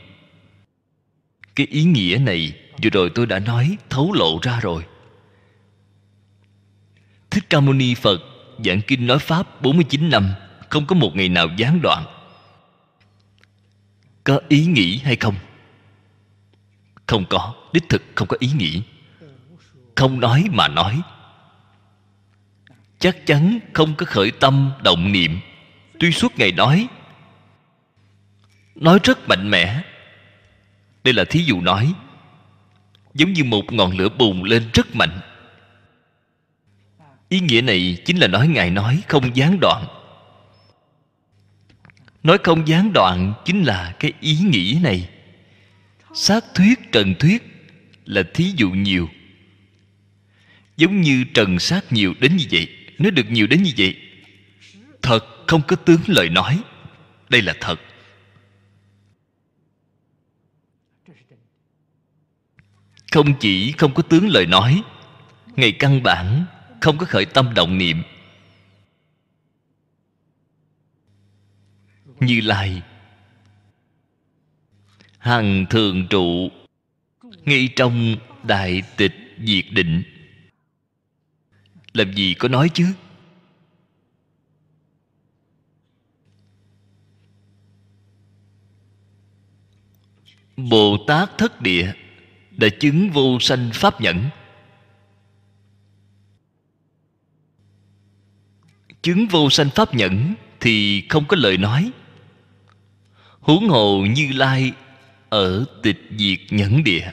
[1.55, 2.53] Cái ý nghĩa này,
[2.83, 4.85] vừa rồi tôi đã nói, thấu lộ ra rồi.
[7.29, 8.21] Thích ca mâu ni phật,
[8.65, 10.33] giảng kinh nói pháp 49 năm,
[10.69, 12.05] không có một ngày nào gián đoạn.
[14.23, 15.35] Có ý nghĩ hay không?
[17.09, 18.81] Không có, đích thực không có ý nghĩ.
[19.95, 21.01] Không nói mà nói.
[22.99, 25.39] Chắc chắn không có khởi tâm, động niệm.
[25.99, 26.87] Tuy suốt ngày nói
[28.75, 29.81] nói rất mạnh mẽ.
[31.03, 31.93] Đây là thí dụ nói,
[33.13, 35.19] giống như một ngọn lửa bùng lên rất mạnh.
[37.29, 39.85] Ý nghĩa này chính là nói ngài nói, không gián đoạn.
[42.23, 45.09] Nói không gián đoạn chính là cái ý nghĩ này
[46.13, 47.43] xác thuyết trần thuyết
[48.05, 49.09] là thí dụ nhiều.
[50.77, 52.67] Giống như trần sát nhiều đến như vậy
[52.99, 53.97] nói được nhiều đến như vậy.
[55.01, 56.61] Thật không có tướng lời nói.
[57.29, 57.79] Đây là thật.
[63.11, 64.83] Không chỉ không có tướng lời nói,
[65.55, 66.45] ngày căn bản
[66.81, 68.01] không có khởi tâm động niệm.
[72.19, 72.81] Như lai
[75.19, 76.49] hằng thường trụ
[77.45, 79.15] ngay trong đại tịch
[79.45, 80.03] diệt định.
[81.93, 82.85] Làm gì có nói chứ?
[90.57, 91.93] Bồ tát thất địa
[92.51, 94.29] đã chứng vô sanh pháp nhẫn.
[99.01, 101.91] Chứng vô sanh pháp nhẫn thì không có lời nói.
[103.39, 104.73] Huống hồ như lai
[105.29, 107.11] ở tịch diệt nhẫn địa.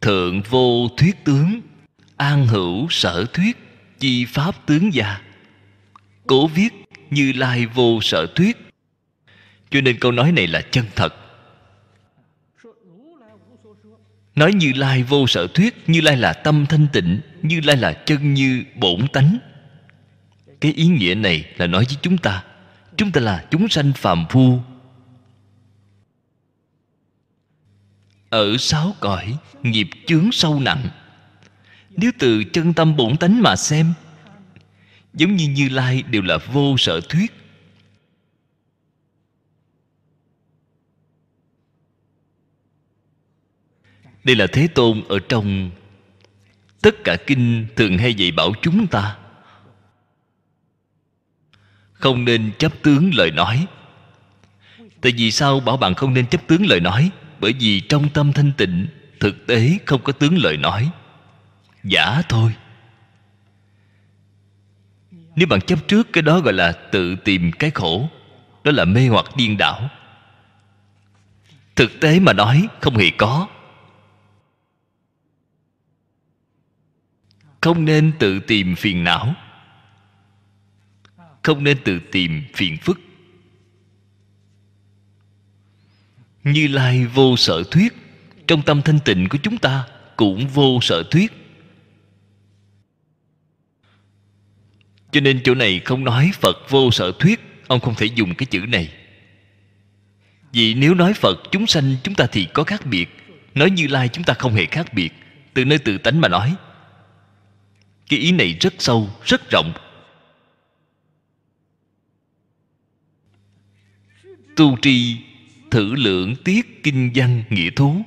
[0.00, 1.60] Thượng vô thuyết tướng,
[2.16, 3.56] an hữu sở thuyết,
[3.98, 5.20] chi pháp tướng gia.
[6.26, 6.70] Cố viết
[7.10, 8.56] như lai vô sở thuyết.
[9.70, 11.14] Cho nên câu nói này là chân thật.
[14.34, 17.92] Nói như lai vô sở thuyết, như lai là tâm thanh tịnh, như lai là
[17.92, 19.38] chân như bổn tánh
[20.62, 22.44] cái ý nghĩa này là nói với chúng ta.
[22.96, 24.60] Chúng ta là chúng sanh phàm phu.
[28.30, 30.88] Ở sáu cõi, nghiệp chướng sâu nặng.
[31.90, 33.92] Nếu từ chân tâm bổn tánh mà xem,
[35.14, 37.32] giống như như lai đều là vô sở thuyết.
[44.24, 45.70] Đây là thế tôn ở trong
[46.82, 49.18] tất cả kinh thường hay dạy bảo chúng ta
[52.02, 53.66] không nên chấp tướng lời nói.
[55.00, 57.10] Tại vì sao bảo bạn không nên chấp tướng lời nói?
[57.40, 58.86] Bởi vì trong tâm thanh tịnh,
[59.20, 60.90] thực tế không có tướng lời nói.
[61.84, 62.54] Giả thôi.
[65.36, 68.08] Nếu bạn chấp trước cái đó gọi là tự tìm cái khổ,
[68.64, 69.90] đó là mê hoặc điên đảo.
[71.76, 73.48] Thực tế mà nói, không hề có.
[77.60, 79.34] Không nên tự tìm phiền não
[81.42, 83.00] không nên tự tìm phiền phức.
[86.44, 87.92] Như lai vô sở thuyết,
[88.46, 89.86] trong tâm thanh tịnh của chúng ta
[90.16, 91.32] cũng vô sở thuyết.
[95.12, 98.46] Cho nên chỗ này không nói phật vô sở thuyết, ông không thể dùng cái
[98.46, 98.92] chữ này.
[100.52, 103.08] Vì nếu nói phật chúng sanh, chúng ta thì có khác biệt.
[103.54, 105.12] Nói như lai chúng ta không hề khác biệt,
[105.54, 106.54] từ nơi tự tánh mà nói.
[108.08, 109.72] Cái ý này rất sâu, rất rộng.
[114.56, 115.16] Tu tri,
[115.70, 118.02] thử lượng tiết kinh văn nghĩa thú.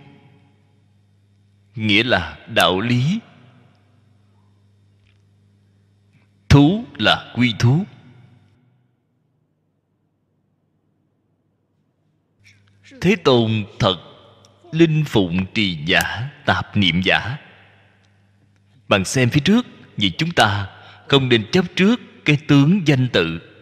[1.75, 3.19] Nghĩa là đạo lý.
[6.49, 7.85] Thú là quy thú.
[13.01, 13.97] Thế tôn thật,
[14.71, 17.37] linh phụng trì giả, tạp niệm giả.
[18.87, 19.65] Bạn xem phía trước,
[19.97, 20.67] vì chúng ta
[21.07, 23.54] không nên chấp trước cái tướng danh tự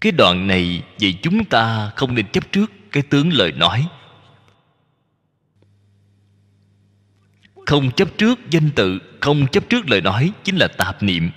[0.00, 3.88] cái đoạn này vì chúng ta không nên chấp trước cái tướng lời nói.
[7.66, 11.30] Không chấp trước danh tự không chấp trước lời nói chính là tạp niệm.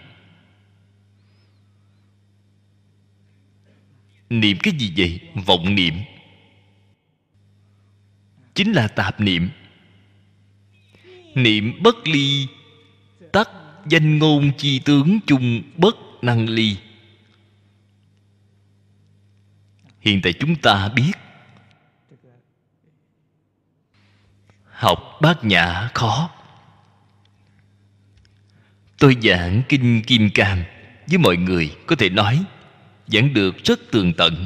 [4.29, 5.19] Niệm cái gì vậy?
[5.45, 5.93] Vọng niệm.
[8.53, 9.49] Chính là tạp niệm.
[11.35, 12.47] Niệm bất ly,
[13.31, 13.49] tắc
[13.85, 16.77] danh ngôn chi tướng chung bất năng ly.
[20.03, 21.11] Hiện tại chúng ta biết.
[24.65, 26.29] Học bát nhã khó.
[28.97, 30.63] Tôi giảng kinh kim cang
[31.07, 32.43] với mọi người có thể nói
[33.07, 34.45] giảng được rất tường tận.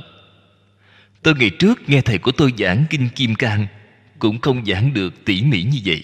[1.21, 3.67] Tôi ngày trước nghe thầy của tôi giảng kinh kim cang
[4.19, 6.03] cũng không giảng được tỉ mỉ như vậy.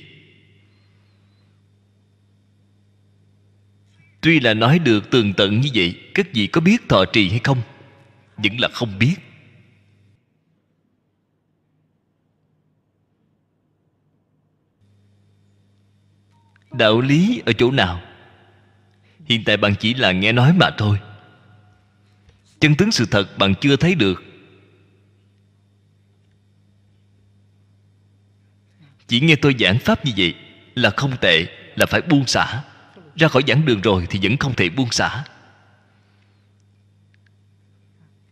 [4.22, 7.40] Tuy là nói được tường tận như vậy, các vị có biết thọ trì hay
[7.44, 7.62] không?
[8.38, 9.16] Vẫn là không biết.
[16.74, 18.02] Đạo lý ở chỗ nào?
[19.26, 21.00] Hiện tại bạn chỉ là nghe nói mà thôi.
[22.60, 24.24] Chân tướng sự thật bạn chưa thấy được.
[29.08, 30.36] Chỉ nghe tôi giảng pháp như vậy
[30.76, 31.46] là không tệ,
[31.76, 32.64] là phải buông xả.
[33.16, 35.24] Ra khỏi giảng đường rồi thì vẫn không thể buông xả.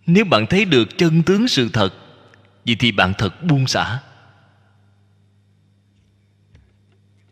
[0.05, 1.89] Nếu bạn thấy được chân tướng sự thật,
[2.65, 3.99] vậy thì bạn thật buông xả.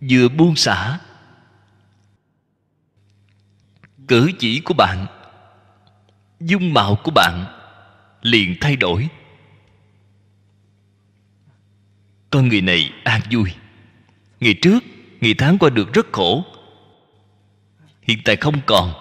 [0.01, 0.99] Vừa buông xả.
[4.07, 5.05] Cử chỉ của bạn,
[6.39, 7.45] dung mạo của bạn
[8.21, 9.09] liền thay đổi.
[12.29, 13.53] Con người này an vui.
[14.39, 14.83] Ngày trước,
[15.21, 16.45] ngày tháng qua được rất khổ.
[18.01, 18.93] Hiện tại không còn.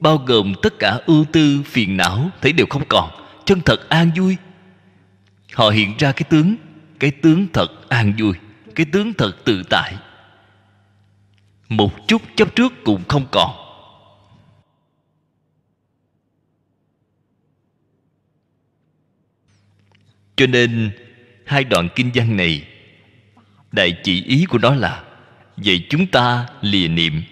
[0.00, 3.10] Bao gồm tất cả ưu tư, phiền não, thấy đều không còn.
[3.44, 4.36] Chân thật an vui.
[5.54, 6.56] Họ hiện ra cái tướng
[7.02, 8.34] cái tướng thật an vui
[8.74, 9.96] cái tướng thật tự tại.
[11.68, 13.50] Một chút chấp trước cũng không còn.
[20.36, 20.90] Cho nên,
[21.46, 22.68] hai đoạn kinh văn này,
[23.72, 25.04] đại chỉ ý của nó là,
[25.56, 27.22] vậy chúng ta lìa niệm.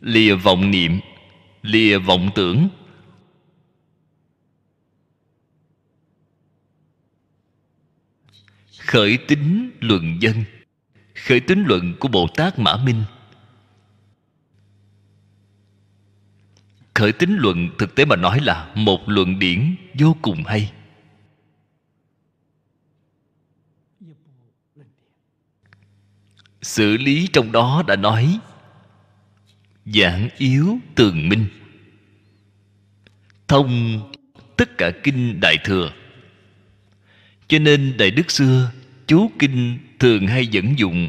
[0.00, 1.00] Lìa vọng niệm,
[1.62, 2.68] lìa vọng tưởng.
[8.94, 10.44] Khởi tính luận dân,
[11.14, 13.04] khởi tính luận của bồ tát mã minh.
[16.94, 20.72] Khởi tính luận thực tế mà nói là một luận điển vô cùng hay.
[26.62, 28.38] Xử lý trong đó đã nói,
[29.86, 31.46] giảng yếu tường minh.
[33.48, 34.00] Thông
[34.56, 35.92] tất cả kinh đại thừa.
[37.48, 38.70] Cho nên đại đức xưa
[39.06, 41.08] chú kinh thường hay dẫn dụng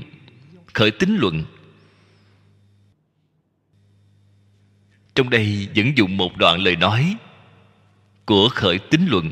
[0.73, 1.43] khởi tính luận.
[5.15, 7.15] Trong đây dẫn dụng một đoạn lời nói
[8.25, 9.31] của khởi tính luận,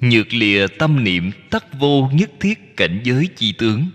[0.00, 3.86] nhược lìa tâm niệm tắc vô nhất thiết cảnh giới chi tướng.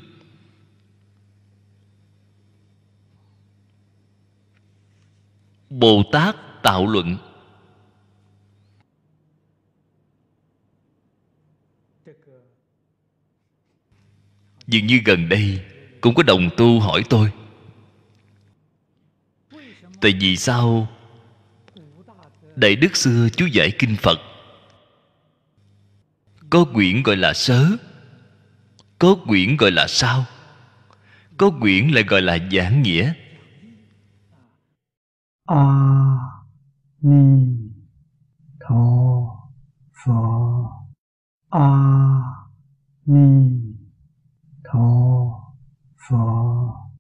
[5.70, 7.18] Bồ tát tạo luận
[14.68, 15.62] dường như gần đây
[16.02, 17.32] cũng có đồng tu hỏi tôi.
[20.02, 20.88] Tại vì sao
[22.56, 24.20] đại đức xưa chú giải kinh phật?
[26.50, 27.66] Có quyển gọi là sớ
[29.00, 30.26] có quyển gọi là sao
[31.38, 33.14] có quyển lại gọi là giảng nghĩa.
[35.46, 36.18] A à,
[37.02, 37.58] ni
[38.60, 38.76] tho
[40.06, 40.14] phật.
[41.50, 42.22] A à,
[43.06, 43.67] ni
[44.70, 45.54] 陀
[45.96, 46.92] 佛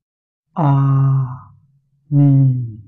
[0.53, 1.51] 阿
[2.07, 2.79] 弥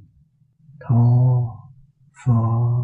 [0.79, 1.69] 陀
[2.13, 2.79] 佛